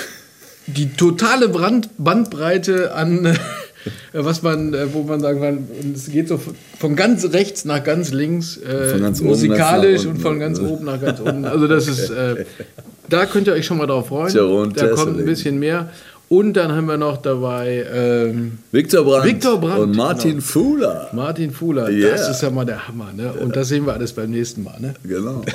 Die 0.67 0.93
totale 0.93 1.49
Brand 1.49 1.89
Bandbreite 1.97 2.93
an, 2.95 3.25
äh, 3.25 3.35
was 4.13 4.41
man, 4.43 4.73
äh, 4.73 4.93
wo 4.93 5.03
man 5.03 5.19
sagen 5.19 5.41
kann, 5.41 5.67
es 5.93 6.09
geht 6.09 6.27
so 6.27 6.39
von- 6.79 6.95
ganz 6.95 7.25
rechts 7.33 7.65
nach 7.65 7.83
ganz 7.83 8.11
links, 8.11 8.57
äh, 8.57 8.97
ganz 8.99 9.21
musikalisch 9.21 10.05
und 10.05 10.19
von 10.21 10.39
ganz 10.39 10.59
oben 10.59 10.85
nach 10.85 11.01
ganz 11.01 11.19
unten. 11.19 11.45
Also 11.45 11.67
das 11.67 11.87
ist, 11.87 12.09
äh, 12.09 12.45
da 13.09 13.25
könnt 13.25 13.47
ihr 13.47 13.53
euch 13.53 13.65
schon 13.65 13.77
mal 13.77 13.87
drauf 13.87 14.07
freuen. 14.07 14.33
Jaron 14.33 14.71
da 14.73 14.87
kommt 14.87 14.99
ein 14.99 15.05
Tesseling. 15.05 15.25
bisschen 15.25 15.59
mehr. 15.59 15.89
Und 16.33 16.53
dann 16.53 16.71
haben 16.71 16.87
wir 16.87 16.97
noch 16.97 17.17
dabei 17.17 17.85
ähm, 17.93 18.57
Viktor 18.71 19.03
Brandt, 19.03 19.27
Victor 19.27 19.61
Brandt 19.61 19.81
und 19.81 19.95
Martin 19.95 20.31
genau. 20.31 20.41
Fuhler. 20.41 21.09
Martin 21.13 21.51
Fuhler, 21.51 21.89
yeah. 21.89 22.09
das 22.09 22.27
ist 22.27 22.41
ja 22.41 22.49
mal 22.49 22.65
der 22.65 22.87
Hammer. 22.87 23.13
Ne? 23.13 23.33
Und 23.33 23.55
das 23.55 23.67
sehen 23.67 23.85
wir 23.85 23.93
alles 23.93 24.13
beim 24.13 24.31
nächsten 24.31 24.63
Mal. 24.63 24.79
Ne? 24.79 24.95
Genau. 25.03 25.43